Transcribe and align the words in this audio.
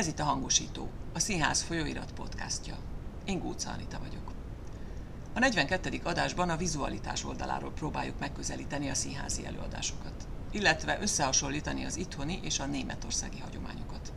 Ez 0.00 0.06
itt 0.06 0.18
a 0.18 0.24
Hangosító, 0.24 0.88
a 1.12 1.18
Színház 1.18 1.62
folyóirat 1.62 2.12
podcastja. 2.12 2.76
Én 3.24 3.38
Gúca 3.38 3.70
Anita 3.70 3.98
vagyok. 3.98 4.32
A 5.34 5.38
42. 5.38 6.00
adásban 6.02 6.50
a 6.50 6.56
vizualitás 6.56 7.24
oldaláról 7.24 7.72
próbáljuk 7.72 8.18
megközelíteni 8.18 8.88
a 8.88 8.94
színházi 8.94 9.46
előadásokat, 9.46 10.28
illetve 10.50 10.98
összehasonlítani 11.00 11.84
az 11.84 11.96
itthoni 11.96 12.40
és 12.42 12.58
a 12.58 12.66
németországi 12.66 13.38
hagyományokat. 13.38 14.12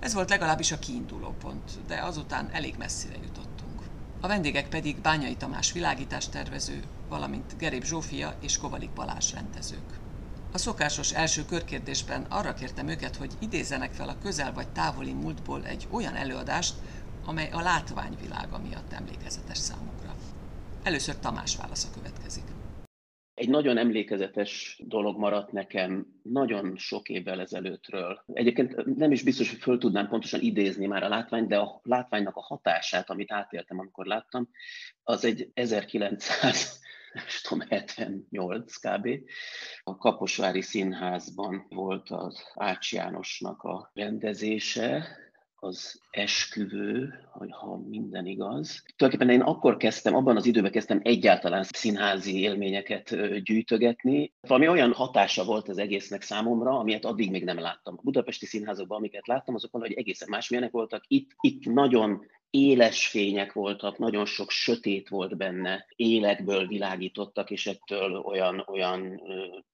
Ez 0.00 0.14
volt 0.14 0.30
legalábbis 0.30 0.72
a 0.72 0.78
kiinduló 0.78 1.34
pont, 1.40 1.86
de 1.86 2.02
azután 2.02 2.50
elég 2.50 2.74
messzire 2.78 3.16
jutottunk. 3.22 3.82
A 4.20 4.26
vendégek 4.26 4.68
pedig 4.68 5.00
Bányai 5.00 5.36
Tamás 5.36 5.72
világítástervező, 5.72 6.82
valamint 7.08 7.56
Gerép 7.56 7.84
Zsófia 7.84 8.36
és 8.40 8.58
Kovalik 8.58 8.90
Balázs 8.90 9.32
rendezők. 9.32 10.01
A 10.54 10.58
szokásos 10.58 11.12
első 11.12 11.44
körkérdésben 11.44 12.26
arra 12.28 12.54
kértem 12.54 12.88
őket, 12.88 13.16
hogy 13.16 13.30
idézenek 13.40 13.92
fel 13.92 14.08
a 14.08 14.18
közel 14.22 14.52
vagy 14.52 14.68
távoli 14.68 15.12
múltból 15.12 15.64
egy 15.64 15.86
olyan 15.90 16.14
előadást, 16.14 16.74
amely 17.26 17.48
a 17.52 17.60
látványvilága 17.60 18.58
miatt 18.58 18.92
emlékezetes 18.92 19.58
számukra. 19.58 20.14
Először 20.82 21.18
Tamás 21.18 21.56
válasza 21.56 21.88
következik. 21.94 22.42
Egy 23.34 23.48
nagyon 23.48 23.78
emlékezetes 23.78 24.80
dolog 24.84 25.18
maradt 25.18 25.52
nekem 25.52 26.06
nagyon 26.22 26.76
sok 26.76 27.08
évvel 27.08 27.40
ezelőttről. 27.40 28.22
Egyébként 28.32 28.96
nem 28.96 29.12
is 29.12 29.22
biztos, 29.22 29.50
hogy 29.50 29.58
föl 29.58 29.78
tudnám 29.78 30.08
pontosan 30.08 30.40
idézni 30.40 30.86
már 30.86 31.02
a 31.02 31.08
látványt, 31.08 31.48
de 31.48 31.58
a 31.58 31.80
látványnak 31.82 32.36
a 32.36 32.42
hatását, 32.42 33.10
amit 33.10 33.32
átéltem, 33.32 33.78
amikor 33.78 34.06
láttam, 34.06 34.48
az 35.02 35.24
egy 35.24 35.50
1900 35.54 36.80
nem 36.80 36.81
tudom, 37.42 37.68
78 37.68 38.76
kb. 38.76 39.08
A 39.82 39.96
Kaposvári 39.96 40.60
Színházban 40.60 41.66
volt 41.68 42.10
az 42.10 42.42
Ács 42.54 42.92
Jánosnak 42.92 43.62
a 43.62 43.90
rendezése, 43.94 45.16
az 45.64 46.00
esküvő, 46.10 47.14
ha 47.50 47.76
minden 47.88 48.26
igaz. 48.26 48.82
Tulajdonképpen 48.96 49.40
én 49.40 49.46
akkor 49.46 49.76
kezdtem, 49.76 50.14
abban 50.14 50.36
az 50.36 50.46
időben 50.46 50.70
kezdtem 50.70 51.00
egyáltalán 51.02 51.64
színházi 51.70 52.38
élményeket 52.38 53.16
gyűjtögetni. 53.42 54.32
Valami 54.40 54.68
olyan 54.68 54.92
hatása 54.92 55.44
volt 55.44 55.68
az 55.68 55.78
egésznek 55.78 56.22
számomra, 56.22 56.78
amilyet 56.78 57.04
addig 57.04 57.30
még 57.30 57.44
nem 57.44 57.58
láttam. 57.58 57.94
A 57.96 58.02
budapesti 58.02 58.46
színházakban, 58.46 58.98
amiket 58.98 59.26
láttam, 59.26 59.54
azok 59.54 59.72
valahogy 59.72 59.96
egészen 59.96 60.28
másmilyenek 60.30 60.70
voltak. 60.70 61.04
Itt, 61.06 61.30
itt 61.40 61.64
nagyon 61.64 62.26
éles 62.52 63.06
fények 63.06 63.52
voltak, 63.52 63.98
nagyon 63.98 64.24
sok 64.24 64.50
sötét 64.50 65.08
volt 65.08 65.36
benne, 65.36 65.86
élekből 65.96 66.66
világítottak, 66.66 67.50
és 67.50 67.66
ettől 67.66 68.16
olyan, 68.16 68.64
olyan 68.66 69.22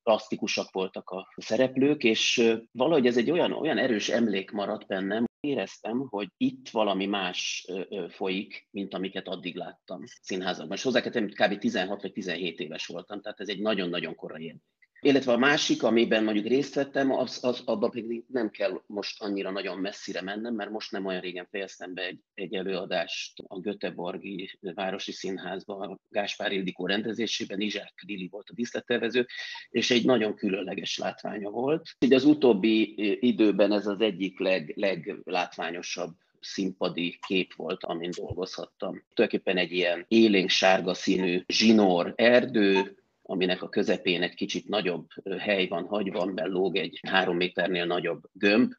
plastikusak 0.02 0.70
voltak 0.70 1.10
a 1.10 1.28
szereplők, 1.36 2.04
és 2.04 2.52
valahogy 2.72 3.06
ez 3.06 3.16
egy 3.16 3.30
olyan, 3.30 3.52
olyan 3.52 3.78
erős 3.78 4.08
emlék 4.08 4.50
maradt 4.50 4.86
bennem, 4.86 5.26
éreztem, 5.40 6.06
hogy 6.08 6.28
itt 6.36 6.68
valami 6.68 7.06
más 7.06 7.66
folyik, 8.08 8.68
mint 8.70 8.94
amiket 8.94 9.28
addig 9.28 9.56
láttam 9.56 10.02
színházakban. 10.22 10.76
És 10.76 10.82
hozzá 10.82 11.00
kb. 11.00 11.58
16 11.58 12.02
vagy 12.02 12.12
17 12.12 12.60
éves 12.60 12.86
voltam, 12.86 13.20
tehát 13.20 13.40
ez 13.40 13.48
egy 13.48 13.60
nagyon-nagyon 13.60 14.14
korai 14.14 14.42
élmény. 14.42 14.62
Illetve 15.00 15.32
a 15.32 15.38
másik, 15.38 15.82
amiben 15.82 16.24
mondjuk 16.24 16.46
részt 16.46 16.74
vettem, 16.74 17.12
az, 17.12 17.38
az, 17.42 17.62
abban 17.64 17.90
pedig 17.90 18.24
nem 18.28 18.50
kell 18.50 18.82
most 18.86 19.22
annyira 19.22 19.50
nagyon 19.50 19.78
messzire 19.78 20.22
mennem, 20.22 20.54
mert 20.54 20.70
most 20.70 20.92
nem 20.92 21.06
olyan 21.06 21.20
régen 21.20 21.46
fejeztem 21.50 21.94
be 21.94 22.02
egy, 22.02 22.20
egy 22.34 22.54
előadást 22.54 23.42
a 23.46 23.58
Göteborgi 23.58 24.58
Városi 24.60 25.12
Színházban, 25.12 26.00
Gáspár 26.08 26.52
Ildikó 26.52 26.86
rendezésében, 26.86 27.60
Izsák 27.60 27.94
Lili 28.06 28.28
volt 28.30 28.48
a 28.48 28.54
díszlettervező, 28.54 29.26
és 29.70 29.90
egy 29.90 30.04
nagyon 30.04 30.34
különleges 30.34 30.98
látványa 30.98 31.50
volt. 31.50 31.82
Így 31.98 32.12
az 32.12 32.24
utóbbi 32.24 32.94
időben 33.28 33.72
ez 33.72 33.86
az 33.86 34.00
egyik 34.00 34.38
leg, 34.38 34.72
leglátványosabb 34.76 36.14
színpadi 36.40 37.18
kép 37.26 37.54
volt, 37.54 37.84
amin 37.84 38.10
dolgozhattam. 38.16 39.04
Tulajdonképpen 39.14 39.56
egy 39.56 39.72
ilyen 39.72 40.04
élénk 40.08 40.48
sárga 40.48 40.94
színű 40.94 41.42
zsinór 41.46 42.12
erdő, 42.16 42.96
aminek 43.30 43.62
a 43.62 43.68
közepén 43.68 44.22
egy 44.22 44.34
kicsit 44.34 44.68
nagyobb 44.68 45.08
hely 45.38 45.66
van 45.66 45.86
hagyva, 45.86 46.20
amiben 46.20 46.48
lóg 46.48 46.76
egy 46.76 47.00
három 47.06 47.36
méternél 47.36 47.84
nagyobb 47.84 48.22
gömb, 48.32 48.72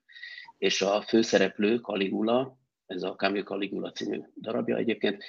és 0.58 0.82
a 0.82 1.02
főszereplő 1.02 1.78
Caligula, 1.78 2.58
ez 2.86 3.04
a 3.04 3.16
Camille 3.16 3.44
Caligula 3.44 3.92
című 3.92 4.20
darabja 4.42 4.78
egyébként, 4.78 5.24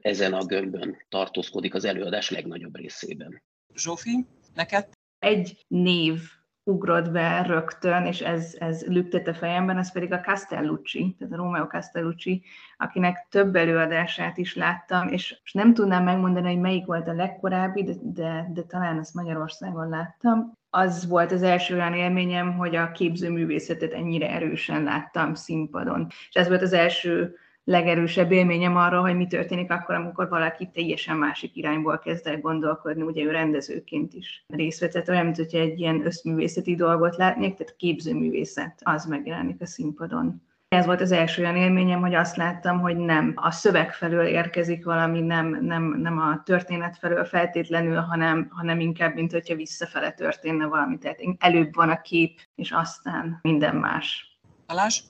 ezen 0.00 0.34
a 0.34 0.44
gömbön 0.44 1.04
tartózkodik 1.08 1.74
az 1.74 1.84
előadás 1.84 2.30
legnagyobb 2.30 2.76
részében. 2.76 3.42
Zsófi, 3.74 4.26
neked? 4.54 4.88
Egy 5.18 5.64
név 5.68 6.20
ugrott 6.68 7.10
be 7.10 7.42
rögtön, 7.42 8.04
és 8.04 8.20
ez, 8.20 8.56
ez 8.58 8.84
lüktet 8.86 9.28
a 9.28 9.34
fejemben, 9.34 9.78
ez 9.78 9.92
pedig 9.92 10.12
a 10.12 10.20
Castellucci, 10.20 11.16
tehát 11.18 11.34
a 11.34 11.36
Romeo 11.36 11.66
Castellucci, 11.66 12.42
akinek 12.76 13.26
több 13.30 13.56
előadását 13.56 14.38
is 14.38 14.56
láttam, 14.56 15.08
és 15.08 15.40
nem 15.52 15.74
tudnám 15.74 16.04
megmondani, 16.04 16.46
hogy 16.46 16.60
melyik 16.60 16.86
volt 16.86 17.08
a 17.08 17.12
legkorábbi, 17.12 17.84
de, 17.84 17.92
de, 18.02 18.50
de 18.52 18.62
talán 18.62 18.98
ezt 18.98 19.14
Magyarországon 19.14 19.88
láttam. 19.88 20.56
Az 20.70 21.08
volt 21.08 21.32
az 21.32 21.42
első 21.42 21.74
olyan 21.74 21.94
élményem, 21.94 22.56
hogy 22.56 22.76
a 22.76 22.90
képzőművészetet 22.90 23.92
ennyire 23.92 24.30
erősen 24.30 24.82
láttam 24.82 25.34
színpadon. 25.34 26.06
És 26.28 26.34
ez 26.34 26.48
volt 26.48 26.62
az 26.62 26.72
első 26.72 27.36
legerősebb 27.68 28.32
élményem 28.32 28.76
arról, 28.76 29.00
hogy 29.00 29.16
mi 29.16 29.26
történik 29.26 29.70
akkor, 29.70 29.94
amikor 29.94 30.28
valaki 30.28 30.70
teljesen 30.72 31.16
másik 31.16 31.56
irányból 31.56 31.98
kezd 31.98 32.26
el 32.26 32.40
gondolkodni, 32.40 33.02
ugye 33.02 33.22
ő 33.22 33.30
rendezőként 33.30 34.14
is 34.14 34.44
részt 34.46 34.80
vett, 34.80 34.90
tehát 34.90 35.08
olyan, 35.08 35.24
mint 35.24 35.36
hogy 35.36 35.54
egy 35.54 35.80
ilyen 35.80 36.06
összművészeti 36.06 36.74
dolgot 36.74 37.16
látnék, 37.16 37.54
tehát 37.54 37.76
képzőművészet, 37.76 38.80
az 38.82 39.04
megjelenik 39.06 39.60
a 39.60 39.66
színpadon. 39.66 40.42
Ez 40.68 40.86
volt 40.86 41.00
az 41.00 41.12
első 41.12 41.42
olyan 41.42 41.56
élményem, 41.56 42.00
hogy 42.00 42.14
azt 42.14 42.36
láttam, 42.36 42.80
hogy 42.80 42.96
nem 42.96 43.32
a 43.36 43.50
szöveg 43.50 43.92
felől 43.92 44.26
érkezik 44.26 44.84
valami, 44.84 45.20
nem, 45.20 45.58
nem, 45.64 46.00
nem 46.00 46.18
a 46.18 46.42
történet 46.44 46.98
felől 46.98 47.24
feltétlenül, 47.24 47.96
hanem, 47.96 48.48
hanem 48.50 48.80
inkább, 48.80 49.14
mint 49.14 49.32
hogyha 49.32 49.54
visszafele 49.54 50.12
történne 50.12 50.66
valami. 50.66 50.98
Tehát 50.98 51.18
előbb 51.38 51.74
van 51.74 51.88
a 51.88 52.00
kép, 52.00 52.40
és 52.54 52.70
aztán 52.70 53.38
minden 53.42 53.76
más. 53.76 54.38
Alás? 54.66 55.02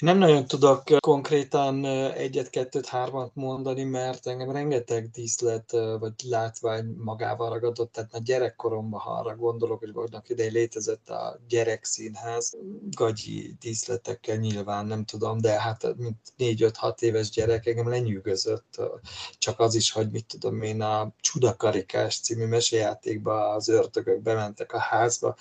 Nem 0.00 0.18
nagyon 0.18 0.46
tudok 0.46 0.82
konkrétan 0.98 1.84
egyet, 2.14 2.50
kettőt, 2.50 2.86
hármat 2.86 3.30
mondani, 3.34 3.82
mert 3.82 4.26
engem 4.26 4.50
rengeteg 4.50 5.10
díszlet 5.10 5.70
vagy 5.98 6.12
látvány 6.28 6.94
magával 6.98 7.50
ragadott, 7.50 7.92
tehát 7.92 8.14
a 8.14 8.18
gyerekkoromban, 8.18 9.00
ha 9.00 9.10
arra 9.10 9.36
gondolok, 9.36 9.78
hogy 9.78 9.92
vannak 9.92 10.28
idején 10.28 10.52
létezett 10.52 11.08
a 11.08 11.40
gyerekszínház, 11.48 12.56
gagyi 12.90 13.56
díszletekkel 13.60 14.36
nyilván 14.36 14.86
nem 14.86 15.04
tudom, 15.04 15.40
de 15.40 15.60
hát 15.60 15.96
mint 15.96 16.16
4-5-6 16.38 17.00
éves 17.00 17.30
gyerek 17.30 17.66
engem 17.66 17.88
lenyűgözött, 17.88 18.80
csak 19.38 19.60
az 19.60 19.74
is, 19.74 19.92
hogy 19.92 20.10
mit 20.10 20.26
tudom 20.26 20.62
én, 20.62 20.82
a 20.82 21.12
Csudakarikás 21.20 22.20
című 22.20 22.46
mesejátékba 22.46 23.48
az 23.48 23.68
ördögök 23.68 24.22
bementek 24.22 24.72
a 24.72 24.78
házba, 24.78 25.36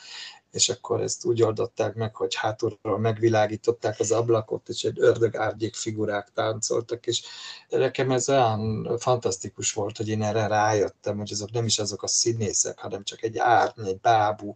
és 0.51 0.69
akkor 0.69 1.01
ezt 1.01 1.25
úgy 1.25 1.43
oldották 1.43 1.95
meg, 1.95 2.15
hogy 2.15 2.35
hátulról 2.35 2.99
megvilágították 2.99 3.99
az 3.99 4.11
ablakot, 4.11 4.69
és 4.69 4.83
egy 4.83 4.99
ördög 4.99 5.35
árgyék 5.35 5.75
figurák 5.75 6.31
táncoltak, 6.33 7.07
és 7.07 7.23
nekem 7.69 8.11
ez 8.11 8.29
olyan 8.29 8.91
fantasztikus 8.97 9.73
volt, 9.73 9.97
hogy 9.97 10.07
én 10.07 10.23
erre 10.23 10.47
rájöttem, 10.47 11.17
hogy 11.17 11.31
azok 11.31 11.51
nem 11.51 11.65
is 11.65 11.79
azok 11.79 12.03
a 12.03 12.07
színészek, 12.07 12.79
hanem 12.79 13.03
csak 13.03 13.23
egy 13.23 13.37
árny, 13.37 13.85
egy 13.85 13.99
bábú. 13.99 14.53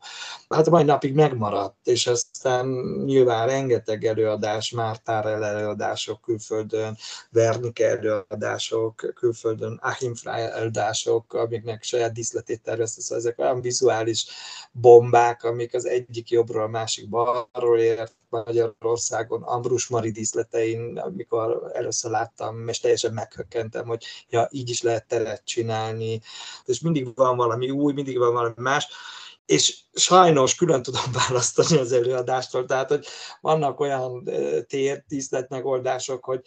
Hát 0.50 0.70
mai 0.70 0.84
napig 0.84 1.14
megmaradt, 1.14 1.88
és 1.88 2.08
aztán 2.08 2.68
nyilván 3.06 3.48
rengeteg 3.48 4.06
előadás, 4.06 4.72
Mártár 4.72 5.26
előadások 5.26 6.22
külföldön, 6.22 6.98
Vernike 7.30 7.88
előadások 7.88 9.12
külföldön, 9.14 9.80
Achim 9.82 10.16
Frey 10.16 10.42
előadások, 10.42 11.34
amiknek 11.34 11.84
saját 11.84 12.14
díszletét 12.14 12.62
tervezte, 12.62 13.02
szóval 13.02 13.18
ezek 13.18 13.40
olyan 13.40 13.62
vizuális 13.62 14.26
bombák, 14.72 15.44
amik 15.44 15.74
az 15.74 15.83
az 15.84 15.90
egyik 15.90 16.30
jobbról, 16.30 16.64
a 16.64 16.68
másik 16.68 17.10
balról 17.10 17.80
ért 17.80 18.16
Magyarországon, 18.30 19.44
Ambrus 19.44 19.88
Mari 19.88 20.12
díszletein, 20.12 20.98
amikor 20.98 21.72
először 21.74 22.12
láttam, 22.12 22.68
és 22.68 22.80
teljesen 22.80 23.14
meghökkentem, 23.14 23.86
hogy 23.86 24.06
ja, 24.30 24.48
így 24.52 24.70
is 24.70 24.82
lehet 24.82 25.08
teret 25.08 25.46
csinálni, 25.46 26.22
és 26.66 26.80
mindig 26.80 27.16
van 27.16 27.38
valami 27.38 27.70
új, 27.70 27.94
mindig 27.94 28.18
van 28.18 28.34
valami 28.34 28.54
más, 28.58 28.88
és 29.46 29.80
sajnos 29.94 30.56
külön 30.56 30.84
tudom 30.84 31.12
választani 31.28 31.78
az 31.80 31.92
előadástól, 31.92 32.66
tehát 32.66 32.90
hogy 32.90 33.06
vannak 33.42 33.80
olyan 33.80 34.30
tér, 34.68 35.04
díszlet 35.08 35.50
megoldások, 35.50 36.26
hogy, 36.26 36.42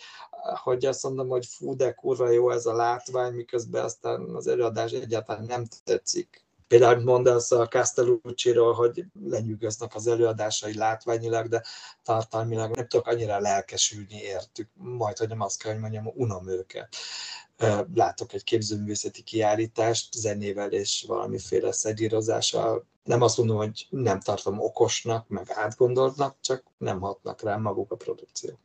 hogy 0.63 0.87
azt 0.87 1.03
mondom, 1.03 1.29
hogy 1.29 1.47
fú, 1.47 1.77
de 1.77 1.93
kurva 1.93 2.31
jó 2.31 2.51
ez 2.51 2.67
a 2.67 2.75
látvány, 2.75 3.33
miközben 3.33 3.85
aztán 3.85 4.35
az 4.35 4.47
előadás 4.47 4.93
egyáltalán 4.93 5.45
nem 5.45 5.65
tetszik 5.85 6.46
Például 6.69 7.03
mondasz 7.03 7.51
a 7.51 7.69
castellucci 7.69 8.53
hogy 8.53 9.05
lenyűgöznek 9.23 9.95
az 9.95 10.07
előadásai 10.07 10.77
látványilag, 10.77 11.49
de 11.49 11.63
tartalmilag 12.03 12.77
nem 12.77 12.89
tudok 12.89 13.07
annyira 13.07 13.41
lelkesülni 13.41 14.21
értük, 14.21 14.69
majd, 14.75 15.17
hogy 15.17 15.29
nem 15.29 15.41
azt 15.41 15.63
kell, 15.63 15.73
hogy 15.73 15.81
mondjam, 15.81 16.07
unom 16.15 16.49
őket. 16.49 16.97
Látok 17.95 18.33
egy 18.33 18.45
képzőművészeti 18.45 19.23
kiállítást 19.23 20.15
zenével 20.15 20.73
és 20.73 21.05
valamiféle 21.07 21.73
szedírozással. 21.73 22.87
Nem 23.03 23.23
azt 23.23 23.37
mondom, 23.37 23.57
hogy 23.57 23.87
nem 23.91 24.21
tartom 24.21 24.61
okosnak, 24.61 25.29
meg 25.29 25.51
átgondoltnak, 25.51 26.37
csak 26.41 26.65
nem 26.79 27.01
hatnak 27.01 27.43
rám 27.43 27.63
maguk 27.63 27.91
a 27.91 27.97
produkció. 27.97 28.59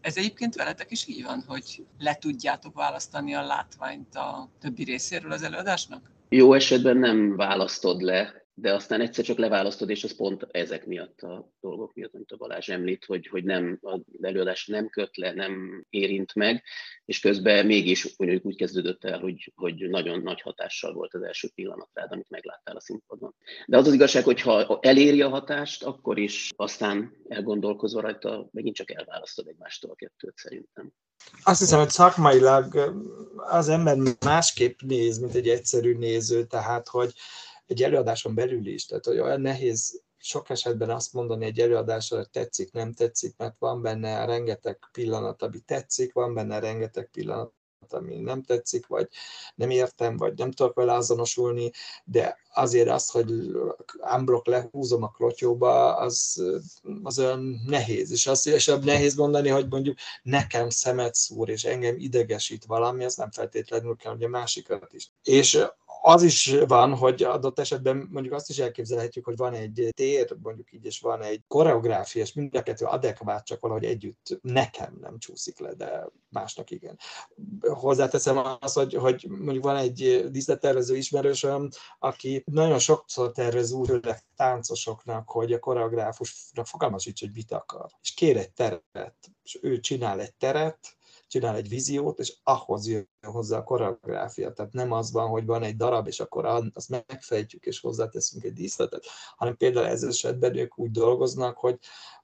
Ez 0.00 0.16
egyébként 0.16 0.54
veletek 0.54 0.90
is 0.90 1.06
így 1.06 1.22
van, 1.22 1.44
hogy 1.46 1.86
le 1.98 2.14
tudjátok 2.14 2.74
választani 2.74 3.34
a 3.34 3.42
látványt 3.42 4.14
a 4.14 4.48
többi 4.60 4.84
részéről 4.84 5.32
az 5.32 5.42
előadásnak? 5.42 6.10
Jó 6.34 6.54
esetben 6.54 6.96
nem 6.96 7.36
választod 7.36 8.00
le, 8.00 8.41
de 8.54 8.74
aztán 8.74 9.00
egyszer 9.00 9.24
csak 9.24 9.38
leválasztod, 9.38 9.90
és 9.90 10.04
az 10.04 10.16
pont 10.16 10.46
ezek 10.50 10.86
miatt 10.86 11.20
a 11.20 11.50
dolgok 11.60 11.94
miatt, 11.94 12.14
amit 12.14 12.32
a 12.32 12.36
Balázs 12.36 12.68
említ, 12.68 13.04
hogy, 13.04 13.26
hogy 13.26 13.44
nem, 13.44 13.78
a 13.82 14.00
előadás 14.20 14.66
nem 14.66 14.88
köt 14.88 15.16
le, 15.16 15.32
nem 15.32 15.84
érint 15.90 16.34
meg, 16.34 16.62
és 17.04 17.20
közben 17.20 17.66
mégis 17.66 18.16
mondjuk 18.16 18.44
úgy 18.44 18.56
kezdődött 18.56 19.04
el, 19.04 19.18
hogy, 19.18 19.52
hogy 19.54 19.88
nagyon 19.88 20.20
nagy 20.20 20.40
hatással 20.40 20.92
volt 20.92 21.14
az 21.14 21.22
első 21.22 21.48
pillanat 21.54 21.88
rád, 21.92 22.12
amit 22.12 22.30
megláttál 22.30 22.76
a 22.76 22.80
színpadon. 22.80 23.34
De 23.66 23.76
az 23.76 23.86
az 23.86 23.92
igazság, 23.92 24.24
hogy 24.24 24.40
ha 24.40 24.78
eléri 24.82 25.22
a 25.22 25.28
hatást, 25.28 25.82
akkor 25.82 26.18
is 26.18 26.50
aztán 26.56 27.16
elgondolkozva 27.28 28.00
rajta 28.00 28.48
megint 28.52 28.76
csak 28.76 28.90
elválasztod 28.90 29.46
egymástól 29.46 29.90
a 29.90 29.94
kettőt 29.94 30.36
szerintem. 30.36 30.92
Azt 31.44 31.60
hiszem, 31.60 31.78
hogy 31.78 31.90
szakmailag 31.90 32.94
az 33.36 33.68
ember 33.68 33.96
másképp 34.24 34.80
néz, 34.80 35.18
mint 35.18 35.34
egy 35.34 35.48
egyszerű 35.48 35.96
néző, 35.96 36.44
tehát 36.44 36.88
hogy 36.88 37.12
egy 37.66 37.82
előadáson 37.82 38.34
belül 38.34 38.66
is, 38.66 38.86
tehát 38.86 39.04
hogy 39.04 39.18
olyan 39.18 39.40
nehéz 39.40 40.02
sok 40.22 40.50
esetben 40.50 40.90
azt 40.90 41.12
mondani 41.12 41.44
egy 41.44 41.58
előadásra, 41.58 42.16
hogy 42.16 42.30
tetszik, 42.30 42.72
nem 42.72 42.92
tetszik, 42.92 43.36
mert 43.36 43.58
van 43.58 43.82
benne 43.82 44.24
rengeteg 44.24 44.78
pillanat, 44.92 45.42
ami 45.42 45.58
tetszik, 45.58 46.12
van 46.12 46.34
benne 46.34 46.58
rengeteg 46.58 47.10
pillanat, 47.10 47.52
ami 47.88 48.16
nem 48.16 48.42
tetszik, 48.42 48.86
vagy 48.86 49.08
nem 49.54 49.70
értem, 49.70 50.16
vagy 50.16 50.38
nem 50.38 50.50
tudok 50.50 50.74
vele 50.74 50.92
azonosulni, 50.92 51.70
de 52.04 52.38
azért 52.54 52.88
az, 52.88 53.10
hogy 53.10 53.30
unblock 54.16 54.46
lehúzom 54.46 55.02
a 55.02 55.10
klotyóba, 55.10 55.96
az, 55.96 56.42
az 57.02 57.18
olyan 57.18 57.60
nehéz. 57.66 58.10
És 58.10 58.26
azt 58.26 58.46
és 58.46 58.72
nehéz 58.82 59.14
mondani, 59.14 59.48
hogy 59.48 59.66
mondjuk 59.68 59.96
nekem 60.22 60.68
szemet 60.70 61.14
szúr, 61.14 61.48
és 61.48 61.64
engem 61.64 61.94
idegesít 61.98 62.64
valami, 62.64 63.04
ez 63.04 63.14
nem 63.14 63.30
feltétlenül 63.30 63.96
kell, 63.96 64.12
hogy 64.12 64.24
a 64.24 64.28
másikat 64.28 64.92
is. 64.92 65.10
És 65.22 65.64
az 66.04 66.22
is 66.22 66.56
van, 66.66 66.96
hogy 66.96 67.22
adott 67.22 67.58
esetben 67.58 68.08
mondjuk 68.10 68.34
azt 68.34 68.50
is 68.50 68.58
elképzelhetjük, 68.58 69.24
hogy 69.24 69.36
van 69.36 69.52
egy 69.52 69.88
tér, 69.90 70.36
mondjuk 70.42 70.72
így, 70.72 70.84
és 70.84 71.00
van 71.00 71.22
egy 71.22 71.42
koreográfia, 71.48 72.22
és 72.22 72.32
mind 72.32 72.54
a 72.54 72.62
kettő 72.62 72.84
adekvát, 72.84 73.46
csak 73.46 73.60
valahogy 73.60 73.84
együtt 73.84 74.38
nekem 74.40 74.98
nem 75.00 75.18
csúszik 75.18 75.58
le, 75.58 75.74
de 75.74 76.08
másnak 76.28 76.70
igen. 76.70 76.98
Hozzáteszem 77.60 78.40
azt, 78.60 78.74
hogy, 78.74 78.94
hogy 78.94 79.26
mondjuk 79.28 79.64
van 79.64 79.76
egy 79.76 80.26
díszlettervező 80.30 80.96
ismerősöm, 80.96 81.68
aki 81.98 82.42
nagyon 82.46 82.78
sokszor 82.78 83.32
tervez 83.32 83.72
úgy, 83.72 84.00
táncosoknak, 84.36 85.30
hogy 85.30 85.52
a 85.52 85.58
koreográfusnak 85.58 86.66
fogalmasíts, 86.66 87.20
hogy 87.20 87.32
mit 87.34 87.52
akar. 87.52 87.86
És 88.02 88.14
kér 88.14 88.36
egy 88.36 88.50
teret, 88.50 89.30
és 89.42 89.58
ő 89.62 89.80
csinál 89.80 90.20
egy 90.20 90.34
teret, 90.34 90.96
csinál 91.32 91.56
egy 91.56 91.68
víziót, 91.68 92.18
és 92.18 92.36
ahhoz 92.42 92.88
jön 92.88 93.08
hozzá 93.22 93.58
a 93.58 93.64
koreográfia. 93.64 94.52
Tehát 94.52 94.72
nem 94.72 94.92
az 94.92 95.12
van, 95.12 95.28
hogy 95.28 95.46
van 95.46 95.62
egy 95.62 95.76
darab, 95.76 96.06
és 96.06 96.20
akkor 96.20 96.44
azt 96.74 96.88
megfejtjük, 96.88 97.64
és 97.64 97.80
hozzáteszünk 97.80 98.44
egy 98.44 98.52
díszletet, 98.52 99.04
hanem 99.36 99.56
például 99.56 99.86
ez 99.86 100.02
esetben 100.02 100.56
ők 100.56 100.78
úgy 100.78 100.90
dolgoznak, 100.90 101.56
hogy 101.56 101.78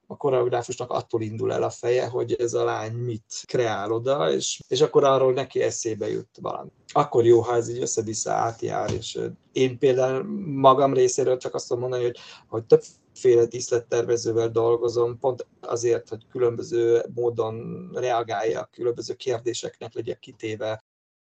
a 0.06 0.16
koreográfusnak 0.16 0.90
attól 0.90 1.22
indul 1.22 1.52
el 1.52 1.62
a 1.62 1.70
feje, 1.70 2.06
hogy 2.06 2.32
ez 2.32 2.54
a 2.54 2.64
lány 2.64 2.92
mit 2.92 3.42
kreál 3.46 3.92
oda, 3.92 4.32
és, 4.32 4.62
és 4.68 4.80
akkor 4.80 5.04
arról 5.04 5.32
neki 5.32 5.60
eszébe 5.60 6.08
jut 6.08 6.38
valami. 6.40 6.70
Akkor 6.92 7.24
jó, 7.24 7.40
ha 7.40 7.54
ez 7.54 7.68
így 7.68 7.80
össze-vissza 7.80 8.32
átjár, 8.32 8.92
és 8.92 9.18
én 9.52 9.78
például 9.78 10.22
magam 10.46 10.94
részéről 10.94 11.36
csak 11.36 11.54
azt 11.54 11.68
tudom 11.68 11.82
mondani, 11.82 12.04
hogy, 12.04 12.16
hogy 12.48 12.64
több 12.64 12.82
féle 13.18 13.44
díszlettervezővel 13.46 14.48
dolgozom, 14.48 15.18
pont 15.18 15.46
azért, 15.60 16.08
hogy 16.08 16.26
különböző 16.30 17.02
módon 17.14 17.88
reagáljak, 17.94 18.70
különböző 18.70 19.14
kérdéseknek 19.14 19.94
legyek 19.94 20.18
kitéve. 20.18 20.82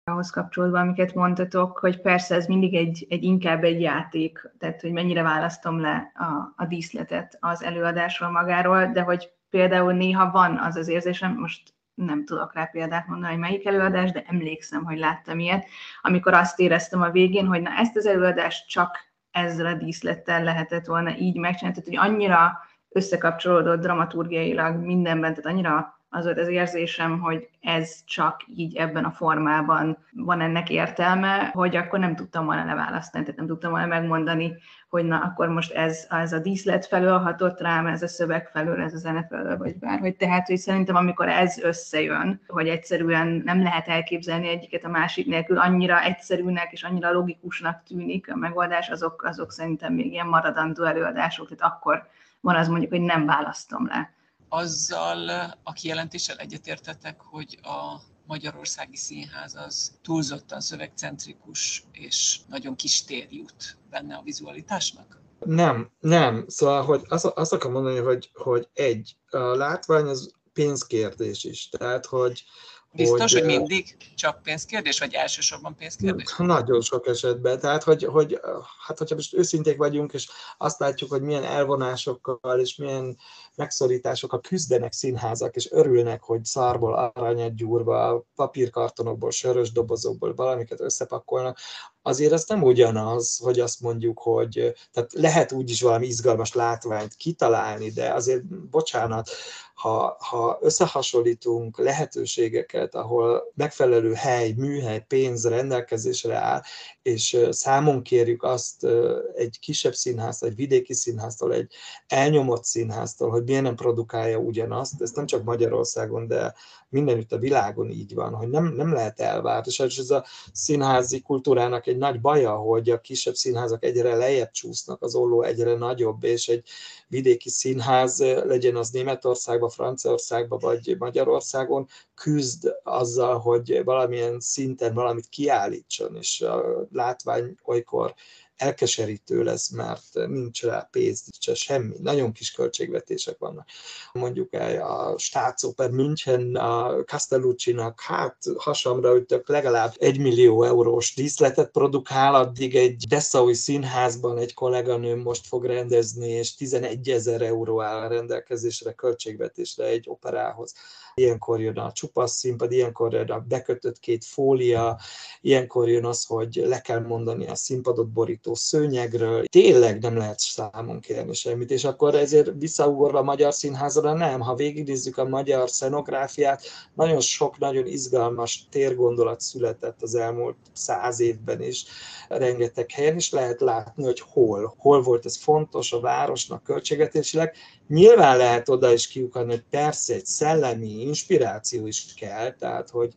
Ahhoz 0.04 0.30
kapcsolódva, 0.30 0.78
amiket 0.78 1.14
mondtatok, 1.14 1.78
hogy 1.78 2.00
persze 2.00 2.34
ez 2.34 2.46
mindig 2.46 2.74
egy, 2.74 3.06
egy 3.08 3.22
inkább 3.22 3.64
egy 3.64 3.80
játék, 3.80 4.50
tehát 4.58 4.80
hogy 4.80 4.92
mennyire 4.92 5.22
választom 5.22 5.80
le 5.80 6.12
a, 6.14 6.62
a 6.62 6.66
díszletet 6.66 7.36
az 7.40 7.62
előadásról 7.62 8.30
magáról, 8.30 8.86
de 8.86 9.02
hogy 9.02 9.32
például 9.50 9.92
néha 9.92 10.30
van 10.30 10.58
az 10.58 10.76
az 10.76 10.88
érzésem, 10.88 11.34
most 11.34 11.74
nem 11.94 12.24
tudok 12.24 12.54
rá 12.54 12.64
példát 12.64 13.06
mondani, 13.06 13.32
hogy 13.32 13.40
melyik 13.40 13.66
előadás, 13.66 14.12
de 14.12 14.24
emlékszem, 14.26 14.84
hogy 14.84 14.98
láttam 14.98 15.38
ilyet, 15.38 15.66
amikor 16.02 16.34
azt 16.34 16.58
éreztem 16.60 17.02
a 17.02 17.10
végén, 17.10 17.46
hogy 17.46 17.62
na 17.62 17.70
ezt 17.70 17.96
az 17.96 18.06
előadást 18.06 18.68
csak 18.68 19.09
ezzel 19.30 19.66
a 19.66 19.74
díszlettel 19.74 20.44
lehetett 20.44 20.86
volna 20.86 21.16
így 21.16 21.36
megcsinálni, 21.36 21.80
tehát 21.82 22.00
hogy 22.00 22.10
annyira 22.10 22.58
összekapcsolódott 22.88 23.80
dramaturgiailag 23.80 24.76
mindenben, 24.76 25.34
tehát 25.34 25.50
annyira 25.50 25.99
az 26.12 26.24
volt 26.24 26.38
az 26.38 26.48
érzésem, 26.48 27.20
hogy 27.20 27.48
ez 27.60 28.04
csak 28.04 28.40
így 28.54 28.76
ebben 28.76 29.04
a 29.04 29.10
formában 29.10 29.98
van 30.12 30.40
ennek 30.40 30.70
értelme, 30.70 31.50
hogy 31.52 31.76
akkor 31.76 31.98
nem 31.98 32.16
tudtam 32.16 32.44
volna 32.44 32.64
leválasztani, 32.64 33.24
tehát 33.24 33.38
nem 33.38 33.48
tudtam 33.48 33.70
volna 33.70 33.86
megmondani, 33.86 34.56
hogy 34.88 35.04
na 35.04 35.18
akkor 35.18 35.48
most 35.48 35.72
ez, 35.72 36.06
ez 36.10 36.32
a 36.32 36.38
díszlet 36.38 36.86
felől 36.86 37.18
hatott 37.18 37.60
rám, 37.60 37.86
ez 37.86 38.02
a 38.02 38.08
szöveg 38.08 38.48
felől, 38.48 38.82
ez 38.82 38.94
a 38.94 38.98
zene 38.98 39.26
felől, 39.28 39.56
vagy 39.56 39.78
bárhogy. 39.78 40.16
Tehát, 40.16 40.46
hogy 40.46 40.56
szerintem 40.56 40.96
amikor 40.96 41.28
ez 41.28 41.58
összejön, 41.58 42.40
hogy 42.46 42.68
egyszerűen 42.68 43.42
nem 43.44 43.62
lehet 43.62 43.88
elképzelni 43.88 44.48
egyiket 44.48 44.84
a 44.84 44.88
másik 44.88 45.26
nélkül, 45.26 45.58
annyira 45.58 46.02
egyszerűnek 46.02 46.72
és 46.72 46.82
annyira 46.82 47.12
logikusnak 47.12 47.82
tűnik 47.82 48.32
a 48.32 48.36
megoldás, 48.36 48.88
azok, 48.88 49.24
azok 49.24 49.52
szerintem 49.52 49.92
még 49.92 50.12
ilyen 50.12 50.26
maradandó 50.26 50.84
előadások, 50.84 51.48
tehát 51.48 51.74
akkor 51.74 52.06
van 52.40 52.56
az 52.56 52.68
mondjuk, 52.68 52.90
hogy 52.90 53.00
nem 53.00 53.26
választom 53.26 53.86
le 53.86 54.10
azzal 54.52 55.28
a 55.62 55.72
kijelentéssel 55.72 56.36
egyetértetek, 56.36 57.20
hogy 57.20 57.58
a 57.62 58.00
Magyarországi 58.26 58.96
Színház 58.96 59.54
az 59.54 59.92
túlzottan 60.02 60.60
szövegcentrikus 60.60 61.84
és 61.92 62.38
nagyon 62.48 62.76
kis 62.76 63.04
tér 63.04 63.26
jut 63.30 63.76
benne 63.90 64.14
a 64.14 64.22
vizualitásnak? 64.22 65.20
Nem, 65.38 65.90
nem. 66.00 66.44
Szóval, 66.48 66.82
hogy 66.82 67.02
azt, 67.08 67.24
azt 67.24 67.52
akarom 67.52 67.72
mondani, 67.72 67.98
hogy, 67.98 68.30
hogy 68.34 68.68
egy, 68.72 69.16
a 69.30 69.38
látvány 69.38 70.06
az 70.06 70.32
pénzkérdés 70.52 71.44
is. 71.44 71.68
Tehát, 71.68 72.06
hogy, 72.06 72.44
Biztos, 72.92 73.32
hogy, 73.32 73.40
hogy 73.42 73.50
mindig 73.50 73.96
csak 74.14 74.42
pénzkérdés, 74.42 74.98
vagy 74.98 75.14
elsősorban 75.14 75.76
pénzkérdés? 75.76 76.34
Nagyon 76.38 76.80
sok 76.80 77.06
esetben. 77.06 77.60
Tehát, 77.60 77.82
hogy, 77.82 78.04
hogy 78.04 78.40
hát, 78.86 78.98
hogyha 78.98 79.14
most 79.14 79.34
őszinték 79.34 79.76
vagyunk, 79.76 80.12
és 80.12 80.28
azt 80.58 80.78
látjuk, 80.78 81.10
hogy 81.10 81.22
milyen 81.22 81.44
elvonásokkal 81.44 82.60
és 82.60 82.76
milyen 82.76 83.18
megszorításokkal 83.60 84.40
küzdenek 84.40 84.92
színházak, 84.92 85.56
és 85.56 85.70
örülnek, 85.70 86.22
hogy 86.22 86.44
szárból 86.44 87.12
aranyat 87.14 87.54
gyúrva, 87.54 88.24
papírkartonokból, 88.34 89.30
sörös 89.30 89.72
dobozokból 89.72 90.34
valamiket 90.34 90.80
összepakolnak, 90.80 91.58
azért 92.02 92.32
ez 92.32 92.44
nem 92.46 92.62
ugyanaz, 92.62 93.38
hogy 93.42 93.60
azt 93.60 93.80
mondjuk, 93.80 94.18
hogy 94.18 94.74
tehát 94.92 95.12
lehet 95.12 95.52
úgy 95.52 95.70
is 95.70 95.82
valami 95.82 96.06
izgalmas 96.06 96.54
látványt 96.54 97.14
kitalálni, 97.14 97.90
de 97.90 98.12
azért, 98.12 98.44
bocsánat, 98.70 99.30
ha, 99.80 100.16
ha 100.18 100.58
összehasonlítunk 100.60 101.78
lehetőségeket, 101.78 102.94
ahol 102.94 103.52
megfelelő 103.54 104.12
hely, 104.12 104.52
műhely, 104.52 105.04
pénz 105.08 105.46
rendelkezésre 105.46 106.36
áll, 106.36 106.62
és 107.02 107.38
számon 107.50 108.02
kérjük 108.02 108.42
azt 108.42 108.86
egy 109.34 109.58
kisebb 109.60 109.94
színháztól, 109.94 110.48
egy 110.48 110.54
vidéki 110.54 110.94
színháztól, 110.94 111.52
egy 111.52 111.72
elnyomott 112.06 112.64
színháztól, 112.64 113.30
hogy 113.30 113.44
miért 113.44 113.62
nem 113.62 113.74
produkálja 113.74 114.38
ugyanazt, 114.38 115.02
ez 115.02 115.10
nem 115.10 115.26
csak 115.26 115.44
Magyarországon, 115.44 116.26
de 116.26 116.54
mindenütt 116.88 117.32
a 117.32 117.38
világon 117.38 117.90
így 117.90 118.14
van, 118.14 118.34
hogy 118.34 118.48
nem, 118.48 118.64
nem 118.64 118.92
lehet 118.92 119.20
elvárt, 119.20 119.66
és 119.66 119.80
ez 119.80 120.10
a 120.10 120.24
színházi 120.52 121.20
kultúrának 121.20 121.86
egy 121.86 121.96
nagy 121.96 122.20
baja, 122.20 122.56
hogy 122.56 122.90
a 122.90 123.00
kisebb 123.00 123.34
színházak 123.34 123.84
egyre 123.84 124.14
lejjebb 124.14 124.50
csúsznak, 124.50 125.02
az 125.02 125.14
olló 125.14 125.42
egyre 125.42 125.74
nagyobb, 125.74 126.24
és 126.24 126.48
egy 126.48 126.68
vidéki 127.08 127.48
színház, 127.48 128.18
legyen 128.44 128.76
az 128.76 128.90
Németországban, 128.90 129.69
Franciaországban 129.70 130.58
vagy 130.58 130.96
Magyarországon, 130.98 131.86
küzd 132.14 132.72
azzal, 132.82 133.38
hogy 133.38 133.84
valamilyen 133.84 134.40
szinten 134.40 134.94
valamit 134.94 135.28
kiállítson, 135.28 136.16
és 136.16 136.40
a 136.40 136.86
látvány 136.92 137.54
olykor 137.62 138.14
elkeserítő 138.60 139.42
lesz, 139.42 139.68
mert 139.68 140.04
nincs 140.28 140.62
rá 140.62 140.88
pénz, 140.90 141.22
nincs 141.24 141.58
semmi. 141.58 141.96
Nagyon 142.02 142.32
kis 142.32 142.52
költségvetések 142.52 143.38
vannak. 143.38 143.66
Mondjuk 144.12 144.52
a 144.52 145.14
Staatsoper 145.18 145.90
München, 145.90 146.56
a 146.56 147.04
Castellucci-nak, 147.04 148.00
hát 148.00 148.36
hasamra 148.56 149.16
ütök, 149.16 149.48
legalább 149.48 149.94
egy 149.98 150.18
millió 150.18 150.62
eurós 150.62 151.14
díszletet 151.14 151.70
produkál, 151.70 152.34
addig 152.34 152.76
egy 152.76 153.04
Dessaui 153.08 153.54
színházban 153.54 154.38
egy 154.38 154.54
kolléganőm 154.54 155.18
most 155.18 155.46
fog 155.46 155.64
rendezni, 155.64 156.28
és 156.28 156.54
11 156.54 157.08
ezer 157.08 157.42
euró 157.42 157.82
áll 157.82 158.08
rendelkezésre 158.08 158.92
költségvetésre 158.92 159.84
egy 159.84 160.04
operához 160.08 160.74
ilyenkor 161.14 161.60
jön 161.60 161.78
a 161.78 161.92
csupasz 161.92 162.36
színpad, 162.36 162.72
ilyenkor 162.72 163.12
jön 163.12 163.30
a 163.30 163.38
bekötött 163.38 163.98
két 163.98 164.24
fólia, 164.24 164.98
ilyenkor 165.40 165.88
jön 165.88 166.04
az, 166.04 166.24
hogy 166.24 166.54
le 166.54 166.80
kell 166.80 167.00
mondani 167.00 167.46
a 167.46 167.54
színpadot 167.54 168.08
borító 168.08 168.49
alkotó 168.50 168.54
szőnyegről 168.54 169.44
tényleg 169.44 170.00
nem 170.00 170.16
lehet 170.16 170.38
számon 170.38 171.00
kérni 171.00 171.34
semmit, 171.34 171.70
és 171.70 171.84
akkor 171.84 172.14
ezért 172.14 172.50
visszaugorva 172.58 173.18
a 173.18 173.22
Magyar 173.22 173.54
Színházra 173.54 174.12
nem, 174.12 174.40
ha 174.40 174.54
végignézzük 174.54 175.18
a 175.18 175.28
magyar 175.28 175.70
szenográfiát, 175.70 176.62
nagyon 176.94 177.20
sok 177.20 177.58
nagyon 177.58 177.86
izgalmas 177.86 178.66
térgondolat 178.70 179.40
született 179.40 180.02
az 180.02 180.14
elmúlt 180.14 180.56
száz 180.72 181.20
évben 181.20 181.62
is, 181.62 181.84
rengeteg 182.28 182.90
helyen 182.90 183.16
is 183.16 183.30
lehet 183.30 183.60
látni, 183.60 184.04
hogy 184.04 184.20
hol, 184.20 184.74
hol 184.78 185.02
volt 185.02 185.24
ez 185.24 185.36
fontos 185.36 185.92
a 185.92 186.00
városnak 186.00 186.62
költségvetésileg. 186.62 187.54
Nyilván 187.88 188.36
lehet 188.36 188.68
oda 188.68 188.92
is 188.92 189.08
kiukadni, 189.08 189.52
hogy 189.52 189.64
persze 189.70 190.14
egy 190.14 190.26
szellemi 190.26 191.00
inspiráció 191.00 191.86
is 191.86 192.14
kell, 192.14 192.52
tehát 192.52 192.90
hogy, 192.90 193.14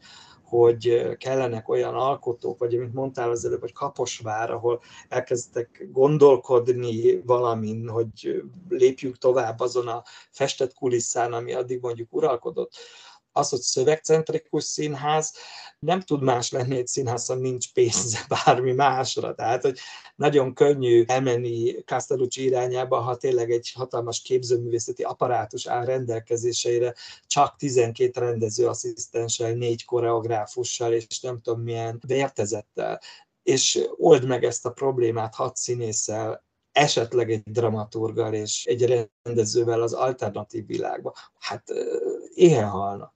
hogy 0.54 1.16
kellenek 1.18 1.70
olyan 1.70 1.96
alkotók, 1.96 2.60
vagy 2.60 2.76
amit 2.76 2.94
mondtál 2.94 3.30
az 3.30 3.46
előbb, 3.46 3.60
hogy 3.60 3.74
Kaposvár, 3.74 4.52
ahol 4.52 4.82
elkezdtek 5.10 5.88
gondolkodni 5.92 7.22
valamin, 7.22 7.88
hogy 7.88 8.44
lépjünk 8.70 9.18
tovább 9.18 9.60
azon 9.60 9.88
a 9.88 10.04
festett 10.30 10.74
kulisszán, 10.74 11.34
ami 11.34 11.54
addig 11.54 11.82
mondjuk 11.82 12.14
uralkodott 12.14 12.76
az, 13.34 13.50
hogy 13.50 13.60
szövegcentrikus 13.60 14.64
színház, 14.64 15.34
nem 15.80 16.02
tud 16.02 16.24
más 16.24 16.52
lenni 16.52 16.78
egy 16.78 16.88
színház, 16.88 17.26
ha 17.26 17.36
nincs 17.36 17.74
pénze 17.74 18.26
bármi 18.46 18.74
másra. 18.74 19.36
Tehát, 19.36 19.62
hogy 19.62 19.80
nagyon 20.16 20.54
könnyű 20.54 21.04
elmenni 21.08 21.84
Castellucci 21.86 22.44
irányába, 22.44 23.00
ha 23.00 23.18
tényleg 23.18 23.52
egy 23.52 23.72
hatalmas 23.76 24.22
képzőművészeti 24.22 25.04
apparátus 25.04 25.68
áll 25.68 25.86
rendelkezéseire, 25.86 26.94
csak 27.28 27.56
12 27.56 28.20
rendezőasszisztenssel, 28.20 29.54
négy 29.54 29.86
koreográfussal, 29.86 30.94
és 30.94 31.20
nem 31.20 31.42
tudom 31.42 31.62
milyen 31.62 32.02
vértezettel 32.08 33.00
és 33.44 33.88
old 33.98 34.26
meg 34.26 34.44
ezt 34.44 34.66
a 34.66 34.72
problémát 34.72 35.36
hat 35.36 35.56
színésszel, 35.56 36.44
esetleg 36.72 37.32
egy 37.32 37.42
dramaturgal 37.44 38.34
és 38.34 38.66
egy 38.66 39.10
rendezővel 39.24 39.82
az 39.82 39.94
alternatív 39.94 40.66
világba. 40.66 41.14
Hát 41.40 41.64
éhen 42.34 42.70
halnak. 42.70 43.14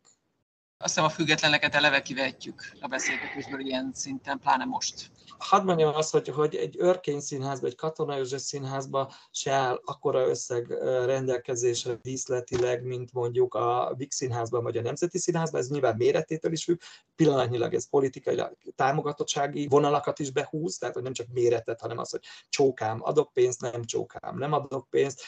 Azt 0.80 0.94
hiszem 0.94 1.10
a 1.10 1.14
függetleneket 1.14 1.76
eleve 1.76 2.02
kivetjük 2.02 2.72
a 2.80 2.88
beszélgetésből 2.88 3.60
ilyen 3.60 3.92
szinten, 3.94 4.40
pláne 4.40 4.66
most. 4.66 5.12
Hadd 5.38 5.64
mondjam 5.64 5.96
azt, 5.96 6.12
hogy, 6.12 6.28
hogy 6.28 6.56
egy 6.56 6.76
örkény 6.80 7.20
színházban, 7.20 7.70
egy 7.70 7.76
Katona 7.76 8.16
József 8.16 8.42
színházban 8.42 9.10
se 9.32 9.52
áll 9.52 9.82
akkora 9.86 10.28
összeg 10.28 10.68
rendelkezésre 11.06 11.94
díszletileg, 11.94 12.84
mint 12.84 13.14
mondjuk 13.14 13.54
a 13.54 13.94
Vix 13.98 14.16
színházban 14.16 14.64
vagy 14.64 14.78
a 14.78 14.82
Nemzeti 14.82 15.18
Színházban, 15.18 15.62
ez 15.62 15.70
nyilván 15.70 15.96
méretétől 15.96 16.52
is 16.52 16.64
függ, 16.64 16.80
pillanatnyilag 17.16 17.74
ez 17.74 17.90
politikai 17.90 18.42
támogatottsági 18.76 19.68
vonalakat 19.68 20.20
is 20.20 20.32
behúz, 20.32 20.78
tehát 20.78 20.96
hogy 20.96 21.04
nem 21.04 21.14
csak 21.14 21.28
méretet, 21.32 21.82
hanem 21.82 21.98
az, 21.98 22.10
hogy 22.10 22.24
csókám, 22.50 23.04
adok 23.04 23.34
pénzt, 23.34 23.62
nem 23.62 23.84
csókám, 23.84 24.38
nem 24.38 24.54
adok 24.54 24.90
pénzt, 24.90 25.24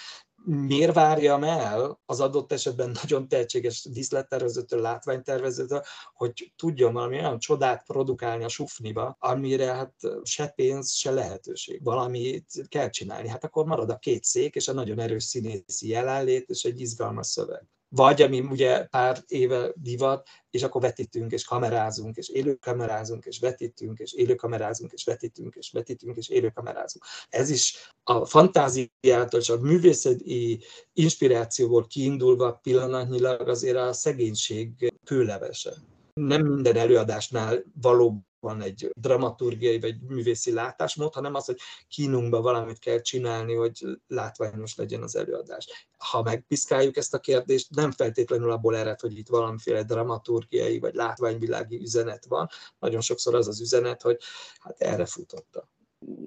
miért 0.45 0.93
várjam 0.93 1.43
el 1.43 1.99
az 2.05 2.19
adott 2.19 2.51
esetben 2.51 2.91
nagyon 3.03 3.27
tehetséges 3.27 3.83
díszlettervezőtől, 3.83 4.81
látványtervezőtől, 4.81 5.83
hogy 6.13 6.53
tudjon 6.55 6.93
valami 6.93 7.17
olyan 7.17 7.39
csodát 7.39 7.85
produkálni 7.85 8.43
a 8.43 8.49
sufniba, 8.49 9.15
amire 9.19 9.73
hát 9.73 9.93
se 10.23 10.47
pénz, 10.47 10.91
se 10.91 11.11
lehetőség. 11.11 11.83
Valamit 11.83 12.51
kell 12.67 12.89
csinálni. 12.89 13.27
Hát 13.27 13.43
akkor 13.43 13.65
marad 13.65 13.89
a 13.89 13.97
két 13.97 14.23
szék, 14.23 14.55
és 14.55 14.67
a 14.67 14.73
nagyon 14.73 14.99
erős 14.99 15.23
színészi 15.23 15.87
jelenlét, 15.87 16.49
és 16.49 16.63
egy 16.63 16.79
izgalmas 16.79 17.27
szöveg 17.27 17.67
vagy 17.89 18.21
ami 18.21 18.39
ugye 18.39 18.85
pár 18.85 19.23
éve 19.27 19.71
divat, 19.75 20.27
és 20.49 20.63
akkor 20.63 20.81
vetítünk, 20.81 21.31
és 21.31 21.45
kamerázunk, 21.45 22.15
és 22.15 22.29
élőkamerázunk, 22.29 23.25
és 23.25 23.39
vetítünk, 23.39 23.99
és 23.99 24.13
élőkamerázunk, 24.13 24.91
és 24.91 25.03
vetítünk, 25.03 25.55
és 25.55 25.71
vetítünk, 25.71 26.17
és 26.17 26.29
élőkamerázunk. 26.29 27.05
Ez 27.29 27.49
is 27.49 27.93
a 28.03 28.25
fantáziától 28.25 29.39
és 29.39 29.49
a 29.49 29.59
művészeti 29.59 30.63
inspirációból 30.93 31.87
kiindulva 31.87 32.53
pillanatnyilag 32.53 33.47
azért 33.47 33.77
a 33.77 33.93
szegénység 33.93 34.93
kőlevese. 35.05 35.73
Nem 36.13 36.45
minden 36.45 36.75
előadásnál 36.75 37.63
való 37.81 38.28
van 38.39 38.61
egy 38.61 38.91
dramaturgiai 38.95 39.79
vagy 39.79 40.01
művészi 40.01 40.51
látásmód, 40.53 41.13
hanem 41.13 41.33
az, 41.33 41.45
hogy 41.45 41.57
kínunkban 41.87 42.41
valamit 42.41 42.79
kell 42.79 43.01
csinálni, 43.01 43.53
hogy 43.53 43.85
látványos 44.07 44.75
legyen 44.75 45.01
az 45.01 45.15
előadás. 45.15 45.87
Ha 45.97 46.23
megpiszkáljuk 46.23 46.97
ezt 46.97 47.13
a 47.13 47.19
kérdést, 47.19 47.75
nem 47.75 47.91
feltétlenül 47.91 48.51
abból 48.51 48.75
ered, 48.75 48.99
hogy 48.99 49.17
itt 49.17 49.27
valamiféle 49.27 49.83
dramaturgiai 49.83 50.79
vagy 50.79 50.93
látványvilági 50.93 51.79
üzenet 51.79 52.25
van. 52.25 52.47
Nagyon 52.79 53.01
sokszor 53.01 53.35
az 53.35 53.47
az 53.47 53.61
üzenet, 53.61 54.01
hogy 54.01 54.17
hát 54.59 54.81
erre 54.81 55.05
futotta. 55.05 55.69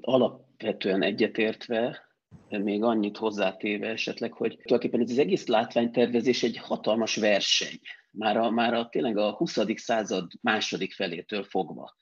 Alapvetően 0.01 1.03
egyetértve, 1.03 2.12
még 2.49 2.83
annyit 2.83 3.17
hozzátéve 3.17 3.89
esetleg, 3.89 4.33
hogy 4.33 4.51
tulajdonképpen 4.51 5.01
ez 5.01 5.11
az 5.11 5.19
egész 5.19 5.47
látványtervezés 5.47 6.43
egy 6.43 6.57
hatalmas 6.57 7.17
verseny 7.17 7.81
már 8.13 8.37
a, 8.37 8.51
már 8.51 8.75
a, 8.75 8.89
tényleg 8.89 9.17
a 9.17 9.31
20. 9.31 9.59
század 9.75 10.31
második 10.41 10.93
felétől 10.93 11.45
fogva. 11.45 11.97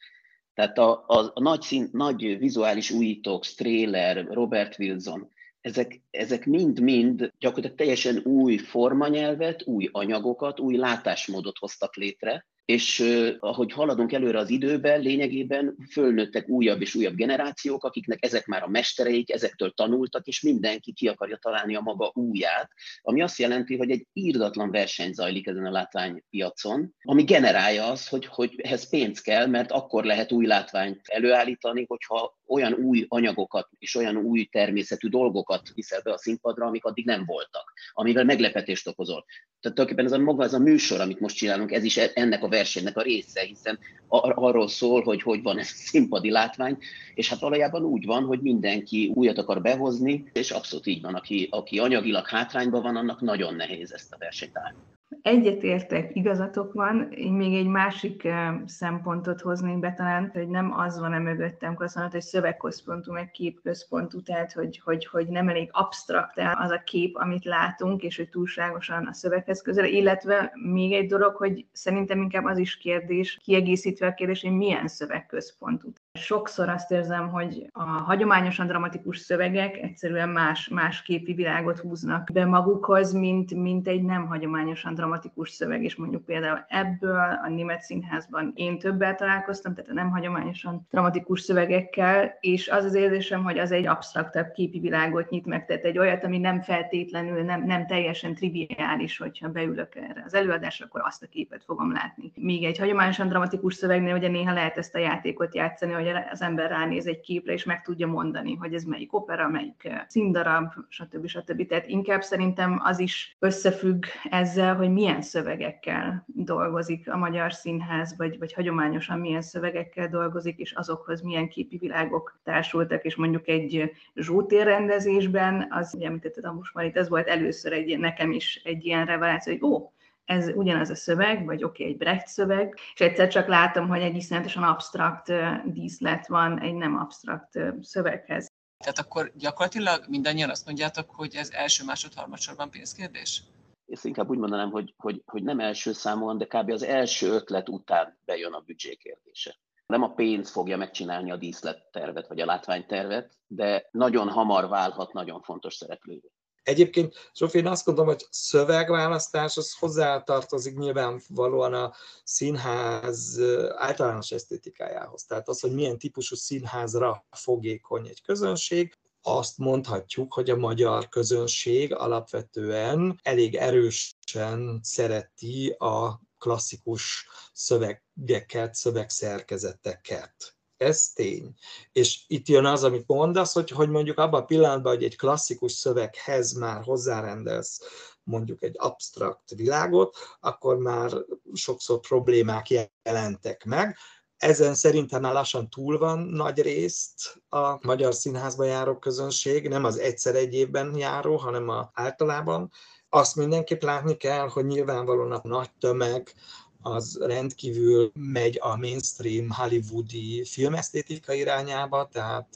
Tehát 0.55 0.79
a, 0.79 1.05
a, 1.07 1.31
a 1.35 1.41
nagy, 1.41 1.63
szín, 1.63 1.89
nagy 1.93 2.39
vizuális 2.39 2.91
újítók, 2.91 3.45
Strehler, 3.45 4.27
Robert 4.27 4.79
Wilson, 4.79 5.31
ezek, 5.61 6.01
ezek 6.11 6.47
mind-mind 6.47 7.33
gyakorlatilag 7.39 7.77
teljesen 7.77 8.17
új 8.25 8.57
formanyelvet, 8.57 9.67
új 9.67 9.89
anyagokat, 9.93 10.61
új 10.61 10.77
látásmódot 10.77 11.59
hoztak 11.59 11.97
létre, 11.97 12.47
és 12.71 13.05
ahogy 13.41 13.73
haladunk 13.73 14.13
előre 14.13 14.39
az 14.39 14.51
időben, 14.51 15.01
lényegében 15.01 15.77
fölnőttek 15.91 16.49
újabb 16.49 16.81
és 16.81 16.95
újabb 16.95 17.15
generációk, 17.15 17.85
akiknek 17.85 18.25
ezek 18.25 18.47
már 18.47 18.63
a 18.63 18.69
mestereik, 18.69 19.31
ezektől 19.31 19.71
tanultak, 19.71 20.27
és 20.27 20.41
mindenki 20.41 20.93
ki 20.93 21.09
akarja 21.09 21.37
találni 21.37 21.75
a 21.75 21.81
maga 21.81 22.11
úját, 22.15 22.71
ami 23.03 23.23
azt 23.23 23.39
jelenti, 23.39 23.77
hogy 23.77 23.91
egy 23.91 24.07
írdatlan 24.13 24.71
verseny 24.71 25.13
zajlik 25.13 25.47
ezen 25.47 25.67
a 25.67 25.71
látványpiacon, 25.71 26.95
ami 27.03 27.25
generálja 27.25 27.87
az, 27.87 28.09
hogy, 28.09 28.27
hogy 28.27 28.61
ehhez 28.63 28.89
pénz 28.89 29.21
kell, 29.21 29.47
mert 29.47 29.71
akkor 29.73 30.05
lehet 30.05 30.33
új 30.33 30.47
látványt 30.47 31.01
előállítani, 31.05 31.85
hogyha 31.89 32.39
olyan 32.51 32.73
új 32.73 33.05
anyagokat 33.09 33.69
és 33.79 33.95
olyan 33.95 34.17
új 34.17 34.45
természetű 34.45 35.09
dolgokat 35.09 35.63
viszel 35.75 36.01
be 36.03 36.13
a 36.13 36.19
színpadra, 36.19 36.67
amik 36.67 36.85
addig 36.85 37.05
nem 37.05 37.25
voltak, 37.27 37.73
amivel 37.93 38.25
meglepetést 38.25 38.89
okozol. 38.89 39.25
Tehát 39.61 39.77
tulajdonképpen 39.77 40.05
ez 40.05 40.21
a 40.21 40.25
maga, 40.25 40.45
ez 40.45 40.55
a 40.55 40.59
műsor, 40.59 41.01
amit 41.01 41.21
most 41.21 41.37
csinálunk, 41.37 41.73
ez 41.73 41.85
is 41.85 41.97
e- 41.97 42.11
ennek 42.15 42.43
a 42.43 42.49
versenynek 42.49 42.97
a 42.97 43.03
része, 43.03 43.41
hiszen 43.41 43.79
ar- 44.09 44.37
arról 44.37 44.69
szól, 44.69 45.03
hogy 45.03 45.23
hogy 45.23 45.43
van 45.43 45.59
ez 45.59 45.67
színpadi 45.67 46.31
látvány, 46.31 46.79
és 47.15 47.29
hát 47.29 47.41
valójában 47.41 47.85
úgy 47.85 48.05
van, 48.05 48.25
hogy 48.25 48.41
mindenki 48.41 49.13
újat 49.15 49.39
akar 49.39 49.63
behozni, 49.63 50.31
és 50.33 50.51
abszolút 50.51 50.87
így 50.87 51.03
van, 51.03 51.15
aki, 51.15 51.49
aki 51.51 51.79
anyagilag 51.79 52.27
hátrányban 52.27 52.83
van, 52.83 52.97
annak 52.97 53.21
nagyon 53.21 53.55
nehéz 53.55 53.93
ezt 53.93 54.13
a 54.13 54.19
versenyt 54.19 54.59
állni. 54.59 54.79
Egyetértek, 55.23 56.17
igazatok 56.17 56.73
van. 56.73 57.13
Én 57.13 57.33
még 57.33 57.55
egy 57.55 57.67
másik 57.67 58.29
szempontot 58.67 59.41
hoznék 59.41 59.79
be 59.79 59.93
talán, 59.93 60.31
hogy 60.33 60.49
nem 60.49 60.73
az 60.73 60.99
van-e 60.99 61.19
mögöttem, 61.19 61.75
azt 61.79 61.97
hogy 61.97 62.21
szövegközpontú, 62.21 63.13
meg 63.13 63.31
képközpontú, 63.31 64.23
tehát 64.23 64.53
hogy, 64.53 64.81
hogy, 64.85 65.07
hogy 65.07 65.29
nem 65.29 65.49
elég 65.49 65.69
absztrakt 65.73 66.39
az 66.55 66.71
a 66.71 66.83
kép, 66.85 67.17
amit 67.17 67.45
látunk, 67.45 68.03
és 68.03 68.17
hogy 68.17 68.29
túlságosan 68.29 69.07
a 69.07 69.13
szöveghez 69.13 69.63
közel, 69.63 69.85
illetve 69.85 70.53
még 70.73 70.93
egy 70.93 71.07
dolog, 71.07 71.37
hogy 71.37 71.67
szerintem 71.73 72.21
inkább 72.21 72.45
az 72.45 72.59
is 72.59 72.77
kérdés, 72.77 73.39
kiegészítve 73.45 74.07
a 74.07 74.15
kérdés, 74.15 74.43
hogy 74.43 74.57
milyen 74.57 74.89
szövegközpontú. 74.89 75.93
Sokszor 76.21 76.69
azt 76.69 76.91
érzem, 76.91 77.29
hogy 77.29 77.67
a 77.73 77.83
hagyományosan 77.83 78.67
dramatikus 78.67 79.19
szövegek 79.19 79.77
egyszerűen 79.77 80.29
más, 80.29 80.69
más 80.69 81.03
képi 81.03 81.35
világot 81.35 81.79
húznak 81.79 82.29
be 82.33 82.45
magukhoz, 82.45 83.13
mint, 83.13 83.55
mint 83.55 83.89
egy 83.89 84.03
nem 84.03 84.27
hagyományosan 84.27 84.95
dramatikus 84.95 85.51
szöveg, 85.51 85.85
és 85.85 85.97
mondjuk 85.97 86.25
például 86.25 86.65
ebből 86.69 87.39
a 87.45 87.49
német 87.49 87.81
színházban 87.81 88.53
én 88.55 88.79
többel 88.79 89.15
találkoztam, 89.15 89.75
tehát 89.75 89.91
a 89.91 89.95
nem 89.95 90.11
hagyományosan 90.11 90.87
dramatikus 90.91 91.41
szövegekkel, 91.41 92.37
és 92.41 92.69
az 92.69 92.85
az 92.85 92.95
érzésem, 92.95 93.43
hogy 93.43 93.59
az 93.59 93.73
egy 93.73 93.87
absztraktabb 93.87 94.51
képi 94.51 94.81
világot 94.81 95.31
nyit 95.31 95.47
meg, 95.47 95.67
tehát 95.67 95.85
egy 95.85 95.99
olyat, 95.99 96.25
ami 96.25 96.39
nem 96.39 96.63
feltétlenül, 96.63 97.43
nem, 97.43 97.65
nem 97.65 97.87
teljesen 97.87 98.35
triviális, 98.35 99.19
hogyha 99.19 99.49
beülök 99.49 99.95
erre 99.95 100.23
az 100.27 100.35
előadásra, 100.35 100.87
akkor 100.87 101.01
azt 101.05 101.23
a 101.23 101.27
képet 101.27 101.65
fogom 101.65 101.93
látni. 101.93 102.33
Míg 102.35 102.65
egy 102.65 102.79
hagyományosan 102.79 103.29
dramatikus 103.29 103.75
szövegnél 103.75 104.15
ugye 104.15 104.29
néha 104.29 104.53
lehet 104.53 104.77
ezt 104.77 104.95
a 104.95 104.99
játékot 104.99 105.55
játszani, 105.55 105.93
hogy 105.93 106.07
az 106.17 106.43
ember 106.43 106.71
ránéz 106.71 107.07
egy 107.07 107.21
képre, 107.21 107.53
és 107.53 107.65
meg 107.65 107.83
tudja 107.83 108.07
mondani, 108.07 108.55
hogy 108.55 108.75
ez 108.75 108.85
melyik 108.85 109.15
opera, 109.15 109.49
melyik 109.49 109.85
eh, 109.85 110.01
színdarab, 110.09 110.73
stb. 110.89 111.27
stb. 111.27 111.67
Tehát 111.67 111.87
inkább 111.89 112.23
szerintem 112.23 112.81
az 112.85 112.99
is 112.99 113.37
összefügg 113.39 114.05
ezzel, 114.31 114.77
hogy 114.77 114.93
milyen 114.93 115.23
szövegekkel 115.23 116.25
dolgozik 116.27 117.11
a 117.11 117.17
magyar 117.17 117.53
színház, 117.53 118.15
vagy, 118.17 118.39
vagy 118.39 118.53
hagyományosan 118.53 119.19
milyen 119.19 119.43
szövegekkel 119.43 120.09
dolgozik, 120.09 120.59
és 120.59 120.73
azokhoz 120.73 121.21
milyen 121.21 121.49
képi 121.49 121.77
világok 121.77 122.41
társultak, 122.45 123.05
és 123.05 123.17
mondjuk 123.17 123.49
egy 123.49 123.91
zsótér 124.15 124.65
rendezésben, 124.65 125.67
az, 125.71 125.95
ugye 125.95 126.07
említetted 126.07 126.45
a 126.45 126.53
Musmarit, 126.53 126.97
ez 126.97 127.09
volt 127.09 127.29
először 127.29 127.73
egy, 127.73 127.99
nekem 127.99 128.33
is 128.33 128.61
egy 128.65 128.85
ilyen 128.85 129.07
reveláció, 129.07 129.53
hogy 129.53 129.71
ó, 129.71 129.93
ez 130.31 130.49
ugyanaz 130.55 130.91
a 130.91 130.95
szöveg, 130.95 131.45
vagy 131.45 131.65
oké, 131.65 131.83
okay, 131.83 131.93
egy 131.93 131.99
Brecht 131.99 132.27
szöveg, 132.27 132.79
és 132.95 133.01
egyszer 133.01 133.29
csak 133.29 133.47
látom, 133.47 133.89
hogy 133.89 134.01
egy 134.01 134.17
iszonyatosan 134.17 134.63
absztrakt 134.63 135.33
díszlet 135.65 136.27
van 136.27 136.61
egy 136.61 136.75
nem 136.75 136.97
absztrakt 136.97 137.59
szöveghez. 137.81 138.49
Tehát 138.79 138.99
akkor 138.99 139.33
gyakorlatilag 139.35 140.05
mindannyian 140.09 140.51
azt 140.51 140.67
mondjátok, 140.67 141.11
hogy 141.11 141.35
ez 141.35 141.51
első, 141.51 141.85
másod, 141.85 142.15
harmadsorban 142.15 142.71
pénzkérdés? 142.71 143.43
Ezt 143.87 144.05
inkább 144.05 144.31
úgy 144.31 144.39
mondanám, 144.39 144.71
hogy, 144.71 144.95
hogy, 144.97 145.23
hogy 145.27 145.43
nem 145.43 145.61
első 145.61 145.93
számon, 145.93 146.39
de 146.39 146.47
kb. 146.47 146.71
az 146.71 146.83
első 146.83 147.29
ötlet 147.31 147.69
után 147.69 148.19
bejön 148.25 148.53
a 148.53 148.61
büdzsé 148.61 148.95
kérdése. 148.95 149.57
Nem 149.87 150.03
a 150.03 150.15
pénz 150.15 150.51
fogja 150.51 150.77
megcsinálni 150.77 151.31
a 151.31 151.37
díszlettervet 151.37 152.29
vagy 152.29 152.41
a 152.41 152.47
látványtervet, 152.47 153.39
de 153.47 153.89
nagyon 153.91 154.29
hamar 154.29 154.69
válhat 154.69 155.13
nagyon 155.13 155.43
fontos 155.43 155.75
szereplővé. 155.75 156.31
Egyébként, 156.63 157.31
Zsófi, 157.35 157.59
én 157.59 157.67
azt 157.67 157.85
gondolom, 157.85 158.11
hogy 158.11 158.27
szövegválasztás 158.31 159.57
az 159.57 159.75
hozzátartozik 159.79 160.77
nyilvánvalóan 160.79 161.75
a 161.75 161.95
színház 162.25 163.41
általános 163.77 164.31
esztétikájához. 164.31 165.25
Tehát 165.25 165.49
az, 165.49 165.61
hogy 165.61 165.75
milyen 165.75 165.99
típusú 165.99 166.35
színházra 166.35 167.27
fogékony 167.31 168.09
egy 168.09 168.23
közönség, 168.23 168.99
azt 169.23 169.59
mondhatjuk, 169.59 170.33
hogy 170.33 170.51
a 170.51 170.57
magyar 170.57 171.09
közönség 171.09 171.95
alapvetően 171.95 173.21
elég 173.23 173.55
erősen 173.55 174.81
szereti 174.83 175.69
a 175.79 176.21
klasszikus 176.39 177.29
szövegeket, 177.53 178.75
szövegszerkezeteket. 178.75 180.60
Ez 180.81 181.09
tény. 181.15 181.55
És 181.93 182.25
itt 182.27 182.49
jön 182.49 182.65
az, 182.65 182.85
amit 182.85 183.07
mondasz, 183.07 183.53
hogy, 183.53 183.71
hogy 183.71 183.89
mondjuk 183.89 184.19
abban 184.19 184.41
a 184.41 184.45
pillanatban, 184.45 184.95
hogy 184.95 185.05
egy 185.05 185.17
klasszikus 185.17 185.73
szöveghez 185.73 186.53
már 186.53 186.83
hozzárendelsz 186.83 187.81
mondjuk 188.23 188.63
egy 188.63 188.75
absztrakt 188.79 189.51
világot, 189.51 190.17
akkor 190.41 190.79
már 190.79 191.13
sokszor 191.53 192.01
problémák 192.01 192.67
jelentek 193.03 193.65
meg. 193.65 193.97
Ezen 194.37 194.75
szerintem 194.75 195.21
már 195.21 195.33
lassan 195.33 195.71
túl 195.71 195.99
van 195.99 196.19
nagy 196.19 196.61
részt 196.61 197.43
a 197.49 197.87
magyar 197.87 198.15
színházba 198.15 198.65
járó 198.65 198.99
közönség, 198.99 199.69
nem 199.69 199.85
az 199.85 199.99
egyszer 199.99 200.35
egy 200.35 200.55
évben 200.55 200.97
járó, 200.97 201.37
hanem 201.37 201.69
a 201.69 201.91
általában. 201.95 202.71
Azt 203.09 203.37
mindenképp 203.37 203.83
látni 203.83 204.17
kell, 204.17 204.49
hogy 204.49 204.67
nyilvánvalóan 204.67 205.33
a 205.33 205.41
nagy 205.43 205.71
tömeg 205.79 206.35
az 206.83 207.19
rendkívül 207.21 208.13
megy 208.15 208.59
a 208.61 208.77
mainstream 208.77 209.51
hollywoodi 209.51 210.45
filmesztétika 210.45 211.33
irányába, 211.33 212.09
tehát 212.13 212.49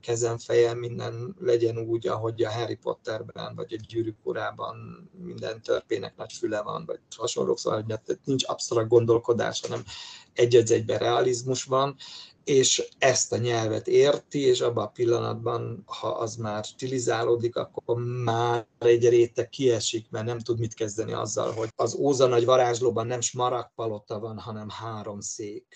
kezem 0.00 0.38
fejem 0.38 0.78
minden 0.78 1.36
legyen 1.40 1.78
úgy, 1.78 2.06
ahogy 2.06 2.42
a 2.42 2.50
Harry 2.50 2.76
Potterben, 2.76 3.54
vagy 3.54 3.72
a 3.72 3.84
Gyűrűk 3.88 4.16
urában 4.22 4.76
minden 5.24 5.62
törpének 5.62 6.16
nagy 6.16 6.32
füle 6.32 6.62
van, 6.62 6.84
vagy 6.86 7.00
hasonlók, 7.16 7.58
szóval 7.58 7.82
hogy 7.82 8.16
nincs 8.24 8.44
absztrakt 8.46 8.88
gondolkodás, 8.88 9.60
hanem 9.60 9.84
egy 10.32 10.56
egyben 10.56 10.98
realizmus 10.98 11.64
van, 11.64 11.96
és 12.44 12.88
ezt 12.98 13.32
a 13.32 13.36
nyelvet 13.36 13.88
érti, 13.88 14.40
és 14.40 14.60
abban 14.60 14.84
a 14.84 14.90
pillanatban, 14.90 15.82
ha 15.86 16.08
az 16.08 16.36
már 16.36 16.64
stilizálódik, 16.64 17.56
akkor 17.56 17.96
már 18.24 18.66
egy 18.78 19.08
réteg 19.08 19.48
kiesik, 19.48 20.10
mert 20.10 20.24
nem 20.24 20.38
tud 20.38 20.58
mit 20.58 20.74
kezdeni 20.74 21.12
azzal, 21.12 21.52
hogy 21.52 21.68
az 21.76 21.94
Óza 21.94 22.26
nagy 22.26 22.44
varázslóban 22.44 23.06
nem 23.06 23.20
smaragdpalota 23.20 24.18
van, 24.18 24.38
hanem 24.38 24.68
három 24.68 25.20
szék. 25.20 25.66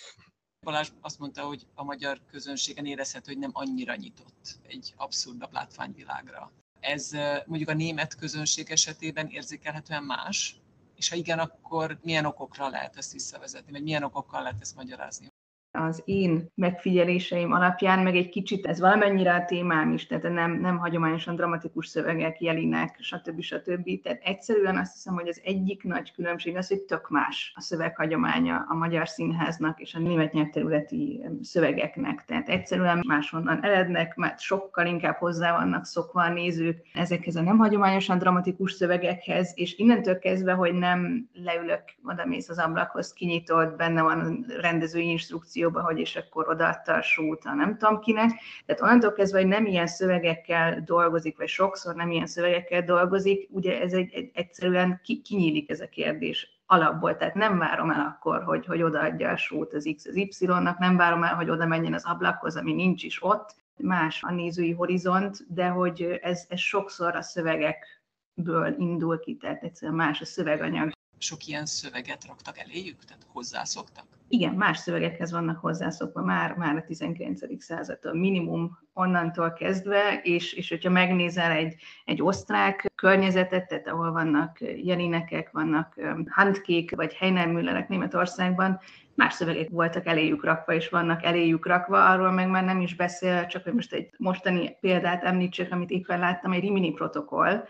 Balázs 0.65 0.89
azt 1.01 1.19
mondta, 1.19 1.43
hogy 1.43 1.67
a 1.75 1.85
magyar 1.85 2.21
közönségen 2.31 2.87
érezhető, 2.87 3.33
hogy 3.33 3.41
nem 3.41 3.51
annyira 3.53 3.95
nyitott 3.95 4.59
egy 4.69 4.95
abszurdabb 4.97 5.53
látványvilágra. 5.53 6.53
Ez 6.81 7.11
mondjuk 7.47 7.69
a 7.69 7.75
német 7.75 8.15
közönség 8.15 8.71
esetében 8.71 9.29
érzékelhetően 9.29 10.03
más, 10.03 10.61
és 10.97 11.09
ha 11.09 11.17
igen, 11.17 11.39
akkor 11.39 11.99
milyen 12.03 12.25
okokra 12.25 12.69
lehet 12.69 12.97
ezt 12.97 13.13
visszavezetni, 13.13 13.73
vagy 13.73 13.83
milyen 13.83 14.03
okokkal 14.03 14.43
lehet 14.43 14.61
ezt 14.61 14.77
magyarázni? 14.77 15.35
Az 15.77 16.03
én 16.05 16.51
megfigyeléseim 16.55 17.53
alapján, 17.53 17.99
meg 17.99 18.17
egy 18.17 18.29
kicsit 18.29 18.67
ez 18.67 18.81
valamennyire 18.81 19.35
a 19.35 19.45
témám 19.45 19.93
is, 19.93 20.07
tehát 20.07 20.33
nem, 20.33 20.61
nem 20.61 20.79
hagyományosan 20.79 21.37
dramatikus 21.37 21.87
szövegek, 21.87 22.41
jelinek, 22.41 22.97
stb. 23.01 23.41
stb. 23.41 24.03
Tehát 24.03 24.23
egyszerűen 24.23 24.77
azt 24.77 24.93
hiszem, 24.93 25.15
hogy 25.15 25.29
az 25.29 25.41
egyik 25.45 25.85
nagy 25.85 26.13
különbség 26.13 26.57
az, 26.57 26.69
hogy 26.69 26.81
tök 26.81 27.09
más 27.09 27.53
a 27.55 27.61
szöveghagyománya 27.61 28.65
a 28.69 28.75
magyar 28.75 29.09
színháznak 29.09 29.81
és 29.81 29.95
a 29.95 29.99
német 29.99 30.33
nyelvterületi 30.33 31.25
szövegeknek. 31.43 32.25
Tehát 32.25 32.49
egyszerűen 32.49 33.05
máshonnan 33.07 33.65
erednek, 33.65 34.15
mert 34.17 34.41
sokkal 34.41 34.87
inkább 34.87 35.17
hozzá 35.17 35.57
vannak 35.57 35.85
szokva 35.85 36.23
a 36.23 36.33
nézők 36.33 36.79
ezekhez 36.95 37.37
a 37.37 37.43
nem 37.43 37.59
hagyományosan 37.59 38.19
dramatikus 38.19 38.73
szövegekhez, 38.73 39.53
és 39.55 39.77
innentől 39.77 40.19
kezdve, 40.19 40.53
hogy 40.53 40.75
nem 40.75 41.29
leülök, 41.33 41.83
oda 42.05 42.27
mész 42.27 42.49
az 42.49 42.59
ablakhoz, 42.59 43.13
kinyitod, 43.13 43.77
benne 43.77 44.03
van 44.03 44.21
a 44.21 44.61
rendezői 44.61 45.09
instrukció, 45.09 45.66
stúdióba, 45.67 45.83
hogy 45.83 45.99
és 45.99 46.17
akkor 46.17 46.49
odaadta 46.49 46.95
a 46.95 47.03
sót 47.03 47.45
a 47.45 47.55
nem 47.55 47.79
tudom 47.79 48.01
kinek. 48.01 48.31
Tehát 48.67 48.83
onnantól 48.83 49.13
kezdve, 49.13 49.39
hogy 49.39 49.49
nem 49.49 49.67
ilyen 49.67 49.87
szövegekkel 49.87 50.81
dolgozik, 50.85 51.37
vagy 51.37 51.49
sokszor 51.49 51.95
nem 51.95 52.11
ilyen 52.11 52.27
szövegekkel 52.27 52.83
dolgozik, 52.83 53.49
ugye 53.51 53.81
ez 53.81 53.93
egy, 53.93 54.15
egy 54.15 54.31
egyszerűen 54.35 55.01
ki, 55.03 55.21
kinyílik 55.23 55.71
ez 55.71 55.81
a 55.81 55.89
kérdés 55.89 56.61
alapból, 56.67 57.17
tehát 57.17 57.35
nem 57.35 57.59
várom 57.59 57.91
el 57.91 58.01
akkor, 58.01 58.43
hogy, 58.43 58.67
hogy 58.67 58.83
odaadja 58.83 59.31
a 59.31 59.37
sót 59.37 59.75
az 59.75 59.93
X 59.97 60.07
az 60.07 60.17
Y-nak, 60.17 60.79
nem 60.79 60.97
várom 60.97 61.23
el, 61.23 61.35
hogy 61.35 61.51
oda 61.51 61.67
menjen 61.67 61.95
az 61.95 62.05
ablakhoz, 62.05 62.57
ami 62.57 62.73
nincs 62.73 63.03
is 63.03 63.23
ott, 63.23 63.55
más 63.77 64.23
a 64.23 64.33
nézői 64.33 64.73
horizont, 64.73 65.45
de 65.49 65.69
hogy 65.69 66.19
ez, 66.23 66.45
ez 66.49 66.59
sokszor 66.59 67.17
a 67.17 67.23
szövegekből 67.23 68.75
indul 68.79 69.19
ki, 69.19 69.37
tehát 69.37 69.63
egyszerűen 69.63 69.97
más 69.97 70.21
a 70.21 70.25
szöveganyag 70.25 70.91
sok 71.19 71.47
ilyen 71.47 71.67
szöveget 71.67 72.27
raktak 72.27 72.59
eléjük, 72.59 73.05
tehát 73.05 73.27
hozzászoktak? 73.33 74.05
Igen, 74.29 74.55
más 74.55 74.79
szövegekhez 74.79 75.33
vannak 75.33 75.61
hozzászokva 75.61 76.23
már, 76.23 76.55
már 76.55 76.77
a 76.77 76.85
19. 76.85 77.63
századtól, 77.63 78.15
minimum 78.15 78.79
onnantól 78.93 79.53
kezdve, 79.53 80.21
és, 80.23 80.53
és 80.53 80.69
hogyha 80.69 80.91
megnézel 80.91 81.51
egy, 81.51 81.75
egy 82.05 82.23
osztrák 82.23 82.93
környezetet, 82.95 83.69
tehát 83.69 83.89
ahol 83.89 84.13
vannak 84.13 84.59
jelinekek, 84.61 85.51
vannak 85.51 86.01
handkék, 86.29 86.95
vagy 86.95 87.15
Heinermüllerek 87.15 87.89
Németországban, 87.89 88.81
más 89.15 89.35
szövegek 89.35 89.69
voltak 89.69 90.07
eléjük 90.07 90.45
rakva, 90.45 90.75
és 90.75 90.89
vannak 90.89 91.25
eléjük 91.25 91.67
rakva, 91.67 92.05
arról 92.05 92.31
meg 92.31 92.49
már 92.49 92.65
nem 92.65 92.81
is 92.81 92.95
beszél, 92.95 93.47
csak 93.47 93.65
hogy 93.65 93.75
most 93.75 93.93
egy 93.93 94.11
mostani 94.17 94.77
példát 94.81 95.25
említsek, 95.25 95.73
amit 95.73 95.91
éppen 95.91 96.19
láttam, 96.19 96.53
egy 96.53 96.61
Rimini 96.61 96.93
protokoll, 96.93 97.65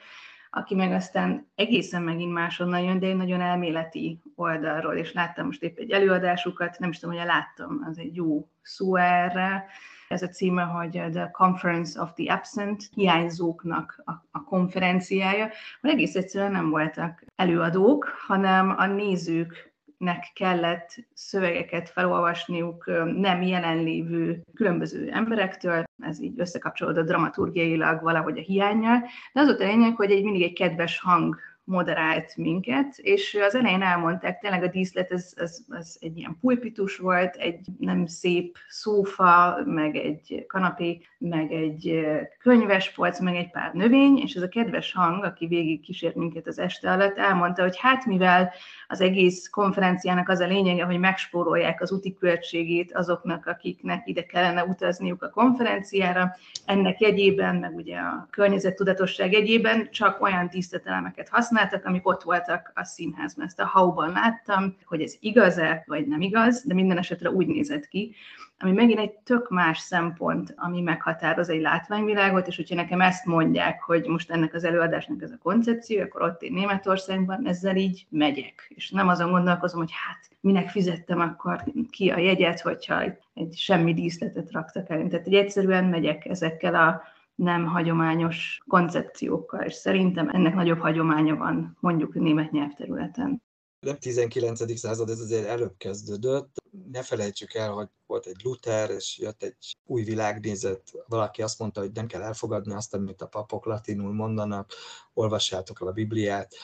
aki 0.51 0.75
meg 0.75 0.93
aztán 0.93 1.51
egészen 1.55 2.03
megint 2.03 2.33
máshonnan 2.33 2.81
jön, 2.81 2.99
de 2.99 3.07
egy 3.07 3.17
nagyon 3.17 3.41
elméleti 3.41 4.21
oldalról, 4.35 4.95
és 4.95 5.13
láttam 5.13 5.47
most 5.47 5.63
épp 5.63 5.79
egy 5.79 5.91
előadásukat, 5.91 6.79
nem 6.79 6.91
is 6.91 6.99
tudom, 6.99 7.17
hogy 7.17 7.27
láttam, 7.27 7.85
az 7.89 7.99
egy 7.99 8.17
jó 8.17 8.49
szó 8.63 8.97
erre, 8.97 9.65
ez 10.09 10.23
a 10.23 10.29
címe, 10.29 10.63
hogy 10.63 11.03
The 11.13 11.31
Conference 11.31 12.01
of 12.01 12.13
the 12.13 12.33
Absent, 12.33 12.89
hiányzóknak 12.95 14.03
a, 14.05 14.13
a 14.31 14.45
konferenciája, 14.45 15.49
hogy 15.81 15.91
egész 15.91 16.15
egyszerűen 16.15 16.53
nem 16.53 16.71
voltak 16.71 17.25
előadók, 17.37 18.05
hanem 18.27 18.75
a 18.77 18.87
nézők 18.87 19.75
nek 19.99 20.31
kellett 20.35 20.95
szövegeket 21.15 21.89
felolvasniuk 21.89 22.87
nem 23.17 23.43
jelenlévő 23.43 24.43
különböző 24.55 25.11
emberektől, 25.11 25.85
ez 26.03 26.21
így 26.21 26.41
összekapcsolódott 26.41 27.07
dramaturgiailag 27.07 28.03
valahogy 28.03 28.39
a 28.39 28.43
hiányjal, 28.43 29.05
de 29.33 29.41
az 29.41 29.49
ott 29.49 29.61
a 29.61 29.65
lényeg, 29.65 29.97
hogy 29.97 30.11
egy 30.11 30.25
mindig 30.25 30.43
egy 30.43 30.53
kedves 30.53 31.01
hang 31.01 31.37
moderált 31.67 32.37
minket, 32.37 32.99
és 32.99 33.39
az 33.47 33.55
elején 33.55 33.83
elmondták, 33.83 34.39
tényleg 34.39 34.63
a 34.63 34.69
díszlet 34.69 35.11
ez, 35.11 35.33
ez, 35.37 35.59
ez 35.71 35.97
egy 36.01 36.17
ilyen 36.17 36.37
pulpitus 36.41 36.97
volt, 36.97 37.37
egy 37.37 37.67
nem 37.79 38.07
szép 38.07 38.57
szófa, 38.69 39.63
meg 39.65 39.97
egy 39.97 40.45
kanapé, 40.49 41.01
meg 41.19 41.53
egy 41.53 42.07
könyvespolc, 42.39 43.21
meg 43.21 43.35
egy 43.35 43.51
pár 43.51 43.73
növény, 43.73 44.19
és 44.19 44.35
ez 44.35 44.43
a 44.43 44.49
kedves 44.49 44.93
hang, 44.93 45.25
aki 45.25 45.47
végig 45.47 45.81
kísért 45.81 46.15
minket 46.15 46.47
az 46.47 46.59
este 46.59 46.91
alatt, 46.91 47.17
elmondta, 47.17 47.63
hogy 47.63 47.79
hát 47.79 48.07
mivel 48.07 48.53
az 48.89 49.01
egész 49.01 49.49
konferenciának 49.49 50.29
az 50.29 50.41
a 50.41 50.47
lényege, 50.47 50.85
hogy 50.85 50.99
megspórolják 50.99 51.83
az 51.83 51.93
úti 51.93 52.15
költségét 52.15 52.93
azoknak, 52.93 53.47
akiknek 53.47 54.07
ide 54.07 54.23
kellene 54.23 54.65
utazniuk 54.65 55.23
a 55.23 55.31
konferenciára, 55.31 56.37
ennek 56.65 57.01
jegyében, 57.01 57.57
meg 57.57 57.75
ugye 57.75 57.99
a 57.99 58.27
környezettudatosság 58.31 59.33
jegyében 59.33 59.89
csak 59.91 60.23
olyan 60.23 60.49
tisztetelemeket 60.49 61.29
használtak, 61.57 61.87
amik 61.87 62.09
ott 62.09 62.23
voltak 62.23 62.73
a 62.75 62.85
színházban. 62.85 63.47
Ezt 63.47 63.61
a 63.61 63.67
hauban 63.67 64.11
láttam, 64.11 64.77
hogy 64.85 65.01
ez 65.01 65.17
igaz-e, 65.21 65.83
vagy 65.87 66.07
nem 66.07 66.21
igaz, 66.21 66.65
de 66.67 66.75
minden 66.75 66.99
esetre 66.99 67.31
úgy 67.31 67.47
nézett 67.47 67.87
ki, 67.87 68.15
ami 68.59 68.73
megint 68.73 68.99
egy 68.99 69.11
tök 69.11 69.49
más 69.49 69.79
szempont, 69.79 70.55
ami 70.57 70.81
meghatároz 70.81 71.49
egy 71.49 71.61
látványvilágot, 71.61 72.47
és 72.47 72.57
hogyha 72.57 72.75
nekem 72.75 73.01
ezt 73.01 73.25
mondják, 73.25 73.83
hogy 73.83 74.07
most 74.07 74.31
ennek 74.31 74.55
az 74.55 74.65
előadásnak 74.65 75.23
ez 75.23 75.31
a 75.31 75.39
koncepció, 75.43 76.03
akkor 76.03 76.23
ott 76.23 76.43
én 76.43 76.53
Németországban 76.53 77.47
ezzel 77.47 77.77
így 77.77 78.07
megyek. 78.09 78.73
És 78.75 78.91
nem 78.91 79.09
azon 79.09 79.31
gondolkozom, 79.31 79.79
hogy 79.79 79.93
hát 80.07 80.31
minek 80.41 80.69
fizettem 80.69 81.21
akkor 81.21 81.65
ki 81.91 82.11
a 82.11 82.19
jegyet, 82.19 82.61
hogyha 82.61 83.03
egy 83.35 83.55
semmi 83.55 83.95
díszletet 83.95 84.53
raktak 84.53 84.91
el. 84.91 85.09
Tehát 85.09 85.27
egy 85.27 85.35
egyszerűen 85.35 85.85
megyek 85.85 86.25
ezekkel 86.27 86.75
a 86.75 87.03
nem 87.37 87.67
hagyományos 87.67 88.61
koncepciókkal, 88.69 89.61
és 89.61 89.75
szerintem 89.75 90.29
ennek 90.29 90.55
nagyobb 90.55 90.79
hagyománya 90.79 91.37
van 91.37 91.77
mondjuk 91.81 92.15
német 92.15 92.51
nyelvterületen 92.51 93.45
nem 93.87 93.99
19. 93.99 94.79
század, 94.79 95.11
ez 95.11 95.21
azért 95.21 95.47
előbb 95.47 95.75
kezdődött. 95.77 96.57
ne 96.91 97.03
felejtsük 97.03 97.55
el, 97.55 97.73
hogy 97.73 97.89
volt 98.07 98.27
egy 98.27 98.41
Luther, 98.43 98.91
és 98.91 99.19
jött 99.19 99.43
egy 99.43 99.77
új 99.87 100.03
világnézet, 100.03 100.83
valaki 101.09 101.43
azt 101.43 101.59
mondta, 101.59 101.81
hogy 101.81 101.91
nem 101.93 102.07
kell 102.07 102.23
elfogadni 102.23 102.75
azt, 102.75 102.95
amit 102.95 103.23
a 103.23 103.27
papok 103.27 103.65
latinul 103.65 104.13
mondanak, 104.13 104.73
olvassátok 105.15 105.81
el 105.81 105.87
a 105.87 105.93
Bibliát. 105.93 106.55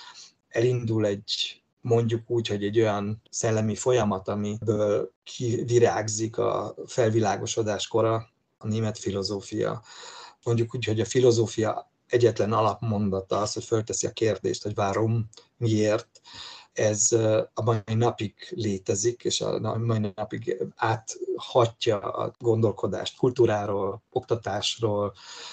Elindul 0.48 1.06
egy 1.06 1.62
mondjuk 1.80 2.30
úgy, 2.30 2.48
hogy 2.48 2.64
egy 2.64 2.80
olyan 2.80 3.22
szellemi 3.30 3.74
folyamat, 3.74 4.28
amiből 4.28 5.12
kivirágzik 5.22 6.38
a 6.38 6.74
felvilágosodás 6.87 7.88
kora, 7.88 8.28
a 8.58 8.66
német 8.66 8.98
filozófia. 8.98 9.82
Mondjuk 10.44 10.74
úgy, 10.74 10.85
hogy 10.85 11.00
a 11.00 11.05
filozófia 11.05 11.92
egyetlen 12.07 12.52
alapmondata 12.52 13.40
az, 13.40 13.52
hogy 13.52 13.64
fölteszi 13.64 14.07
a 14.07 14.12
kérdést, 14.12 14.62
hogy 14.62 14.74
várom, 14.74 15.28
miért, 15.57 16.20
ez 16.72 17.12
a 17.54 17.62
mai 17.62 17.94
napig 17.94 18.35
létezik, 18.50 19.24
és 19.24 19.40
a 19.40 19.78
mai 19.78 20.12
napig 20.14 20.62
áthatja 20.76 21.98
a 21.98 22.35
gondolkodást 22.38 23.16
kultúráról, 23.16 24.02
oktatásról, 24.11 25.12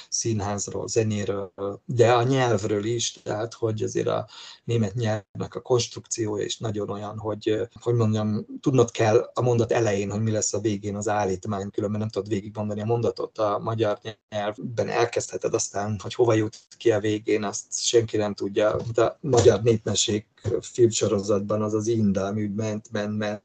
színházról, 0.10 0.88
zenéről, 0.88 1.52
de 1.86 2.14
a 2.14 2.24
nyelvről 2.24 2.86
is, 2.86 3.12
tehát 3.24 3.54
hogy 3.54 3.84
azért 3.84 4.08
a 4.08 4.28
német 4.64 4.94
nyelvnek 4.94 5.56
a 5.56 5.62
konstrukciója 5.62 6.46
is 6.46 6.58
nagyon 6.58 6.90
olyan, 6.90 7.18
hogy, 7.18 7.68
hogy 7.82 7.94
mondjam, 7.94 8.46
tudnod 8.62 8.92
kell 8.92 9.32
a 9.34 9.42
mondat 9.42 9.72
elején, 9.72 10.12
hogy 10.12 10.22
mi 10.22 10.32
lesz 10.32 10.54
a 10.54 10.60
végén 10.60 10.96
az 10.96 11.08
állítmány, 11.08 11.70
különben 11.70 12.00
nem 12.00 12.10
tudod 12.10 12.30
végigmondani 12.30 12.82
a 12.82 12.86
mondatot. 12.86 13.38
A 13.38 13.60
magyar 13.60 14.00
nyelvben 14.30 14.88
elkezdheted 14.88 15.54
aztán, 15.54 16.00
hogy 16.02 16.14
hova 16.14 16.34
jut 16.34 16.60
ki 16.78 16.92
a 16.92 17.00
végén, 17.00 17.44
azt 17.44 17.66
senki 17.70 18.18
nem 18.18 18.34
tudja. 18.34 18.76
De 18.94 19.04
a 19.04 19.18
magyar 19.22 19.62
népmesség 19.62 20.26
filmsorozatban 20.62 21.62
az 21.62 21.74
az 21.74 21.88
Inda, 21.88 22.34
úgy 22.34 22.54
ment, 22.54 22.92
ment, 22.92 23.18
ment, 23.18 23.44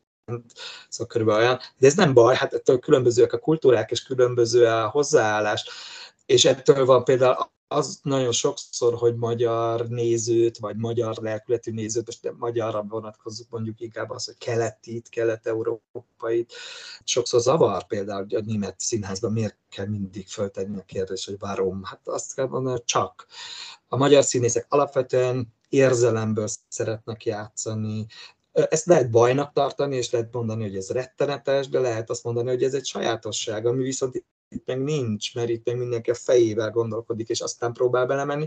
szóval 0.89 1.07
körülbelül 1.07 1.43
olyan. 1.43 1.59
De 1.79 1.87
ez 1.87 1.95
nem 1.95 2.15
baj, 2.15 2.35
hát 2.35 2.55
ettől 2.55 2.79
különbözőek 2.79 3.33
a 3.33 3.39
kultúrák, 3.39 3.91
és 3.91 4.03
különböző 4.03 4.67
a 4.67 4.89
hozzáállás, 4.89 5.69
és 6.27 6.45
ettől 6.45 6.85
van 6.85 7.05
például 7.05 7.53
az 7.69 7.99
nagyon 8.03 8.33
sokszor, 8.33 8.95
hogy 8.95 9.17
magyar 9.17 9.89
nézőt, 9.89 10.59
vagy 10.59 10.77
magyar 10.77 11.17
lelkületű 11.17 11.73
nézőt, 11.73 12.07
most 12.07 12.23
nem 12.23 12.37
magyarra 12.39 12.83
vonatkozunk 12.83 13.51
mondjuk 13.51 13.81
inkább 13.81 14.11
az, 14.11 14.25
hogy 14.25 14.39
keletit, 14.39 15.09
kelet-európait, 15.09 16.53
sokszor 17.05 17.41
zavar 17.41 17.87
például 17.87 18.23
hogy 18.23 18.35
a 18.35 18.41
német 18.41 18.81
színházban 18.81 19.33
miért 19.33 19.57
kell 19.71 19.87
mindig 19.87 20.29
föltenni 20.29 20.79
a 20.79 20.85
kérdést, 20.85 21.27
hogy 21.27 21.39
várom. 21.39 21.83
Hát 21.85 22.01
azt 22.05 22.35
kell 22.35 22.47
mondani, 22.47 22.75
hogy 22.75 22.85
csak. 22.85 23.27
A 23.89 23.97
magyar 23.97 24.25
színészek 24.25 24.67
alapvetően 24.69 25.54
érzelemből 25.75 26.47
szeretnek 26.69 27.25
játszani, 27.25 28.07
ezt 28.53 28.87
lehet 28.87 29.11
bajnak 29.11 29.53
tartani, 29.53 29.97
és 29.97 30.11
lehet 30.11 30.33
mondani, 30.33 30.63
hogy 30.63 30.77
ez 30.77 30.91
rettenetes, 30.91 31.69
de 31.69 31.81
lehet 31.81 32.11
azt 32.11 32.25
mondani, 32.25 32.49
hogy 32.49 32.63
ez 32.63 32.75
egy 32.75 32.87
sajátosság, 32.87 33.67
ami 33.67 33.83
viszont 33.83 34.15
itt 34.15 34.67
meg 34.67 34.83
nincs, 34.83 35.35
mert 35.35 35.49
itt 35.49 35.67
meg 35.67 35.77
mindenki 35.77 36.11
a 36.11 36.15
fejével 36.15 36.71
gondolkodik, 36.71 37.29
és 37.29 37.41
aztán 37.41 37.73
próbál 37.73 38.07
belemenni. 38.07 38.47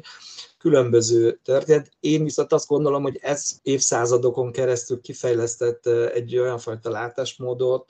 Különböző 0.58 1.40
történet. 1.44 1.92
Én 2.00 2.24
viszont 2.24 2.54
azt 2.54 2.68
gondolom, 2.68 3.04
hogy 3.04 3.20
ez 3.22 3.60
évszázadokon 3.62 4.52
keresztül 4.52 5.02
kifejlesztett 5.02 5.88
egy 5.88 6.38
olyan 6.38 6.58
fajta 6.58 6.90
látásmódot, 6.90 7.90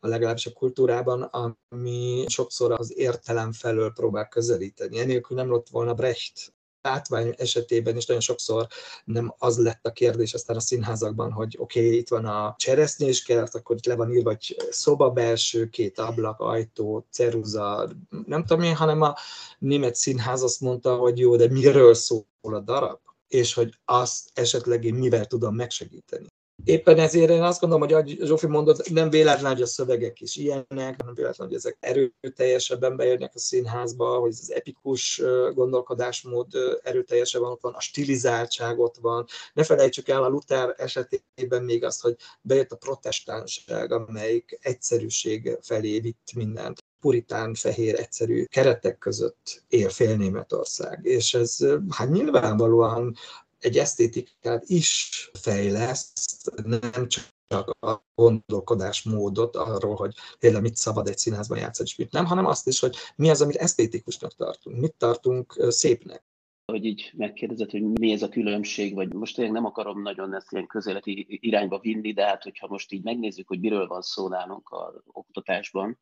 legalábbis 0.00 0.46
a 0.46 0.52
kultúrában, 0.52 1.22
ami 1.68 2.24
sokszor 2.28 2.72
az 2.72 2.98
értelem 2.98 3.52
felől 3.52 3.92
próbál 3.92 4.28
közelíteni. 4.28 4.98
Enélkül 4.98 5.36
nem 5.36 5.52
lett 5.52 5.68
volna 5.68 5.94
Brecht 5.94 6.52
látvány 6.82 7.34
esetében 7.36 7.96
is 7.96 8.06
nagyon 8.06 8.22
sokszor 8.22 8.66
nem 9.04 9.34
az 9.38 9.58
lett 9.58 9.86
a 9.86 9.92
kérdés 9.92 10.34
aztán 10.34 10.56
a 10.56 10.60
színházakban, 10.60 11.32
hogy 11.32 11.56
oké, 11.58 11.84
okay, 11.84 11.96
itt 11.96 12.08
van 12.08 12.24
a 12.24 12.54
cseresznyés 12.58 13.22
kert, 13.22 13.54
akkor 13.54 13.76
itt 13.76 13.86
le 13.86 13.94
van 13.94 14.12
írva, 14.12 14.28
hogy 14.28 14.56
szoba 14.70 15.10
belső, 15.10 15.68
két 15.68 15.98
ablak, 15.98 16.40
ajtó, 16.40 17.06
ceruza, 17.10 17.90
nem 18.26 18.44
tudom 18.44 18.62
én, 18.62 18.74
hanem 18.74 19.00
a 19.00 19.14
német 19.58 19.94
színház 19.94 20.42
azt 20.42 20.60
mondta, 20.60 20.96
hogy 20.96 21.18
jó, 21.18 21.36
de 21.36 21.48
miről 21.48 21.94
szól 21.94 22.24
a 22.40 22.60
darab? 22.60 22.98
és 23.30 23.54
hogy 23.54 23.78
azt 23.84 24.30
esetleg 24.34 24.84
én 24.84 24.94
mivel 24.94 25.26
tudom 25.26 25.54
megsegíteni. 25.54 26.26
Éppen 26.64 26.98
ezért 26.98 27.30
én 27.30 27.42
azt 27.42 27.60
gondolom, 27.60 27.84
hogy 27.84 27.92
ahogy 27.92 28.18
Zsófi 28.26 28.46
mondott, 28.46 28.90
nem 28.90 29.10
véletlen, 29.10 29.52
hogy 29.52 29.62
a 29.62 29.66
szövegek 29.66 30.20
is 30.20 30.36
ilyenek, 30.36 31.02
nem 31.04 31.14
véletlen, 31.14 31.46
hogy 31.46 31.56
ezek 31.56 31.76
erőteljesebben 31.80 32.96
beérnek 32.96 33.34
a 33.34 33.38
színházba, 33.38 34.18
hogy 34.18 34.30
az 34.30 34.52
epikus 34.52 35.22
gondolkodásmód 35.54 36.46
erőteljesebben 36.82 37.50
ott 37.50 37.60
van, 37.60 37.74
a 37.74 37.80
stilizáltság 37.80 38.78
ott 38.78 38.96
van. 39.00 39.26
Ne 39.52 39.64
felejtsük 39.64 40.08
el 40.08 40.24
a 40.24 40.28
Luther 40.28 40.74
esetében 40.76 41.64
még 41.64 41.84
azt, 41.84 42.02
hogy 42.02 42.16
bejött 42.40 42.72
a 42.72 42.76
protestánság, 42.76 43.92
amelyik 43.92 44.58
egyszerűség 44.62 45.58
felé 45.60 46.00
vitt 46.00 46.32
mindent 46.34 46.84
puritán, 47.00 47.54
fehér, 47.54 47.98
egyszerű 47.98 48.44
keretek 48.44 48.98
között 48.98 49.62
él 49.68 49.88
fél 49.88 50.16
Németország. 50.16 51.00
És 51.02 51.34
ez 51.34 51.56
hát 51.90 52.10
nyilvánvalóan 52.10 53.14
egy 53.60 53.78
esztétikát 53.78 54.64
is 54.66 55.30
fejleszt, 55.32 56.52
nem 56.64 57.08
csak 57.08 57.76
a 57.80 57.96
gondolkodásmódot 58.14 59.56
arról, 59.56 59.94
hogy 59.94 60.14
például 60.38 60.62
mit 60.62 60.76
szabad 60.76 61.08
egy 61.08 61.18
színházban 61.18 61.58
játszani, 61.58 61.88
és 61.88 61.96
mit 61.96 62.12
nem, 62.12 62.24
hanem 62.24 62.46
azt 62.46 62.66
is, 62.66 62.80
hogy 62.80 62.96
mi 63.16 63.30
az, 63.30 63.42
amit 63.42 63.56
esztétikusnak 63.56 64.34
tartunk, 64.34 64.80
mit 64.80 64.94
tartunk 64.94 65.66
szépnek 65.68 66.24
hogy 66.70 66.84
így 66.84 67.12
megkérdezett, 67.16 67.70
hogy 67.70 67.82
mi 67.82 68.12
ez 68.12 68.22
a 68.22 68.28
különbség, 68.28 68.94
vagy 68.94 69.12
most 69.12 69.38
én 69.38 69.52
nem 69.52 69.64
akarom 69.64 70.02
nagyon 70.02 70.34
ezt 70.34 70.52
ilyen 70.52 70.66
közeleti 70.66 71.38
irányba 71.40 71.78
vinni, 71.78 72.12
de 72.12 72.26
hát 72.26 72.42
hogyha 72.42 72.66
most 72.66 72.92
így 72.92 73.02
megnézzük, 73.02 73.48
hogy 73.48 73.60
miről 73.60 73.86
van 73.86 74.02
szó 74.02 74.28
nálunk 74.28 74.70
az 74.70 75.02
oktatásban, 75.06 75.98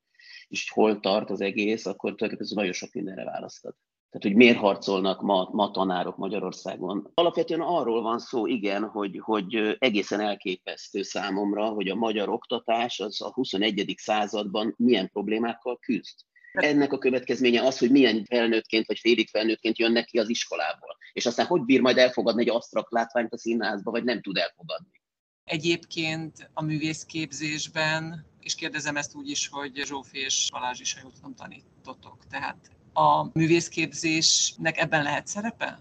és 0.49 0.71
hol 0.71 1.01
tart 1.01 1.31
az 1.31 1.41
egész, 1.41 1.87
akkor 1.87 2.15
tulajdonképpen 2.15 2.57
nagyon 2.57 2.73
sok 2.73 2.93
mindenre 2.93 3.25
választad. 3.25 3.75
Tehát, 4.11 4.27
hogy 4.27 4.35
miért 4.35 4.59
harcolnak 4.59 5.21
ma, 5.23 5.49
ma 5.53 5.71
tanárok 5.71 6.17
Magyarországon. 6.17 7.11
Alapvetően 7.15 7.61
arról 7.61 8.03
van 8.03 8.19
szó, 8.19 8.47
igen, 8.47 8.85
hogy, 8.85 9.21
hogy 9.23 9.77
egészen 9.79 10.21
elképesztő 10.21 11.03
számomra, 11.03 11.69
hogy 11.69 11.89
a 11.89 11.95
magyar 11.95 12.29
oktatás 12.29 13.01
az 13.01 13.23
a 13.23 13.33
21. 13.33 13.95
században 13.97 14.75
milyen 14.77 15.09
problémákkal 15.09 15.79
küzd. 15.79 16.15
Ennek 16.53 16.93
a 16.93 16.99
következménye 16.99 17.63
az, 17.63 17.79
hogy 17.79 17.91
milyen 17.91 18.25
felnőttként 18.25 18.87
vagy 18.87 18.99
félig 18.99 19.29
felnőttként 19.29 19.79
jönnek 19.79 20.05
ki 20.05 20.19
az 20.19 20.29
iskolából. 20.29 20.97
És 21.13 21.27
aztán 21.27 21.47
hogy 21.47 21.65
bír 21.65 21.81
majd 21.81 21.99
elfogadni 21.99 22.43
egy 22.43 22.51
asztrakt 22.51 22.91
látványt 22.91 23.33
a 23.33 23.39
színházba, 23.39 23.91
vagy 23.91 24.05
nem 24.05 24.21
tud 24.21 24.37
elfogadni. 24.37 25.01
Egyébként 25.45 26.51
a 26.55 26.63
művészképzésben, 26.63 28.27
és 28.41 28.55
kérdezem 28.55 28.97
ezt 28.97 29.15
úgy 29.15 29.29
is, 29.31 29.49
hogy 29.49 29.73
Zsófi 29.85 30.19
és 30.19 30.49
Balázs 30.53 30.81
is, 30.81 30.95
ha 30.95 31.01
jól 31.03 31.13
tudom, 31.13 31.35
tanítotok. 31.35 32.27
Tehát 32.31 32.78
a 32.99 33.31
művészképzésnek 33.33 34.79
ebben 34.79 35.03
lehet 35.03 35.27
szerepe? 35.27 35.81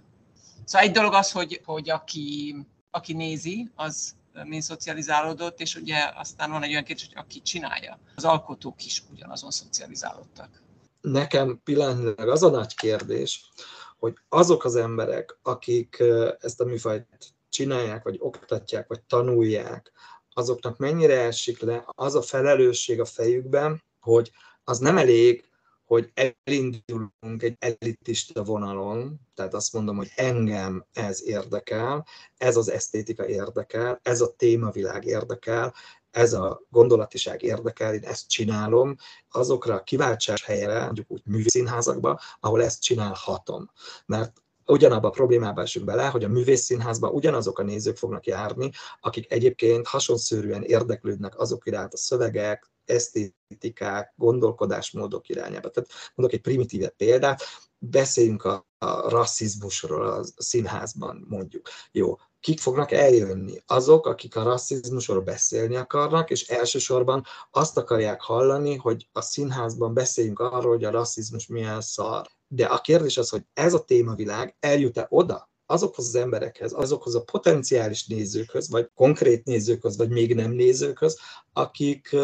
Szóval 0.65 0.87
egy 0.87 0.93
dolog 0.93 1.13
az, 1.13 1.31
hogy, 1.31 1.61
hogy 1.65 1.89
aki, 1.89 2.55
aki 2.91 3.13
nézi, 3.13 3.71
az 3.75 4.15
mind 4.43 4.61
szocializálódott, 4.61 5.59
és 5.59 5.75
ugye 5.75 5.97
aztán 6.15 6.51
van 6.51 6.63
egy 6.63 6.71
olyan 6.71 6.83
kérdés, 6.83 7.05
hogy 7.13 7.23
aki 7.23 7.41
csinálja. 7.41 7.99
Az 8.15 8.23
alkotók 8.23 8.85
is 8.85 9.03
ugyanazon 9.11 9.51
szocializálódtak. 9.51 10.61
Nekem 11.01 11.61
pillanatnyilag 11.63 12.29
az 12.29 12.43
a 12.43 12.49
nagy 12.49 12.75
kérdés, 12.75 13.51
hogy 13.99 14.13
azok 14.29 14.65
az 14.65 14.75
emberek, 14.75 15.37
akik 15.41 16.03
ezt 16.39 16.61
a 16.61 16.65
műfajt 16.65 17.07
csinálják, 17.49 18.03
vagy 18.03 18.17
oktatják, 18.19 18.87
vagy 18.87 19.01
tanulják, 19.01 19.91
azoknak 20.33 20.77
mennyire 20.77 21.19
esik 21.19 21.59
le 21.59 21.83
az 21.85 22.15
a 22.15 22.21
felelősség 22.21 22.99
a 22.99 23.05
fejükben, 23.05 23.83
hogy 23.99 24.31
az 24.63 24.79
nem 24.79 24.97
elég, 24.97 25.46
hogy 25.87 26.11
elindulunk 26.13 27.43
egy 27.43 27.55
elitista 27.59 28.43
vonalon, 28.43 29.19
tehát 29.35 29.53
azt 29.53 29.73
mondom, 29.73 29.97
hogy 29.97 30.11
engem 30.15 30.85
ez 30.93 31.23
érdekel, 31.23 32.05
ez 32.37 32.57
az 32.57 32.71
esztétika 32.71 33.27
érdekel, 33.27 33.99
ez 34.03 34.21
a 34.21 34.35
témavilág 34.35 35.05
érdekel, 35.05 35.73
ez 36.11 36.33
a 36.33 36.61
gondolatiság 36.69 37.43
érdekel, 37.43 37.93
én 37.93 38.03
ezt 38.03 38.29
csinálom, 38.29 38.95
azokra 39.29 39.75
a 39.75 39.83
kiváltság 39.83 40.39
helyre, 40.39 40.85
mondjuk 40.85 41.11
úgy 41.11 41.21
művészínházakba, 41.25 42.19
ahol 42.39 42.63
ezt 42.63 42.81
csinálhatom. 42.81 43.71
Mert 44.05 44.41
ugyanabba 44.65 45.07
a 45.07 45.11
problémába 45.11 45.61
esünk 45.61 45.85
bele, 45.85 46.07
hogy 46.07 46.23
a 46.23 46.27
művészszínházban 46.27 47.11
ugyanazok 47.11 47.59
a 47.59 47.63
nézők 47.63 47.97
fognak 47.97 48.25
járni, 48.25 48.71
akik 48.99 49.31
egyébként 49.31 49.87
hasonszörűen 49.87 50.63
érdeklődnek 50.63 51.39
azok 51.39 51.65
iránt 51.65 51.93
a 51.93 51.97
szövegek, 51.97 52.71
esztétikák, 52.89 54.13
gondolkodásmódok 54.15 55.29
irányába. 55.29 55.69
Tehát 55.69 55.89
mondok 56.15 56.35
egy 56.37 56.43
primitíve 56.43 56.89
példát, 56.89 57.41
beszéljünk 57.79 58.43
a, 58.43 58.67
a 58.77 59.09
rasszizmusról 59.09 60.07
a 60.07 60.23
színházban, 60.37 61.25
mondjuk. 61.29 61.69
Jó, 61.91 62.17
kik 62.39 62.59
fognak 62.59 62.91
eljönni? 62.91 63.63
Azok, 63.65 64.05
akik 64.05 64.35
a 64.35 64.43
rasszizmusról 64.43 65.21
beszélni 65.21 65.75
akarnak, 65.75 66.29
és 66.29 66.47
elsősorban 66.47 67.25
azt 67.51 67.77
akarják 67.77 68.21
hallani, 68.21 68.75
hogy 68.75 69.07
a 69.11 69.21
színházban 69.21 69.93
beszéljünk 69.93 70.39
arról, 70.39 70.71
hogy 70.71 70.83
a 70.83 70.91
rasszizmus 70.91 71.47
milyen 71.47 71.81
szar. 71.81 72.27
De 72.47 72.65
a 72.65 72.81
kérdés 72.81 73.17
az, 73.17 73.29
hogy 73.29 73.43
ez 73.53 73.73
a 73.73 73.83
témavilág 73.83 74.55
eljut-e 74.59 75.05
oda, 75.09 75.49
azokhoz 75.65 76.07
az 76.07 76.15
emberekhez, 76.15 76.73
azokhoz 76.73 77.15
a 77.15 77.23
potenciális 77.23 78.07
nézőkhöz, 78.07 78.69
vagy 78.69 78.89
konkrét 78.95 79.45
nézőkhöz, 79.45 79.97
vagy 79.97 80.09
még 80.09 80.35
nem 80.35 80.51
nézőkhöz, 80.51 81.19
akik 81.53 82.15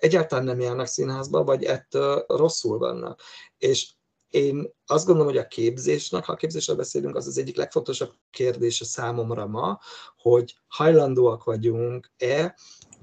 egyáltalán 0.00 0.44
nem 0.44 0.60
járnak 0.60 0.86
színházba, 0.86 1.44
vagy 1.44 1.64
ettől 1.64 2.24
rosszul 2.28 2.78
vannak. 2.78 3.20
És 3.58 3.92
én 4.30 4.72
azt 4.86 5.06
gondolom, 5.06 5.30
hogy 5.32 5.40
a 5.40 5.46
képzésnek, 5.46 6.24
ha 6.24 6.32
a 6.32 6.36
képzésről 6.36 6.76
beszélünk, 6.76 7.16
az 7.16 7.26
az 7.26 7.38
egyik 7.38 7.56
legfontosabb 7.56 8.12
kérdése 8.30 8.84
számomra 8.84 9.46
ma, 9.46 9.78
hogy 10.16 10.54
hajlandóak 10.68 11.44
vagyunk-e 11.44 12.58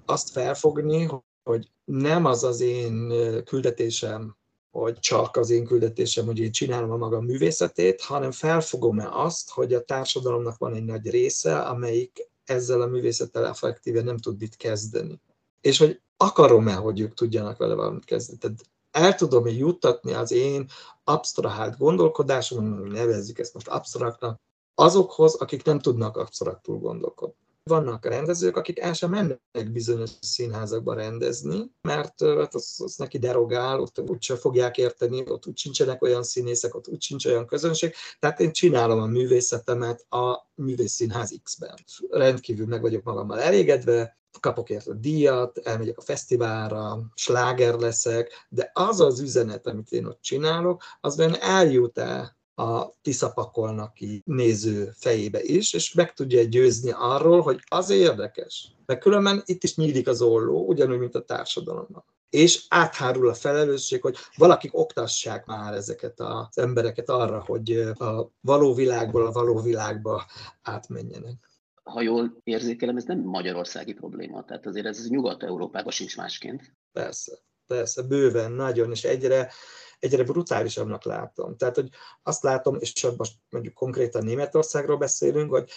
azt 0.05 0.29
felfogni, 0.29 1.10
hogy 1.43 1.71
nem 1.86 2.25
az 2.25 2.43
az 2.43 2.60
én 2.60 3.13
küldetésem, 3.43 4.38
hogy 4.71 4.99
csak 4.99 5.36
az 5.36 5.49
én 5.49 5.65
küldetésem, 5.65 6.25
hogy 6.25 6.39
én 6.39 6.51
csinálom 6.51 6.91
a 6.91 6.97
magam 6.97 7.25
művészetét, 7.25 8.01
hanem 8.01 8.31
felfogom-e 8.31 9.10
azt, 9.12 9.49
hogy 9.49 9.73
a 9.73 9.83
társadalomnak 9.83 10.57
van 10.57 10.73
egy 10.73 10.86
nagy 10.86 11.10
része, 11.10 11.60
amelyik 11.60 12.29
ezzel 12.45 12.81
a 12.81 12.88
művészettel 12.88 13.45
effektíve 13.45 14.01
nem 14.01 14.17
tud 14.17 14.39
mit 14.39 14.55
kezdeni. 14.55 15.21
És 15.67 15.77
hogy 15.77 16.01
akarom-e, 16.17 16.73
hogy 16.73 16.99
ők 16.99 17.13
tudjanak 17.13 17.58
vele 17.58 17.73
valamit 17.73 18.06
kezdeni. 18.06 18.38
Tehát 18.39 18.58
el 18.91 19.15
tudom-e 19.15 19.51
juttatni 19.51 20.13
az 20.13 20.32
én 20.32 20.69
absztrahált 21.03 21.77
gondolkodásom, 21.77 22.65
nevezzük 22.88 23.39
ezt 23.39 23.53
most 23.53 23.67
absztraktnak, 23.67 24.39
azokhoz, 24.75 25.36
akik 25.36 25.63
nem 25.63 25.80
tudnak 25.80 26.17
absztraktul 26.17 26.77
gondolkodni. 26.77 27.36
Vannak 27.63 28.06
rendezők, 28.06 28.58
akik 28.58 28.80
el 28.80 28.93
sem 28.93 29.10
mennek 29.10 29.71
bizonyos 29.71 30.10
színházakba 30.21 30.93
rendezni, 30.93 31.71
mert 31.82 32.23
hát 32.23 32.56
az, 32.56 32.75
az 32.84 32.95
neki 32.95 33.17
derogál, 33.17 33.80
ott 33.80 33.99
úgyse 33.99 34.36
fogják 34.36 34.77
érteni, 34.77 35.23
ott 35.30 35.47
úgy 35.47 35.58
sincsenek 35.58 36.01
olyan 36.01 36.23
színészek, 36.23 36.75
ott 36.75 36.88
úgy 36.88 37.01
sincs 37.01 37.25
olyan 37.25 37.45
közönség. 37.45 37.93
Tehát 38.19 38.39
én 38.39 38.51
csinálom 38.51 38.99
a 38.99 39.06
művészetemet 39.06 40.06
a 40.10 40.49
művészszínház 40.56 41.39
X-ben. 41.43 41.75
Rendkívül 42.10 42.65
meg 42.65 42.82
vagyok 42.82 43.03
magammal 43.03 43.39
elégedve, 43.39 44.17
kapok 44.39 44.69
érte 44.69 44.93
díjat, 44.93 45.58
elmegyek 45.58 45.97
a 45.97 46.02
fesztiválra, 46.02 47.00
sláger 47.13 47.73
leszek, 47.73 48.45
de 48.50 48.71
az 48.73 49.00
az 49.00 49.19
üzenet, 49.19 49.67
amit 49.67 49.91
én 49.91 50.06
ott 50.06 50.21
csinálok, 50.21 50.84
az 51.02 51.15
benne 51.15 51.41
eljut 51.41 51.97
el 51.97 52.38
a 52.56 52.93
tiszapakolnaki 53.02 54.21
néző 54.26 54.91
fejébe 54.95 55.43
is, 55.43 55.73
és 55.73 55.93
meg 55.93 56.13
tudja 56.13 56.43
győzni 56.43 56.91
arról, 56.95 57.41
hogy 57.41 57.60
az 57.67 57.89
érdekes. 57.89 58.71
Mert 58.86 59.02
különben 59.02 59.41
itt 59.45 59.63
is 59.63 59.76
nyílik 59.76 60.08
az 60.08 60.21
olló, 60.21 60.67
ugyanúgy, 60.67 61.00
mint 61.00 61.15
a 61.15 61.23
társadalomban. 61.23 62.04
És 62.30 62.65
áthárul 62.69 63.30
a 63.30 63.34
felelősség, 63.34 64.02
hogy 64.02 64.15
valakik 64.36 64.78
oktassák 64.78 65.45
már 65.45 65.73
ezeket 65.73 66.19
az 66.19 66.58
embereket 66.58 67.10
arra, 67.10 67.43
hogy 67.45 67.71
a 67.97 68.32
való 68.41 68.73
világból 68.73 69.26
a 69.26 69.32
való 69.32 69.62
világba 69.62 70.26
átmenjenek 70.62 71.47
ha 71.88 72.02
jól 72.02 72.38
érzékelem, 72.43 72.97
ez 72.97 73.04
nem 73.04 73.19
magyarországi 73.19 73.93
probléma, 73.93 74.43
tehát 74.43 74.65
azért 74.65 74.86
ez 74.86 75.10
Nyugat-Európában 75.10 75.91
sincs 75.91 76.17
másként. 76.17 76.73
Persze, 76.91 77.38
persze, 77.67 78.02
bőven, 78.02 78.52
nagyon, 78.52 78.91
és 78.91 79.04
egyre, 79.04 79.52
egyre 80.00 80.23
brutálisabbnak 80.23 81.04
látom. 81.04 81.58
Tehát, 81.58 81.76
hogy 81.76 81.89
azt 82.23 82.43
látom, 82.43 82.78
és 82.80 83.08
most 83.17 83.34
mondjuk 83.50 83.73
konkrétan 83.73 84.23
Németországról 84.23 84.97
beszélünk, 84.97 85.50
hogy 85.50 85.69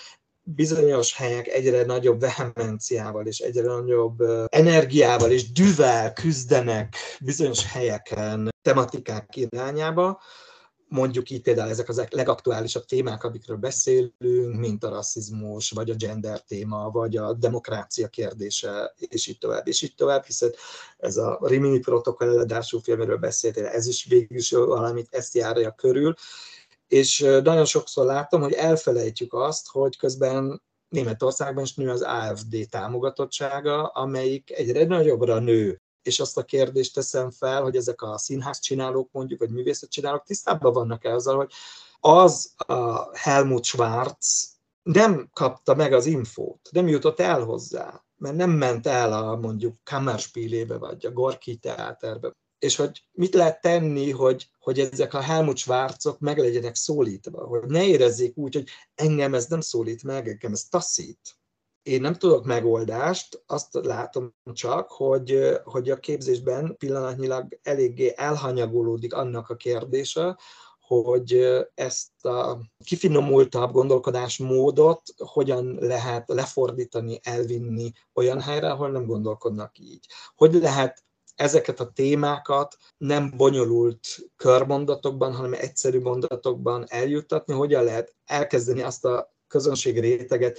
bizonyos 0.42 1.16
helyek 1.16 1.48
egyre 1.48 1.84
nagyobb 1.84 2.20
vehemenciával 2.20 3.26
és 3.26 3.38
egyre 3.38 3.62
nagyobb 3.62 4.20
energiával 4.46 5.30
és 5.30 5.52
düvel 5.52 6.12
küzdenek 6.12 6.94
bizonyos 7.20 7.72
helyeken 7.72 8.48
tematikák 8.62 9.36
irányába, 9.36 10.20
mondjuk 10.90 11.30
így 11.30 11.42
például 11.42 11.70
ezek 11.70 11.88
az 11.88 12.06
legaktuálisabb 12.10 12.84
témák, 12.84 13.24
amikről 13.24 13.56
beszélünk, 13.56 14.56
mint 14.56 14.84
a 14.84 14.88
rasszizmus, 14.88 15.70
vagy 15.70 15.90
a 15.90 15.94
gender 15.94 16.42
téma, 16.42 16.90
vagy 16.90 17.16
a 17.16 17.32
demokrácia 17.32 18.08
kérdése, 18.08 18.94
és 18.98 19.26
így 19.26 19.38
tovább, 19.38 19.66
és 19.66 19.82
így 19.82 19.94
tovább, 19.94 20.24
hiszen 20.24 20.54
ez 20.98 21.16
a 21.16 21.38
Rimini 21.42 21.78
protokoll 21.78 22.28
eladású 22.28 22.78
filmről 22.78 23.16
beszéltél, 23.16 23.66
ez 23.66 23.86
is 23.86 24.04
végül 24.04 24.36
is 24.36 24.50
valamit 24.50 25.08
ezt 25.10 25.34
járja 25.34 25.72
körül, 25.72 26.14
és 26.88 27.18
nagyon 27.20 27.64
sokszor 27.64 28.04
látom, 28.04 28.40
hogy 28.40 28.52
elfelejtjük 28.52 29.34
azt, 29.34 29.68
hogy 29.68 29.96
közben 29.96 30.62
Németországban 30.88 31.64
is 31.64 31.74
nő 31.74 31.90
az 31.90 32.02
AFD 32.02 32.56
támogatottsága, 32.70 33.86
amelyik 33.86 34.50
egyre 34.50 34.84
nagyobbra 34.84 35.38
nő 35.38 35.80
és 36.02 36.20
azt 36.20 36.38
a 36.38 36.44
kérdést 36.44 36.94
teszem 36.94 37.30
fel, 37.30 37.62
hogy 37.62 37.76
ezek 37.76 38.02
a 38.02 38.18
színház 38.18 38.60
csinálók 38.60 39.08
mondjuk, 39.12 39.40
vagy 39.40 39.50
művészet 39.50 39.90
csinálók 39.90 40.24
tisztában 40.24 40.72
vannak 40.72 41.04
-e 41.04 41.14
azzal, 41.14 41.36
hogy 41.36 41.52
az 42.00 42.52
a 42.56 43.16
Helmut 43.16 43.64
Schwarz 43.64 44.58
nem 44.82 45.30
kapta 45.32 45.74
meg 45.74 45.92
az 45.92 46.06
infót, 46.06 46.68
nem 46.70 46.88
jutott 46.88 47.20
el 47.20 47.44
hozzá, 47.44 48.04
mert 48.16 48.36
nem 48.36 48.50
ment 48.50 48.86
el 48.86 49.12
a 49.12 49.36
mondjuk 49.36 49.74
Kammerspielébe, 49.84 50.78
vagy 50.78 51.06
a 51.06 51.12
Gorki 51.12 51.56
teáterbe. 51.56 52.32
És 52.58 52.76
hogy 52.76 53.04
mit 53.12 53.34
lehet 53.34 53.60
tenni, 53.60 54.10
hogy, 54.10 54.50
hogy 54.58 54.78
ezek 54.78 55.14
a 55.14 55.20
Helmut 55.20 55.56
Schwarzok 55.56 56.18
meg 56.18 56.38
legyenek 56.38 56.74
szólítva, 56.74 57.46
hogy 57.46 57.62
ne 57.66 57.84
érezzék 57.84 58.36
úgy, 58.36 58.54
hogy 58.54 58.68
engem 58.94 59.34
ez 59.34 59.46
nem 59.46 59.60
szólít 59.60 60.02
meg, 60.02 60.28
engem 60.28 60.52
ez 60.52 60.64
taszít 60.64 61.39
én 61.82 62.00
nem 62.00 62.14
tudok 62.14 62.44
megoldást, 62.44 63.42
azt 63.46 63.74
látom 63.82 64.34
csak, 64.52 64.90
hogy, 64.90 65.60
hogy 65.64 65.90
a 65.90 65.96
képzésben 65.96 66.76
pillanatnyilag 66.76 67.58
eléggé 67.62 68.12
elhanyagolódik 68.16 69.14
annak 69.14 69.48
a 69.48 69.56
kérdése, 69.56 70.38
hogy 70.80 71.48
ezt 71.74 72.24
a 72.24 72.60
kifinomultabb 72.84 73.72
gondolkodásmódot 73.72 75.02
hogyan 75.16 75.76
lehet 75.80 76.24
lefordítani, 76.26 77.20
elvinni 77.22 77.92
olyan 78.14 78.40
helyre, 78.40 78.70
ahol 78.70 78.90
nem 78.90 79.06
gondolkodnak 79.06 79.78
így. 79.78 80.06
Hogy 80.34 80.54
lehet 80.54 81.04
ezeket 81.34 81.80
a 81.80 81.90
témákat 81.90 82.76
nem 82.96 83.32
bonyolult 83.36 84.06
körmondatokban, 84.36 85.34
hanem 85.34 85.52
egyszerű 85.52 86.00
mondatokban 86.00 86.84
eljuttatni, 86.88 87.54
hogyan 87.54 87.84
lehet 87.84 88.14
elkezdeni 88.24 88.82
azt 88.82 89.04
a 89.04 89.34
közönség 89.48 90.00
réteget 90.00 90.58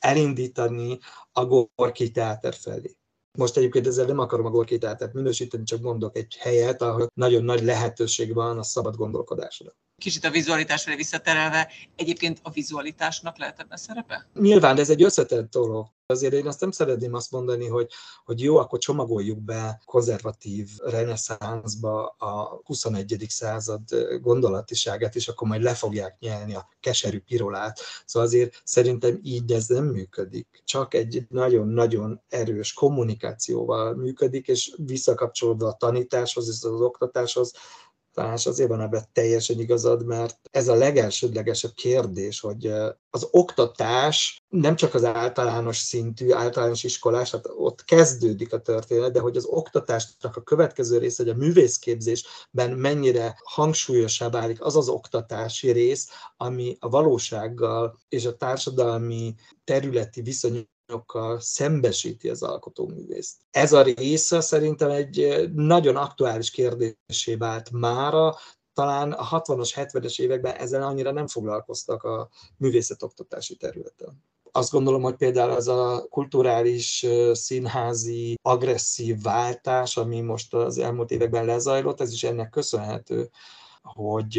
elindítani 0.00 0.98
a 1.32 1.44
Gorki 1.44 2.10
teáter 2.10 2.54
felé. 2.54 2.96
Most 3.38 3.56
egyébként 3.56 3.86
ezzel 3.86 4.06
nem 4.06 4.18
akarom 4.18 4.46
a 4.46 4.50
Gorki 4.50 4.78
teátert 4.78 5.12
minősíteni, 5.12 5.64
csak 5.64 5.80
mondok 5.80 6.16
egy 6.16 6.36
helyet, 6.36 6.82
ahol 6.82 7.06
nagyon 7.14 7.44
nagy 7.44 7.62
lehetőség 7.62 8.34
van 8.34 8.58
a 8.58 8.62
szabad 8.62 8.96
gondolkodásra. 8.96 9.74
Kicsit 10.00 10.24
a 10.24 10.30
vizualitásra 10.30 10.96
visszaterelve, 10.96 11.68
egyébként 11.96 12.38
a 12.42 12.50
vizualitásnak 12.50 13.38
lehet 13.38 13.60
ebben 13.60 13.78
szerepe? 13.78 14.26
Nyilván, 14.34 14.78
ez 14.78 14.90
egy 14.90 15.02
összetett 15.02 15.50
dolog. 15.50 15.86
Azért 16.06 16.32
én 16.32 16.46
azt 16.46 16.60
nem 16.60 16.70
szeretném 16.70 17.14
azt 17.14 17.30
mondani, 17.30 17.66
hogy, 17.66 17.90
hogy 18.24 18.42
jó, 18.42 18.56
akkor 18.56 18.78
csomagoljuk 18.78 19.38
be 19.38 19.82
konzervatív 19.84 20.68
reneszánszba 20.84 22.06
a 22.06 22.60
21. 22.64 23.26
század 23.28 23.82
gondolatiságát, 24.20 25.14
és 25.14 25.28
akkor 25.28 25.48
majd 25.48 25.62
le 25.62 25.74
fogják 25.74 26.18
nyelni 26.18 26.54
a 26.54 26.68
keserű 26.80 27.20
pirolát. 27.20 27.80
Szóval 28.06 28.28
azért 28.28 28.60
szerintem 28.64 29.20
így 29.22 29.52
ez 29.52 29.66
nem 29.66 29.84
működik. 29.84 30.62
Csak 30.64 30.94
egy 30.94 31.26
nagyon-nagyon 31.28 32.22
erős 32.28 32.72
kommunikációval 32.72 33.94
működik, 33.94 34.48
és 34.48 34.74
visszakapcsolódva 34.76 35.68
a 35.68 35.76
tanításhoz 35.76 36.48
és 36.48 36.62
az 36.62 36.80
oktatáshoz, 36.80 37.52
Tamás, 38.12 38.46
azért 38.46 38.68
van 38.68 38.80
ebben 38.80 39.04
teljesen 39.12 39.60
igazad, 39.60 40.06
mert 40.06 40.38
ez 40.50 40.68
a 40.68 40.74
legelsődlegesebb 40.74 41.72
kérdés, 41.74 42.40
hogy 42.40 42.72
az 43.10 43.28
oktatás 43.30 44.42
nem 44.48 44.76
csak 44.76 44.94
az 44.94 45.04
általános 45.04 45.76
szintű, 45.76 46.32
általános 46.32 46.84
iskolás, 46.84 47.30
hát 47.30 47.44
ott 47.56 47.84
kezdődik 47.84 48.52
a 48.52 48.60
történet, 48.60 49.12
de 49.12 49.20
hogy 49.20 49.36
az 49.36 49.44
oktatásnak 49.44 50.36
a 50.36 50.42
következő 50.42 50.98
része, 50.98 51.22
hogy 51.22 51.32
a 51.32 51.36
művészképzésben 51.36 52.70
mennyire 52.70 53.38
hangsúlyosabb 53.42 54.32
válik 54.32 54.64
az 54.64 54.76
az 54.76 54.88
oktatási 54.88 55.70
rész, 55.70 56.08
ami 56.36 56.76
a 56.80 56.88
valósággal 56.88 57.98
és 58.08 58.24
a 58.24 58.36
társadalmi 58.36 59.34
területi 59.64 60.22
viszonyok 60.22 60.68
szembesíti 61.38 62.28
az 62.28 62.42
alkotóművészt. 62.42 63.36
Ez 63.50 63.72
a 63.72 63.82
része 63.82 64.40
szerintem 64.40 64.90
egy 64.90 65.48
nagyon 65.54 65.96
aktuális 65.96 66.50
kérdésé 66.50 67.34
vált 67.34 67.70
mára, 67.70 68.36
talán 68.72 69.12
a 69.12 69.42
60-as, 69.42 69.72
70-es 69.74 70.20
években 70.20 70.54
ezzel 70.54 70.82
annyira 70.82 71.12
nem 71.12 71.26
foglalkoztak 71.26 72.02
a 72.02 72.28
művészetoktatási 72.56 73.56
területen. 73.56 74.24
Azt 74.52 74.70
gondolom, 74.70 75.02
hogy 75.02 75.14
például 75.14 75.50
az 75.50 75.68
a 75.68 76.06
kulturális, 76.10 77.06
színházi, 77.32 78.38
agresszív 78.42 79.22
váltás, 79.22 79.96
ami 79.96 80.20
most 80.20 80.54
az 80.54 80.78
elmúlt 80.78 81.10
években 81.10 81.44
lezajlott, 81.44 82.00
ez 82.00 82.12
is 82.12 82.24
ennek 82.24 82.50
köszönhető, 82.50 83.30
hogy 83.82 84.38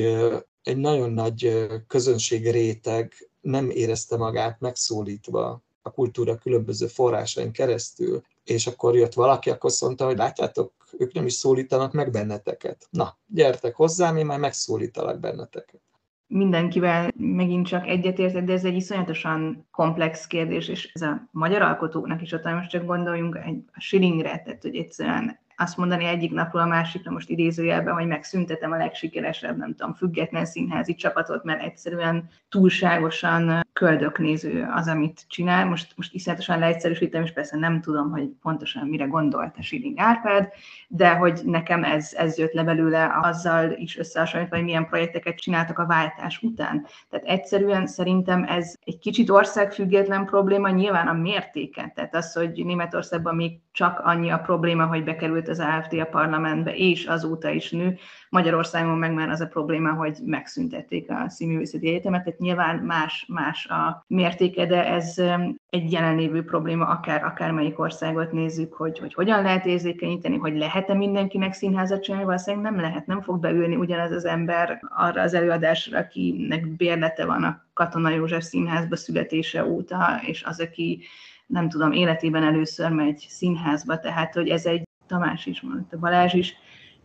egy 0.63 0.77
nagyon 0.77 1.11
nagy 1.11 1.67
közönség 1.87 2.51
réteg 2.51 3.29
nem 3.41 3.69
érezte 3.69 4.17
magát 4.17 4.59
megszólítva 4.59 5.63
a 5.81 5.91
kultúra 5.91 6.35
különböző 6.37 6.87
forrásain 6.87 7.51
keresztül, 7.51 8.21
és 8.43 8.67
akkor 8.67 8.95
jött 8.95 9.13
valaki, 9.13 9.49
akkor 9.49 9.69
azt 9.69 9.81
mondta, 9.81 10.05
hogy 10.05 10.17
látjátok, 10.17 10.73
ők 10.97 11.13
nem 11.13 11.25
is 11.25 11.33
szólítanak 11.33 11.93
meg 11.93 12.11
benneteket. 12.11 12.87
Na, 12.89 13.17
gyertek 13.27 13.75
hozzám, 13.75 14.17
én 14.17 14.25
már 14.25 14.39
megszólítalak 14.39 15.19
benneteket. 15.19 15.81
mindenkivel 16.27 17.11
megint 17.17 17.67
csak 17.67 17.87
egyetértek, 17.87 18.43
de 18.43 18.53
ez 18.53 18.65
egy 18.65 18.75
iszonyatosan 18.75 19.67
komplex 19.71 20.27
kérdés, 20.27 20.67
és 20.67 20.91
ez 20.93 21.01
a 21.01 21.27
magyar 21.31 21.61
alkotóknak 21.61 22.21
is 22.21 22.31
ott, 22.31 22.43
most 22.43 22.69
csak 22.69 22.85
gondoljunk 22.85 23.35
egy 23.35 23.63
a 23.73 23.79
Schillingre, 23.79 24.41
tehát 24.41 24.61
hogy 24.61 24.75
egyszerűen 24.75 25.39
azt 25.61 25.77
mondani 25.77 26.05
egyik 26.05 26.31
napról 26.31 26.61
a 26.61 26.65
másikra, 26.65 27.11
most 27.11 27.29
idézőjelben, 27.29 27.93
hogy 27.93 28.07
megszüntetem 28.07 28.71
a 28.71 28.77
legsikeresebb, 28.77 29.57
nem 29.57 29.75
tudom, 29.75 29.93
független 29.93 30.45
színházi 30.45 30.95
csapatot, 30.95 31.43
mert 31.43 31.63
egyszerűen 31.63 32.29
túlságosan 32.49 33.65
köldöknéző 33.73 34.69
az, 34.75 34.87
amit 34.87 35.25
csinál. 35.27 35.65
Most, 35.65 35.93
most 35.95 36.13
iszonyatosan 36.13 36.59
leegyszerűsítem, 36.59 37.23
és 37.23 37.31
persze 37.33 37.57
nem 37.57 37.81
tudom, 37.81 38.11
hogy 38.11 38.29
pontosan 38.41 38.87
mire 38.87 39.05
gondolt 39.05 39.55
a 39.57 39.61
Siling 39.61 39.99
Árpád, 39.99 40.49
de 40.87 41.09
hogy 41.09 41.41
nekem 41.45 41.83
ez, 41.83 42.13
ez 42.17 42.37
jött 42.37 42.53
le 42.53 42.63
belőle 42.63 43.19
azzal 43.21 43.71
is 43.71 43.97
összehasonlítva, 43.97 44.55
hogy 44.55 44.65
milyen 44.65 44.87
projekteket 44.87 45.35
csináltak 45.35 45.79
a 45.79 45.85
váltás 45.85 46.41
után. 46.41 46.85
Tehát 47.09 47.25
egyszerűen 47.25 47.87
szerintem 47.87 48.43
ez 48.43 48.75
egy 48.83 48.99
kicsit 48.99 49.29
országfüggetlen 49.29 50.25
probléma, 50.25 50.69
nyilván 50.69 51.07
a 51.07 51.13
mértéke. 51.13 51.91
Tehát 51.95 52.15
az, 52.15 52.33
hogy 52.33 52.65
Németországban 52.65 53.35
még 53.35 53.59
csak 53.71 53.99
annyi 53.99 54.29
a 54.29 54.37
probléma, 54.37 54.85
hogy 54.85 55.03
bekerült 55.03 55.47
az 55.51 55.59
AFD 55.59 55.99
a 55.99 56.05
parlamentbe, 56.05 56.75
és 56.75 57.05
azóta 57.05 57.49
is 57.49 57.71
nő. 57.71 57.97
Magyarországon 58.29 58.97
meg 58.97 59.13
már 59.13 59.29
az 59.29 59.41
a 59.41 59.47
probléma, 59.47 59.93
hogy 59.93 60.17
megszüntették 60.25 61.09
a 61.09 61.29
színművészeti 61.29 61.87
egyetemet, 61.87 62.23
tehát 62.23 62.39
nyilván 62.39 62.77
más, 62.77 63.25
más 63.27 63.65
a 63.65 64.05
mértéke, 64.07 64.65
de 64.65 64.85
ez 64.85 65.17
um, 65.17 65.55
egy 65.69 65.91
jelenlévő 65.91 66.43
probléma, 66.43 66.85
akár 66.85 67.23
akármelyik 67.23 67.79
országot 67.79 68.31
nézzük, 68.31 68.73
hogy, 68.73 68.99
hogy 68.99 69.13
hogyan 69.13 69.41
lehet 69.41 69.65
érzékenyíteni, 69.65 70.37
hogy 70.37 70.57
lehet-e 70.57 70.93
mindenkinek 70.93 71.53
színházat 71.53 72.03
csinálni, 72.03 72.25
valószínűleg 72.25 72.71
nem 72.71 72.81
lehet, 72.81 73.05
nem 73.05 73.21
fog 73.21 73.39
beülni 73.39 73.75
ugyanaz 73.75 74.11
az 74.11 74.25
ember 74.25 74.81
arra 74.89 75.21
az 75.21 75.33
előadásra, 75.33 75.97
akinek 75.97 76.67
bérlete 76.67 77.25
van 77.25 77.43
a 77.43 77.65
Katona 77.73 78.09
József 78.09 78.43
Színházba 78.43 78.95
születése 78.95 79.65
óta, 79.65 80.21
és 80.25 80.43
az, 80.43 80.59
aki 80.59 81.03
nem 81.51 81.69
tudom, 81.69 81.91
életében 81.91 82.43
először 82.43 82.91
megy 82.91 83.25
színházba, 83.29 83.99
tehát 83.99 84.33
hogy 84.33 84.49
ez 84.49 84.65
egy, 84.65 84.83
Tamás 85.11 85.45
is 85.45 85.61
mondta, 85.61 85.97
Balázs 85.97 86.33
is, 86.33 86.55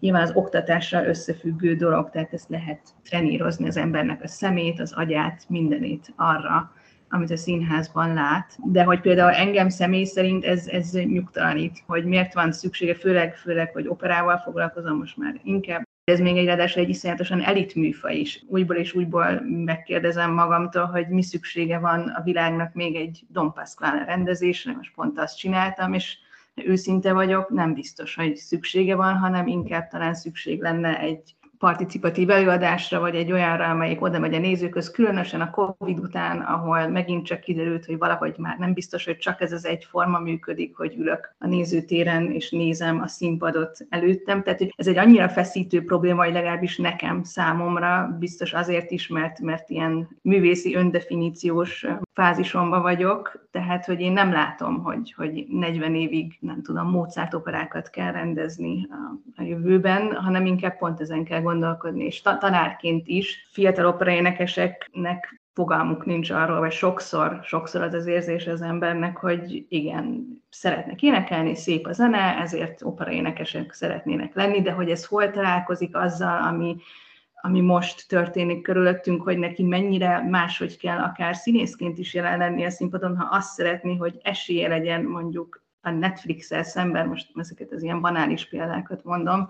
nyilván 0.01 0.23
az 0.23 0.33
oktatással 0.35 1.05
összefüggő 1.05 1.75
dolog, 1.75 2.11
tehát 2.11 2.33
ezt 2.33 2.49
lehet 2.49 2.81
trenírozni 3.05 3.66
az 3.66 3.77
embernek 3.77 4.23
a 4.23 4.29
szemét, 4.29 4.81
az 4.81 4.92
agyát, 4.92 5.45
mindenét 5.49 6.12
arra, 6.16 6.73
amit 7.09 7.31
a 7.31 7.37
színházban 7.37 8.14
lát. 8.14 8.59
De 8.64 8.85
hogy 8.85 9.01
például 9.01 9.33
engem 9.33 9.69
személy 9.69 10.05
szerint 10.05 10.45
ez, 10.45 10.66
ez 10.66 10.92
nyugtalanít, 10.92 11.83
hogy 11.87 12.05
miért 12.05 12.35
van 12.35 12.53
szüksége, 12.53 12.95
főleg, 12.95 13.37
főleg, 13.37 13.73
hogy 13.73 13.88
operával 13.88 14.37
foglalkozom 14.37 14.99
most 14.99 15.16
már 15.16 15.40
inkább. 15.45 15.83
Ez 16.05 16.21
még 16.21 16.37
egy 16.37 16.47
ráadásul 16.47 16.83
egy 16.83 16.88
iszonyatosan 16.88 17.40
elit 17.40 17.75
műfaj 17.75 18.16
is. 18.16 18.45
Újból 18.49 18.77
és 18.77 18.95
újból 18.95 19.40
megkérdezem 19.64 20.33
magamtól, 20.33 20.85
hogy 20.85 21.09
mi 21.09 21.23
szüksége 21.23 21.79
van 21.79 22.01
a 22.09 22.23
világnak 22.23 22.75
még 22.75 22.95
egy 22.97 23.25
Don 23.29 23.53
Pasquale 23.53 24.05
rendezésre, 24.05 24.73
most 24.73 24.95
pont 24.95 25.19
azt 25.19 25.38
csináltam, 25.38 25.92
és 25.92 26.19
őszinte 26.64 27.12
vagyok, 27.12 27.51
nem 27.51 27.75
biztos, 27.75 28.14
hogy 28.14 28.37
szüksége 28.37 28.95
van, 28.95 29.16
hanem 29.16 29.47
inkább 29.47 29.88
talán 29.88 30.14
szükség 30.14 30.61
lenne 30.61 30.99
egy 30.99 31.37
participatív 31.59 32.31
előadásra, 32.31 33.01
vagy 33.01 33.14
egy 33.14 33.33
olyanra, 33.33 33.64
amelyik 33.64 34.03
oda 34.03 34.19
megy 34.19 34.35
a 34.35 34.38
nézőköz, 34.38 34.90
különösen 34.90 35.40
a 35.40 35.51
Covid 35.51 35.99
után, 35.99 36.40
ahol 36.40 36.88
megint 36.88 37.27
csak 37.27 37.40
kiderült, 37.40 37.85
hogy 37.85 37.99
valahogy 37.99 38.35
már 38.38 38.59
nem 38.59 38.73
biztos, 38.73 39.05
hogy 39.05 39.16
csak 39.16 39.40
ez 39.40 39.53
az 39.53 39.64
egy 39.64 39.85
forma 39.85 40.19
működik, 40.19 40.77
hogy 40.77 40.95
ülök 40.99 41.35
a 41.38 41.47
nézőtéren 41.47 42.31
és 42.31 42.51
nézem 42.51 43.01
a 43.01 43.07
színpadot 43.07 43.87
előttem. 43.88 44.42
Tehát 44.42 44.59
hogy 44.59 44.75
ez 44.77 44.87
egy 44.87 44.99
annyira 44.99 45.29
feszítő 45.29 45.85
probléma, 45.85 46.25
hogy 46.25 46.33
legalábbis 46.33 46.77
nekem, 46.77 47.23
számomra, 47.23 48.16
biztos 48.19 48.53
azért 48.53 48.90
is, 48.90 49.09
mert, 49.09 49.40
mert 49.40 49.71
ilyen 49.71 50.09
művészi 50.23 50.75
öndefiníciós 50.75 51.87
fázisomban 52.16 52.83
vagyok, 52.83 53.48
tehát 53.50 53.85
hogy 53.85 54.00
én 54.00 54.12
nem 54.12 54.33
látom, 54.33 54.83
hogy, 54.83 55.12
hogy 55.16 55.46
40 55.48 55.94
évig, 55.94 56.37
nem 56.40 56.62
tudom, 56.62 56.90
Mozart 56.90 57.35
operákat 57.35 57.90
kell 57.90 58.12
rendezni 58.12 58.87
a, 58.90 59.40
a 59.40 59.42
jövőben, 59.42 60.14
hanem 60.14 60.46
inkább 60.46 60.79
pont 60.79 61.00
ezen 61.00 61.24
kell 61.24 61.40
gondolkodni, 61.40 62.05
és 62.05 62.22
tanárként 62.22 63.09
is 63.09 63.48
fiatal 63.52 63.87
operaénekeseknek 63.87 65.40
fogalmuk 65.55 66.05
nincs 66.05 66.31
arról, 66.31 66.59
vagy 66.59 66.72
sokszor, 66.72 67.40
sokszor 67.42 67.83
az 67.83 67.94
az 67.94 68.07
érzés 68.07 68.46
az 68.46 68.62
embernek, 68.62 69.16
hogy 69.16 69.66
igen, 69.68 70.26
szeretnek 70.50 71.02
énekelni, 71.02 71.55
szép 71.55 71.87
a 71.87 71.92
zene, 71.92 72.38
ezért 72.40 72.83
operaénekesek 72.83 73.72
szeretnének 73.72 74.35
lenni, 74.35 74.62
de 74.62 74.72
hogy 74.72 74.90
ez 74.90 75.07
hol 75.07 75.31
találkozik 75.31 75.96
azzal, 75.96 76.42
ami, 76.42 76.76
ami 77.46 77.61
most 77.61 78.09
történik 78.09 78.62
körülöttünk, 78.62 79.22
hogy 79.22 79.38
neki 79.38 79.62
mennyire 79.62 80.22
máshogy 80.22 80.76
kell 80.78 80.98
akár 80.98 81.37
színészként 81.37 81.98
is 81.98 82.14
jelen 82.14 82.59
a 82.59 82.70
színpadon, 82.70 83.16
ha 83.16 83.37
azt 83.37 83.52
szeretné, 83.52 83.96
hogy 83.96 84.20
esélye 84.22 84.68
legyen 84.68 85.04
mondjuk 85.04 85.62
a 85.80 85.90
Netflix-el 85.90 86.62
szemben, 86.62 87.09
most 87.09 87.30
ezeket 87.35 87.72
az 87.72 87.82
ilyen 87.82 88.00
banális 88.00 88.48
példákat 88.48 89.04
mondom, 89.04 89.48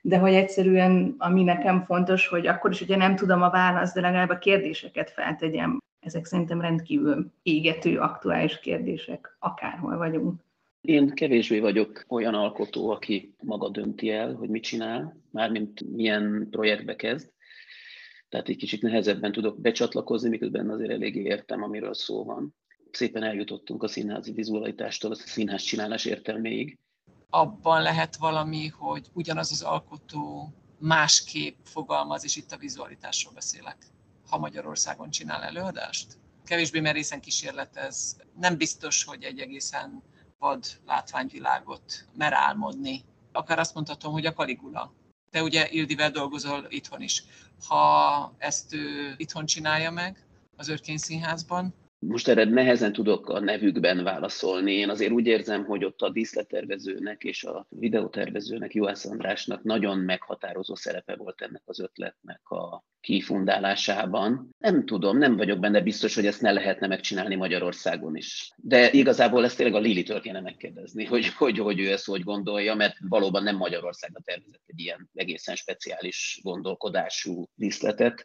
de 0.00 0.18
hogy 0.18 0.34
egyszerűen, 0.34 1.14
ami 1.18 1.42
nekem 1.42 1.84
fontos, 1.84 2.28
hogy 2.28 2.46
akkor 2.46 2.70
is, 2.70 2.78
hogyha 2.78 2.96
nem 2.96 3.16
tudom 3.16 3.42
a 3.42 3.50
választ, 3.50 3.94
de 3.94 4.00
legalább 4.00 4.30
a 4.30 4.38
kérdéseket 4.38 5.10
feltegyem. 5.10 5.78
Ezek 6.00 6.24
szerintem 6.24 6.60
rendkívül 6.60 7.32
égető, 7.42 7.98
aktuális 7.98 8.60
kérdések, 8.60 9.36
akárhol 9.38 9.96
vagyunk. 9.96 10.40
Én 10.82 11.08
kevésbé 11.08 11.58
vagyok 11.58 12.04
olyan 12.08 12.34
alkotó, 12.34 12.90
aki 12.90 13.34
maga 13.42 13.68
dönti 13.68 14.10
el, 14.10 14.34
hogy 14.34 14.48
mit 14.48 14.62
csinál, 14.62 15.16
mármint 15.30 15.80
milyen 15.80 16.46
projektbe 16.50 16.96
kezd. 16.96 17.30
Tehát 18.28 18.48
egy 18.48 18.56
kicsit 18.56 18.82
nehezebben 18.82 19.32
tudok 19.32 19.60
becsatlakozni, 19.60 20.28
miközben 20.28 20.70
azért 20.70 20.90
eléggé 20.90 21.22
értem, 21.22 21.62
amiről 21.62 21.94
szó 21.94 22.24
van. 22.24 22.54
Szépen 22.90 23.22
eljutottunk 23.22 23.82
a 23.82 23.88
színházi 23.88 24.32
vizualitástól 24.32 25.10
a 25.10 25.14
színház 25.14 25.62
csinálás 25.62 26.04
értelméig 26.04 26.78
abban 27.34 27.82
lehet 27.82 28.16
valami, 28.16 28.66
hogy 28.66 29.06
ugyanaz 29.12 29.52
az 29.52 29.62
alkotó 29.62 30.52
másképp 30.78 31.56
fogalmaz, 31.64 32.24
és 32.24 32.36
itt 32.36 32.52
a 32.52 32.56
vizualitásról 32.56 33.32
beszélek, 33.32 33.76
ha 34.28 34.38
Magyarországon 34.38 35.10
csinál 35.10 35.42
előadást. 35.42 36.18
Kevésbé 36.44 36.80
merészen 36.80 37.20
kísérletez. 37.20 38.16
Nem 38.40 38.56
biztos, 38.56 39.04
hogy 39.04 39.22
egy 39.22 39.38
egészen 39.38 40.02
vad 40.42 40.66
látványvilágot 40.86 42.06
mer 42.14 42.32
álmodni. 42.32 43.04
Akár 43.32 43.58
azt 43.58 43.74
mondhatom, 43.74 44.12
hogy 44.12 44.26
a 44.26 44.32
Kaligula. 44.32 44.92
Te 45.30 45.42
ugye 45.42 45.68
Ildivel 45.70 46.10
dolgozol 46.10 46.66
itthon 46.68 47.02
is. 47.02 47.24
Ha 47.66 48.34
ezt 48.38 48.74
ő 48.74 49.14
itthon 49.16 49.46
csinálja 49.46 49.90
meg, 49.90 50.26
az 50.56 50.68
Örkény 50.68 50.96
Színházban, 50.96 51.74
most 52.06 52.28
erre 52.28 52.44
nehezen 52.44 52.92
tudok 52.92 53.28
a 53.28 53.40
nevükben 53.40 54.04
válaszolni. 54.04 54.72
Én 54.72 54.88
azért 54.88 55.12
úgy 55.12 55.26
érzem, 55.26 55.64
hogy 55.64 55.84
ott 55.84 56.00
a 56.00 56.10
díszlettervezőnek 56.10 57.22
és 57.22 57.44
a 57.44 57.66
videótervezőnek, 57.68 58.74
Juhász 58.74 59.04
Andrásnak 59.04 59.62
nagyon 59.62 59.98
meghatározó 59.98 60.74
szerepe 60.74 61.16
volt 61.16 61.40
ennek 61.40 61.62
az 61.64 61.80
ötletnek 61.80 62.48
a 62.50 62.84
kifundálásában. 63.00 64.54
Nem 64.58 64.84
tudom, 64.84 65.18
nem 65.18 65.36
vagyok 65.36 65.58
benne 65.58 65.80
biztos, 65.80 66.14
hogy 66.14 66.26
ezt 66.26 66.40
ne 66.40 66.52
lehetne 66.52 66.86
megcsinálni 66.86 67.34
Magyarországon 67.34 68.16
is. 68.16 68.52
De 68.56 68.90
igazából 68.90 69.44
ezt 69.44 69.56
tényleg 69.56 69.74
a 69.74 69.80
Lili-től 69.80 70.20
kéne 70.20 70.40
megkérdezni, 70.40 71.04
hogy, 71.04 71.28
hogy, 71.28 71.58
hogy 71.58 71.80
ő 71.80 71.92
ezt 71.92 72.06
hogy 72.06 72.22
gondolja, 72.22 72.74
mert 72.74 72.96
valóban 73.08 73.42
nem 73.42 73.56
Magyarországra 73.56 74.20
tervezett 74.24 74.62
egy 74.66 74.80
ilyen 74.80 75.10
egészen 75.14 75.54
speciális 75.54 76.40
gondolkodású 76.42 77.48
díszletet. 77.54 78.24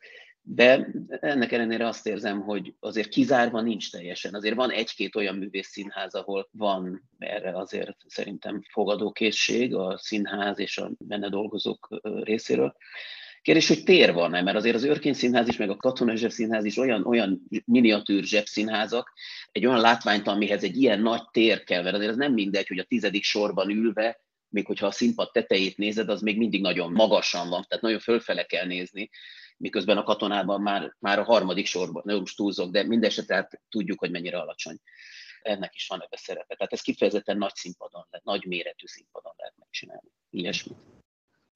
De 0.50 0.88
ennek 1.20 1.52
ellenére 1.52 1.88
azt 1.88 2.08
érzem, 2.08 2.42
hogy 2.42 2.74
azért 2.80 3.10
kizárva 3.10 3.62
nincs 3.62 3.92
teljesen. 3.92 4.34
Azért 4.34 4.56
van 4.56 4.72
egy-két 4.72 5.16
olyan 5.16 5.36
művész 5.36 5.68
színház, 5.68 6.14
ahol 6.14 6.50
van 6.52 7.10
erre 7.18 7.58
azért 7.58 7.96
szerintem 8.08 8.62
fogadókészség 8.70 9.76
a 9.76 9.98
színház 9.98 10.60
és 10.60 10.78
a 10.78 10.92
benne 10.98 11.30
dolgozók 11.30 12.02
részéről. 12.24 12.76
Kérdés, 13.42 13.68
hogy 13.68 13.84
tér 13.84 14.14
van-e, 14.14 14.42
mert 14.42 14.58
azért 14.58 14.76
az 14.76 14.84
Örkény 14.84 15.14
Színház 15.14 15.48
is, 15.48 15.58
meg 15.58 15.70
a 15.70 15.76
Katona 15.76 16.30
Színház 16.30 16.66
is 16.66 16.78
olyan, 16.78 17.06
olyan 17.06 17.42
miniatűr 17.66 18.24
zsebszínházak, 18.24 19.14
egy 19.52 19.66
olyan 19.66 19.82
látványt, 19.82 20.28
amihez 20.28 20.64
egy 20.64 20.78
ilyen 20.78 21.02
nagy 21.02 21.22
tér 21.32 21.64
kell, 21.64 21.84
mert 21.84 21.96
azért 21.96 22.12
az 22.12 22.18
nem 22.18 22.34
mindegy, 22.34 22.68
hogy 22.68 22.80
a 22.80 22.84
tizedik 22.84 23.24
sorban 23.24 23.70
ülve, 23.70 24.22
még 24.50 24.66
hogyha 24.66 24.86
a 24.86 24.92
színpad 24.92 25.32
tetejét 25.32 25.78
nézed, 25.78 26.10
az 26.10 26.22
még 26.22 26.38
mindig 26.38 26.62
nagyon 26.62 26.92
magasan 26.92 27.50
van, 27.50 27.66
tehát 27.68 27.84
nagyon 27.84 28.00
fölfele 28.00 28.44
kell 28.44 28.66
nézni 28.66 29.10
miközben 29.58 29.98
a 29.98 30.04
katonában 30.04 30.62
már, 30.62 30.96
már 31.00 31.20
a 31.20 31.24
harmadik 31.24 31.66
sorban, 31.66 32.02
nem 32.06 32.20
most 32.20 32.36
túlzok, 32.36 32.72
de 32.72 32.84
mindesetre 32.84 33.36
hát 33.36 33.62
tudjuk, 33.70 34.00
hogy 34.00 34.12
mennyire 34.12 34.40
alacsony. 34.40 34.78
Ennek 35.42 35.76
is 35.76 35.88
van 35.88 36.04
ebbe 36.04 36.18
szerepe. 36.18 36.56
Tehát 36.56 36.74
ez 36.74 36.82
kifejezetten 36.82 37.38
nagy 37.38 37.56
színpadon, 37.56 38.08
nagy 38.24 38.46
méretű 38.46 38.86
színpadon 38.86 39.34
lehet 39.38 39.58
megcsinálni. 39.58 40.12
Ilyesmi. 40.30 40.76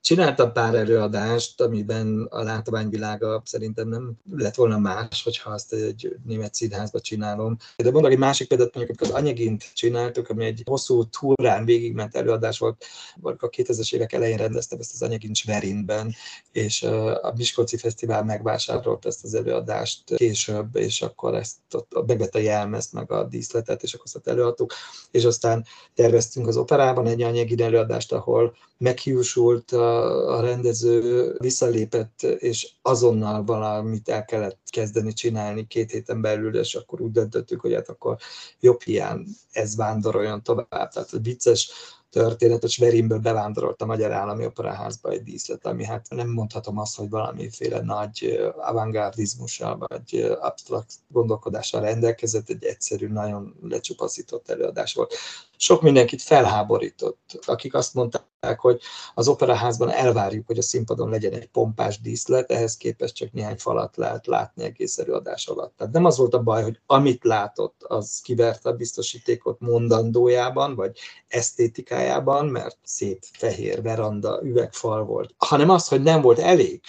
Csináltam 0.02 0.54
pár 0.54 0.76
előadást, 0.76 1.62
amiben 1.62 2.28
a 2.30 2.44
látványvilága 2.44 3.42
szerintem 3.46 3.88
nem 3.88 4.14
lett 4.32 4.56
volna 4.56 4.78
más, 4.78 5.24
hogyha 5.24 5.50
azt 5.50 5.74
egy 5.74 6.16
német 6.26 6.54
színházba 6.54 7.00
csinálom. 7.00 7.58
De 7.78 7.92
mondok 7.92 8.12
egy 8.12 8.18
másik 8.18 8.48
példát, 8.48 8.76
mondjuk, 8.76 8.98
amikor 9.00 9.16
az 9.16 9.24
Anyagint 9.24 9.74
csináltuk, 9.74 10.30
ami 10.30 10.46
egy 10.46 10.62
hosszú 10.66 11.04
túrán 11.04 11.66
végigment 11.66 12.16
előadás 12.16 12.60
volt, 12.60 12.86
a 13.22 13.50
2000-es 13.50 13.94
évek 13.94 14.14
elején 14.14 14.38
rendeztem 14.38 14.80
ezt 14.80 14.94
az 14.94 15.02
Anyagint 15.02 15.36
Sverinben, 15.36 16.14
és 16.52 16.84
a 17.22 17.34
Miskolci 17.36 17.78
Fesztivál 17.78 18.24
megvásárolt 18.24 19.06
ezt 19.06 19.24
az 19.24 19.34
előadást 19.34 20.16
később, 20.16 20.76
és 20.76 21.02
akkor 21.02 21.36
ezt 21.36 21.58
ott 21.72 22.08
megvette 22.08 22.40
a 22.40 22.42
jelmezt, 22.42 22.94
meg 22.94 23.12
a 23.12 23.24
díszletet, 23.24 23.84
és 23.84 23.94
akkor 23.94 24.06
azt 24.14 24.28
előadtuk, 24.28 24.74
és 25.12 25.26
aztán 25.26 25.66
terveztünk 25.96 26.48
az 26.48 26.58
operában 26.58 27.08
egy 27.08 27.22
Anyagin 27.22 27.62
előadást, 27.62 28.12
ahol 28.12 28.56
meghiúsult 28.82 29.72
a, 29.72 30.38
a 30.38 30.42
rendező, 30.42 31.36
visszalépett, 31.38 32.22
és 32.24 32.72
azonnal 32.82 33.44
valamit 33.44 34.10
el 34.10 34.26
kellett 34.26 34.61
kezdeni 34.72 35.14
csinálni 35.14 35.68
két 35.68 35.92
héten 35.92 36.22
belül, 36.22 36.58
és 36.58 36.76
akkor 36.76 37.02
úgy 37.02 37.12
döntöttük, 37.12 37.62
hogy 37.62 37.74
hát 37.74 37.90
akkor 37.90 38.18
jobb 38.60 38.82
hiány 38.82 39.26
ez 39.52 39.76
vándoroljon 39.76 40.44
tovább. 40.44 40.68
Tehát 40.92 41.10
vicces 41.22 41.72
történet, 42.12 42.62
hogy 42.62 42.70
Sverinből 42.70 43.20
bevándorolt 43.20 43.82
a 43.82 43.86
Magyar 43.86 44.12
Állami 44.12 44.46
Operaházba 44.46 45.10
egy 45.10 45.24
díszlet, 45.24 45.66
ami 45.66 45.86
hát 45.86 46.06
nem 46.10 46.30
mondhatom 46.30 46.78
azt, 46.78 46.98
hogy 46.98 47.10
valamiféle 47.10 47.82
nagy 47.82 48.40
avantgardizmussal 48.58 49.86
vagy 49.88 50.36
absztrakt 50.40 50.94
gondolkodással 51.08 51.82
rendelkezett, 51.82 52.50
egy 52.50 52.64
egyszerű, 52.64 53.08
nagyon 53.08 53.56
lecsupaszított 53.62 54.50
előadás 54.50 54.94
volt. 54.94 55.14
Sok 55.58 55.82
mindenkit 55.82 56.22
felháborított, 56.22 57.40
akik 57.46 57.74
azt 57.74 57.94
mondták, 57.94 58.60
hogy 58.60 58.82
az 59.14 59.28
operaházban 59.28 59.90
elvárjuk, 59.90 60.48
hogy 60.48 60.58
a 60.58 60.62
színpadon 60.62 61.10
legyen 61.10 61.34
egy 61.34 61.48
pompás 61.48 62.02
díszlet, 62.02 62.52
ehhez 62.52 62.78
képest 62.78 63.16
csak 63.16 63.32
néhány 63.32 63.58
falat 63.58 63.98
lehet 63.98 64.28
látni 64.28 64.61
egész 64.62 64.98
előadás 64.98 65.48
alatt. 65.48 65.78
Tehát 65.78 65.94
nem 65.94 66.06
az 66.06 66.18
volt 66.18 66.34
a 66.34 66.44
baj, 66.44 66.64
hogy 66.64 66.80
amit 66.86 67.24
látott, 67.24 67.84
az 67.84 68.20
kiverte 68.24 68.70
a 68.70 68.74
biztosítékot 68.74 69.60
mondandójában, 69.60 70.76
vagy 70.76 70.98
esztétikájában, 71.28 72.46
mert 72.46 72.78
szép 72.84 73.24
fehér 73.32 73.82
veranda, 73.82 74.40
üvegfal 74.44 75.04
volt, 75.04 75.34
hanem 75.38 75.70
az, 75.70 75.88
hogy 75.88 76.02
nem 76.02 76.22
volt 76.22 76.40
elég 76.40 76.82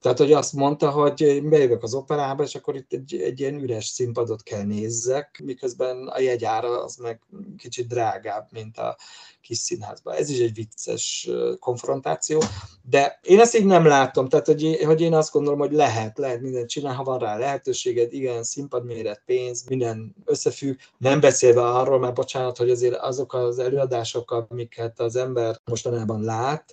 tehát, 0.00 0.18
hogy 0.18 0.32
azt 0.32 0.52
mondta, 0.52 0.90
hogy 0.90 1.20
én 1.20 1.48
bejövök 1.48 1.82
az 1.82 1.94
operába, 1.94 2.42
és 2.42 2.54
akkor 2.54 2.76
itt 2.76 2.92
egy, 2.92 3.20
egy 3.22 3.40
ilyen 3.40 3.60
üres 3.60 3.86
színpadot 3.86 4.42
kell 4.42 4.62
nézzek, 4.62 5.40
miközben 5.44 6.06
a 6.06 6.20
jegyára 6.20 6.84
az 6.84 6.96
meg 6.96 7.20
kicsit 7.56 7.86
drágább, 7.86 8.48
mint 8.50 8.78
a 8.78 8.96
kis 9.40 9.58
színházban. 9.58 10.14
Ez 10.14 10.30
is 10.30 10.38
egy 10.38 10.54
vicces 10.54 11.28
konfrontáció, 11.58 12.42
de 12.82 13.18
én 13.22 13.40
ezt 13.40 13.56
így 13.56 13.64
nem 13.64 13.86
látom, 13.86 14.28
tehát 14.28 14.46
hogy, 14.46 14.78
hogy 14.84 15.00
én 15.00 15.14
azt 15.14 15.32
gondolom, 15.32 15.58
hogy 15.58 15.72
lehet, 15.72 16.18
lehet 16.18 16.40
mindent 16.40 16.68
csinálni, 16.68 16.96
ha 16.96 17.04
van 17.04 17.18
rá 17.18 17.36
lehetőséged, 17.36 18.12
igen, 18.12 18.42
színpadméret, 18.42 19.22
pénz, 19.26 19.64
minden 19.68 20.14
összefügg, 20.24 20.78
nem 20.98 21.20
beszélve 21.20 21.66
arról, 21.66 21.98
mert 21.98 22.14
bocsánat, 22.14 22.56
hogy 22.56 22.70
azért 22.70 22.96
azok 22.96 23.34
az 23.34 23.58
előadások, 23.58 24.30
amiket 24.30 25.00
az 25.00 25.16
ember 25.16 25.60
mostanában 25.64 26.22
lát, 26.22 26.72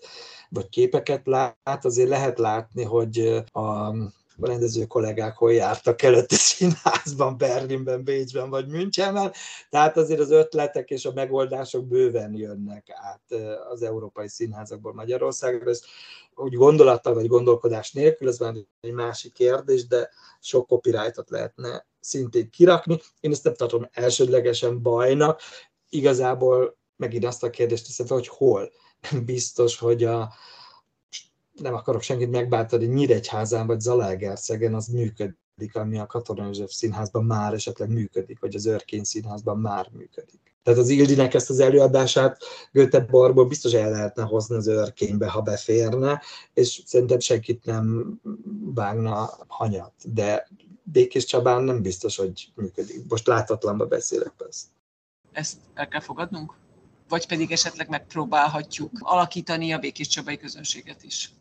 vagy 0.56 0.70
képeket 0.70 1.22
lát, 1.26 1.86
azért 1.86 2.10
lehet 2.10 2.40
látni, 2.40 2.84
hogy 2.84 3.44
a 3.52 3.94
rendező 4.42 4.86
kollégák 4.86 5.38
hol 5.38 5.54
jártak 5.54 6.02
előtt 6.02 6.32
a 6.32 6.36
színházban, 6.36 7.38
Berlinben, 7.38 8.04
Bécsben 8.04 8.50
vagy 8.50 8.68
Münchenben, 8.68 9.32
tehát 9.70 9.98
azért 9.98 10.20
az 10.20 10.32
ötletek 10.32 10.90
és 10.90 11.06
a 11.06 11.14
megoldások 11.14 11.88
bőven 11.88 12.34
jönnek 12.34 12.88
át 12.90 13.42
az 13.70 13.82
európai 13.82 14.28
színházakból 14.28 14.94
Magyarországra. 14.94 15.70
Ez 15.70 15.82
úgy 16.36 16.54
gondolattal 16.54 17.14
vagy 17.14 17.28
gondolkodás 17.28 17.92
nélkül, 17.92 18.28
ez 18.28 18.38
már 18.38 18.54
egy 18.82 18.92
másik 18.92 19.34
kérdés, 19.34 19.88
de 19.88 20.10
sok 20.40 20.68
copyrightot 20.68 21.30
lehetne 21.30 21.86
szintén 22.00 22.50
kirakni. 22.50 23.00
Én 23.20 23.32
ezt 23.32 23.44
nem 23.44 23.54
tartom 23.54 23.88
elsődlegesen 23.92 24.82
bajnak, 24.82 25.42
igazából 25.90 26.78
megint 26.96 27.26
azt 27.26 27.44
a 27.44 27.50
kérdést 27.50 27.86
teszem 27.86 28.08
hogy 28.08 28.28
hol 28.28 28.72
biztos, 29.26 29.80
hogy 29.80 30.04
a, 30.04 30.34
nem 31.54 31.74
akarok 31.74 32.02
senkit 32.02 32.32
megbántani, 32.32 32.86
Nyíregyházán 32.86 33.68
vagy 33.68 33.80
Zalaegerszegen 33.80 34.74
az 34.74 34.88
működik, 34.88 35.76
ami 35.76 36.00
a 36.00 36.06
Katona 36.06 36.46
József 36.46 36.72
színházban 36.72 37.26
már 37.26 37.54
esetleg 37.54 37.90
működik, 37.90 38.40
vagy 38.40 38.56
az 38.56 38.66
Örkény 38.66 39.04
színházban 39.04 39.60
már 39.60 39.90
működik. 39.92 40.46
Tehát 40.64 40.80
az 40.80 40.90
Ildinek 40.90 41.34
ezt 41.34 41.50
az 41.50 41.60
előadását 41.60 42.38
Göteborgból 42.72 43.46
biztos 43.46 43.74
el 43.74 43.90
lehetne 43.90 44.24
hozni 44.24 44.56
az 44.56 44.68
örkénybe, 44.68 45.30
ha 45.30 45.42
beférne, 45.42 46.22
és 46.54 46.82
szerintem 46.86 47.20
senkit 47.20 47.66
nem 47.66 48.20
vágna 48.74 49.30
hanyat. 49.48 49.94
De 50.04 50.48
Békés 50.84 51.26
Csabán 51.26 51.64
nem 51.64 51.82
biztos, 51.82 52.16
hogy 52.16 52.52
működik. 52.56 53.08
Most 53.10 53.28
látatlanba 53.28 53.86
beszélek 53.86 54.34
persze. 54.38 54.66
Ezt 55.32 55.58
el 55.74 55.88
kell 55.88 56.02
fogadnunk? 56.02 56.54
Vagy 57.10 57.28
pedig 57.28 57.52
esetleg 57.52 57.90
megpróbálhatjuk 57.90 58.92
alakítani 59.00 59.74
a 59.74 59.80
Békés 59.80 60.08
Csabai 60.08 60.38
közönséget 60.38 61.04
is. 61.04 61.32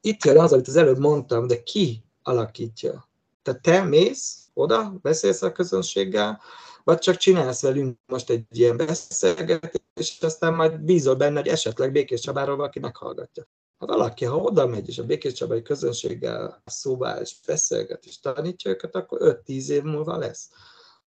Itt 0.00 0.24
jön 0.24 0.38
az, 0.38 0.52
amit 0.52 0.68
az 0.68 0.76
előbb 0.76 0.98
mondtam, 0.98 1.46
de 1.46 1.62
ki 1.62 2.04
alakítja? 2.22 3.08
Tehát 3.42 3.62
te 3.62 3.82
mész 3.82 4.48
oda, 4.54 4.98
beszélsz 5.02 5.42
a 5.42 5.52
közönséggel, 5.52 6.40
vagy 6.84 6.98
csak 6.98 7.16
csinálsz 7.16 7.62
velünk 7.62 7.98
most 8.06 8.30
egy 8.30 8.44
ilyen 8.50 8.76
beszélgetést, 8.76 9.82
és 9.94 10.18
aztán 10.20 10.54
majd 10.54 10.80
bízol 10.80 11.14
benne, 11.14 11.40
hogy 11.40 11.48
esetleg 11.48 11.92
Békés 11.92 12.20
Csabáról 12.20 12.56
valaki 12.56 12.78
meghallgatja. 12.78 13.46
Hát 13.78 13.88
valaki, 13.88 14.24
ha 14.24 14.36
oda 14.36 14.66
megy, 14.66 14.88
és 14.88 14.98
a 14.98 15.06
Békés 15.06 15.32
Csabai 15.32 15.62
közönséggel 15.62 16.62
szóvá 16.64 17.20
és 17.20 17.34
beszélget, 17.46 18.04
és 18.04 18.20
tanítja 18.20 18.70
őket, 18.70 18.94
akkor 18.94 19.42
5-10 19.46 19.68
év 19.68 19.82
múlva 19.82 20.16
lesz. 20.16 20.50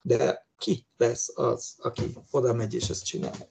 De 0.02 0.46
ki 0.58 0.86
lesz 0.96 1.32
az, 1.34 1.74
aki 1.78 2.14
oda 2.30 2.54
megy 2.54 2.74
és 2.74 2.88
ezt 2.88 3.04
csinál? 3.04 3.50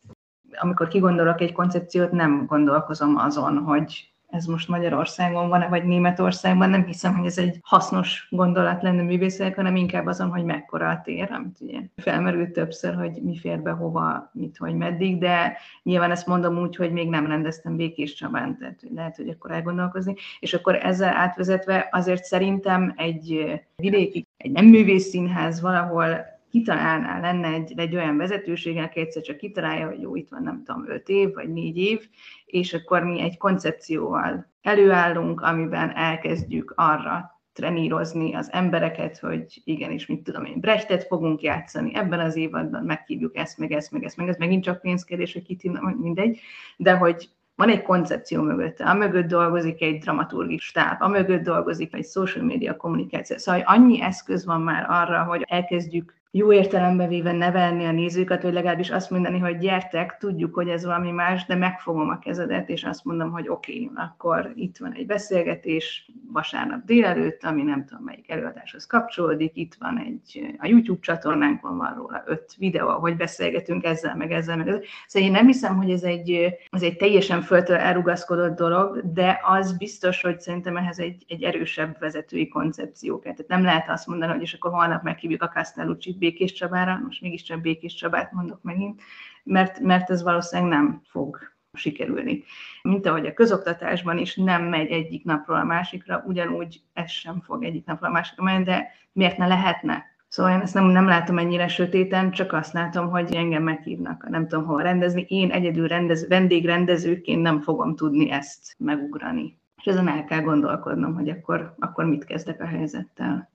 Amikor 0.60 0.88
kigondolok 0.88 1.42
egy 1.42 1.52
koncepciót, 1.52 2.12
nem 2.12 2.46
gondolkozom 2.46 3.18
azon, 3.18 3.58
hogy 3.58 4.14
ez 4.34 4.46
most 4.46 4.68
Magyarországon 4.68 5.50
van-e, 5.50 5.68
vagy 5.68 5.84
Németországban, 5.84 6.70
nem 6.70 6.86
hiszem, 6.86 7.16
hogy 7.16 7.26
ez 7.26 7.38
egy 7.38 7.60
hasznos 7.62 8.28
gondolat 8.30 8.82
lenne 8.82 9.02
művészek, 9.02 9.56
hanem 9.56 9.76
inkább 9.76 10.06
azon, 10.06 10.30
hogy 10.30 10.44
mekkora 10.44 10.90
a 10.90 11.02
tér, 11.04 11.32
amit 11.32 11.58
ugye 11.62 11.80
felmerült 11.96 12.52
többször, 12.52 12.96
hogy 12.96 13.12
mi 13.22 13.38
fér 13.38 13.62
be 13.62 13.72
hova, 13.72 14.30
mit, 14.34 14.58
hogy 14.58 14.76
meddig, 14.76 15.18
de 15.18 15.58
nyilván 15.84 16.12
ezt 16.12 16.28
mondom 16.28 16.58
úgy, 16.58 16.76
hogy 16.76 16.92
még 16.92 17.10
nem 17.10 17.28
rendeztem 17.28 17.76
Békés 17.76 18.14
Csabán, 18.14 18.58
tehát 18.58 18.80
lehet, 18.96 19.16
hogy 19.16 19.30
akkor 19.30 19.52
elgondolkozni, 19.52 20.16
és 20.40 20.54
akkor 20.54 20.76
ezzel 20.76 21.16
átvezetve 21.16 21.88
azért 21.92 22.24
szerintem 22.24 22.94
egy 22.98 23.54
vidéki, 23.76 24.28
egy 24.38 24.52
nem 24.52 24.66
művész 24.66 25.10
színház 25.10 25.62
valahol 25.62 26.33
kitalálná, 26.54 27.20
lenne 27.20 27.48
egy, 27.48 27.74
egy 27.76 27.96
olyan 27.96 28.18
vezetőség, 28.18 28.78
aki 28.78 29.00
egyszer 29.00 29.22
csak 29.22 29.38
kitalálja, 29.38 29.88
hogy 29.88 30.02
jó, 30.02 30.16
itt 30.16 30.30
van 30.30 30.44
nem 30.44 30.64
tudom, 30.64 30.90
öt 30.90 31.10
év 31.10 31.34
vagy 31.34 31.54
négy 31.54 31.78
év, 31.78 32.08
és 32.46 32.74
akkor 32.74 33.04
mi 33.04 33.22
egy 33.22 33.38
koncepcióval 33.38 34.52
előállunk, 34.62 35.42
amiben 35.42 35.96
elkezdjük 35.96 36.74
arra 36.76 37.42
trenírozni 37.54 38.34
az 38.36 38.52
embereket, 38.52 39.18
hogy 39.18 39.62
igenis, 39.64 40.06
mit 40.06 40.24
tudom 40.24 40.46
én, 40.46 40.60
Brechtet 40.60 41.04
fogunk 41.04 41.42
játszani, 41.42 41.96
ebben 41.96 42.20
az 42.20 42.36
évadban 42.36 42.84
meghívjuk 42.84 43.38
ezt, 43.38 43.58
meg 43.58 43.72
ezt, 43.72 43.92
meg 43.92 44.04
ezt, 44.04 44.18
meg 44.18 44.28
ez 44.28 44.38
megint 44.38 44.64
csak 44.64 44.82
pénzkérdés, 44.82 45.34
hogy 45.34 45.44
kit 45.44 45.98
mindegy, 46.02 46.40
de 46.78 46.94
hogy 46.94 47.30
van 47.56 47.70
egy 47.70 47.82
koncepció 47.82 48.42
mögötte, 48.42 48.86
a 48.86 48.94
mögött 48.94 49.28
dolgozik 49.28 49.82
egy 49.82 49.98
dramaturgi 49.98 50.58
stáb, 50.58 51.02
a 51.02 51.08
mögött 51.08 51.44
dolgozik 51.44 51.94
egy 51.94 52.06
social 52.06 52.46
media 52.46 52.78
kommunikáció. 52.78 53.38
Szóval 53.38 53.62
annyi 53.66 54.02
eszköz 54.02 54.46
van 54.46 54.62
már 54.62 54.86
arra, 54.90 55.24
hogy 55.24 55.46
elkezdjük 55.48 56.22
jó 56.36 56.54
értelembe 56.54 57.08
véve 57.08 57.32
nevelni 57.32 57.86
a 57.86 57.92
nézőket, 57.92 58.42
hogy 58.42 58.54
legalábbis 58.54 58.90
azt 58.90 59.10
mondani, 59.10 59.40
hogy 59.40 59.58
gyertek, 59.58 60.18
tudjuk, 60.18 60.54
hogy 60.54 60.70
ez 60.70 60.86
valami 60.86 61.12
más, 61.12 61.46
de 61.46 61.56
megfogom 61.56 62.10
a 62.10 62.20
kezedet, 62.20 62.70
és 62.70 62.84
azt 62.84 63.06
mondom, 63.06 63.32
hogy 63.32 63.48
oké, 63.48 63.74
okay, 63.74 63.92
akkor 63.96 64.52
itt 64.56 64.78
van 64.78 64.94
egy 64.94 65.06
beszélgetés 65.06 66.12
vasárnap 66.32 66.86
délelőtt, 66.86 67.44
ami 67.44 67.62
nem 67.62 67.86
tudom 67.86 68.04
melyik 68.04 68.30
előadáshoz 68.30 68.86
kapcsolódik, 68.86 69.56
itt 69.56 69.76
van 69.80 70.00
egy, 70.00 70.56
a 70.58 70.68
YouTube 70.68 71.00
csatornánkon 71.02 71.78
van 71.78 71.94
róla 71.96 72.24
öt 72.26 72.56
videó, 72.58 72.90
hogy 72.90 73.16
beszélgetünk 73.16 73.84
ezzel, 73.84 74.16
meg 74.16 74.32
ezzel, 74.32 74.58
meg 74.58 74.68
ezzel. 74.68 74.82
Szóval 75.08 75.28
én 75.28 75.34
nem 75.34 75.46
hiszem, 75.46 75.78
hogy 75.78 75.92
ez 75.92 76.04
egy, 76.04 76.32
ez 76.72 76.82
egy 76.82 76.98
teljesen 76.98 77.42
föltől 77.42 77.78
elrugaszkodott 77.78 78.56
dolog, 78.56 79.14
de 79.14 79.40
az 79.44 79.78
biztos, 79.78 80.22
hogy 80.22 80.40
szerintem 80.40 80.78
ehhez 80.78 81.00
egy, 81.00 81.26
egy 81.28 81.44
erősebb 81.44 82.00
vezetői 82.00 82.48
koncepció 82.48 83.20
kell. 83.20 83.34
Tehát 83.34 83.52
nem 83.52 83.64
lehet 83.64 83.90
azt 83.90 84.08
mondani, 84.08 84.32
hogy 84.32 84.42
és 84.42 84.54
akkor 84.54 84.72
holnap 84.72 85.04
meghívjuk 85.04 85.42
a 85.42 85.48
Castellucci 85.48 86.22
Békés 86.24 86.54
Csabára, 86.54 87.00
most 87.04 87.22
mégiscsak 87.22 87.62
Békés 87.62 87.94
Csabát 87.94 88.32
mondok 88.32 88.62
megint, 88.62 89.02
mert, 89.44 89.80
mert 89.80 90.10
ez 90.10 90.24
valószínűleg 90.24 90.72
nem 90.72 91.02
fog 91.06 91.40
sikerülni. 91.74 92.44
Mint 92.82 93.06
ahogy 93.06 93.26
a 93.26 93.34
közoktatásban 93.34 94.18
is 94.18 94.36
nem 94.36 94.64
megy 94.64 94.92
egyik 94.92 95.24
napról 95.24 95.58
a 95.58 95.64
másikra, 95.64 96.24
ugyanúgy 96.28 96.82
ez 96.94 97.12
sem 97.12 97.42
fog 97.42 97.64
egyik 97.64 97.86
napról 97.86 98.10
a 98.10 98.14
másikra 98.14 98.44
menni, 98.44 98.64
de 98.64 98.92
miért 99.12 99.38
ne 99.38 99.48
lehetne? 99.48 100.04
Szóval 100.28 100.52
én 100.52 100.60
ezt 100.60 100.74
nem, 100.74 100.86
nem 100.86 101.08
látom 101.08 101.38
ennyire 101.38 101.68
sötéten, 101.68 102.32
csak 102.32 102.54
azt 102.54 102.74
látom, 102.74 103.10
hogy 103.10 103.36
engem 103.36 103.64
meghívnak, 103.64 104.30
nem 104.30 104.48
tudom 104.48 104.66
hova 104.66 104.82
rendezni. 104.82 105.26
Én 105.28 105.52
egyedül 105.52 105.88
rendez, 105.88 106.28
vendégrendezőként 106.28 107.42
nem 107.42 107.62
fogom 107.62 107.96
tudni 107.96 108.32
ezt 108.32 108.76
megugrani. 108.78 109.58
És 109.78 109.86
ezen 109.86 110.08
el 110.08 110.24
kell 110.24 110.42
gondolkodnom, 110.42 111.14
hogy 111.14 111.30
akkor, 111.30 111.76
akkor 111.80 112.06
mit 112.06 112.26
kezdek 112.26 112.62
a 112.62 112.66
helyzettel. 112.66 113.53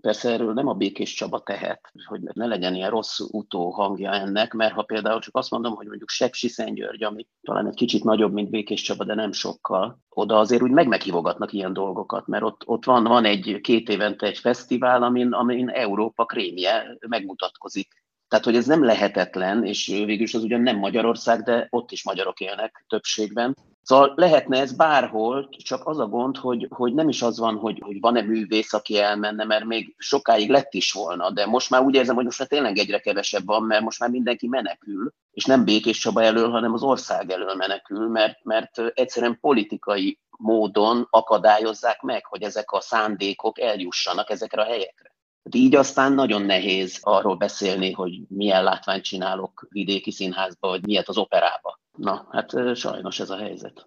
Persze 0.00 0.30
erről 0.30 0.52
nem 0.52 0.68
a 0.68 0.74
Békés 0.74 1.14
Csaba 1.14 1.42
tehet, 1.42 1.92
hogy 2.04 2.20
ne 2.20 2.46
legyen 2.46 2.74
ilyen 2.74 2.90
rossz 2.90 3.18
utó 3.18 3.70
hangja 3.70 4.12
ennek, 4.12 4.52
mert 4.52 4.74
ha 4.74 4.82
például 4.82 5.20
csak 5.20 5.36
azt 5.36 5.50
mondom, 5.50 5.74
hogy 5.74 5.86
mondjuk 5.86 6.08
Sepsi 6.08 6.48
Szentgyörgy, 6.48 7.02
ami 7.02 7.26
talán 7.42 7.66
egy 7.66 7.74
kicsit 7.74 8.04
nagyobb, 8.04 8.32
mint 8.32 8.50
Békés 8.50 8.82
Csaba, 8.82 9.04
de 9.04 9.14
nem 9.14 9.32
sokkal, 9.32 9.98
oda 10.08 10.38
azért 10.38 10.62
úgy 10.62 10.70
meg 10.70 10.88
meghívogatnak 10.88 11.52
ilyen 11.52 11.72
dolgokat, 11.72 12.26
mert 12.26 12.42
ott, 12.42 12.62
ott 12.66 12.84
van, 12.84 13.04
van 13.04 13.24
egy 13.24 13.58
két 13.62 13.88
évente 13.88 14.26
egy 14.26 14.38
fesztivál, 14.38 15.02
amin, 15.02 15.32
amin 15.32 15.68
Európa 15.68 16.24
krémje 16.24 16.96
megmutatkozik. 17.08 17.99
Tehát, 18.30 18.44
hogy 18.44 18.56
ez 18.56 18.66
nem 18.66 18.84
lehetetlen, 18.84 19.64
és 19.64 19.86
végülis 19.86 20.34
az 20.34 20.42
ugyan 20.42 20.60
nem 20.60 20.76
Magyarország, 20.76 21.42
de 21.42 21.66
ott 21.70 21.90
is 21.90 22.04
magyarok 22.04 22.40
élnek 22.40 22.84
többségben. 22.88 23.56
Szóval 23.82 24.12
lehetne 24.16 24.60
ez 24.60 24.72
bárhol, 24.72 25.48
csak 25.64 25.86
az 25.86 25.98
a 25.98 26.06
gond, 26.06 26.36
hogy, 26.36 26.66
hogy 26.70 26.94
nem 26.94 27.08
is 27.08 27.22
az 27.22 27.38
van, 27.38 27.56
hogy, 27.56 27.80
hogy 27.84 28.00
van-e 28.00 28.22
művész, 28.22 28.72
aki 28.72 28.98
elmenne, 28.98 29.44
mert 29.44 29.64
még 29.64 29.94
sokáig 29.98 30.50
lett 30.50 30.74
is 30.74 30.92
volna, 30.92 31.30
de 31.30 31.46
most 31.46 31.70
már 31.70 31.82
úgy 31.82 31.94
érzem, 31.94 32.14
hogy 32.14 32.24
most 32.24 32.38
már 32.38 32.48
tényleg 32.48 32.78
egyre 32.78 32.98
kevesebb 32.98 33.46
van, 33.46 33.62
mert 33.62 33.82
most 33.82 34.00
már 34.00 34.10
mindenki 34.10 34.48
menekül, 34.48 35.12
és 35.32 35.44
nem 35.44 35.64
Békés 35.64 35.98
Csaba 35.98 36.22
elől, 36.22 36.50
hanem 36.50 36.72
az 36.72 36.82
ország 36.82 37.30
elől 37.30 37.54
menekül, 37.54 38.08
mert, 38.08 38.44
mert 38.44 38.78
egyszerűen 38.94 39.38
politikai 39.40 40.18
módon 40.30 41.06
akadályozzák 41.10 42.00
meg, 42.00 42.26
hogy 42.26 42.42
ezek 42.42 42.72
a 42.72 42.80
szándékok 42.80 43.60
eljussanak 43.60 44.30
ezekre 44.30 44.62
a 44.62 44.66
helyekre. 44.66 45.09
Így 45.50 45.74
aztán 45.74 46.12
nagyon 46.12 46.42
nehéz 46.42 46.98
arról 47.02 47.36
beszélni, 47.36 47.92
hogy 47.92 48.20
milyen 48.28 48.62
látványt 48.62 49.04
csinálok 49.04 49.66
vidéki 49.68 50.10
színházba, 50.10 50.68
vagy 50.68 50.86
miért 50.86 51.08
az 51.08 51.18
operába. 51.18 51.80
Na, 51.96 52.28
hát 52.30 52.76
sajnos 52.76 53.20
ez 53.20 53.30
a 53.30 53.36
helyzet. 53.36 53.86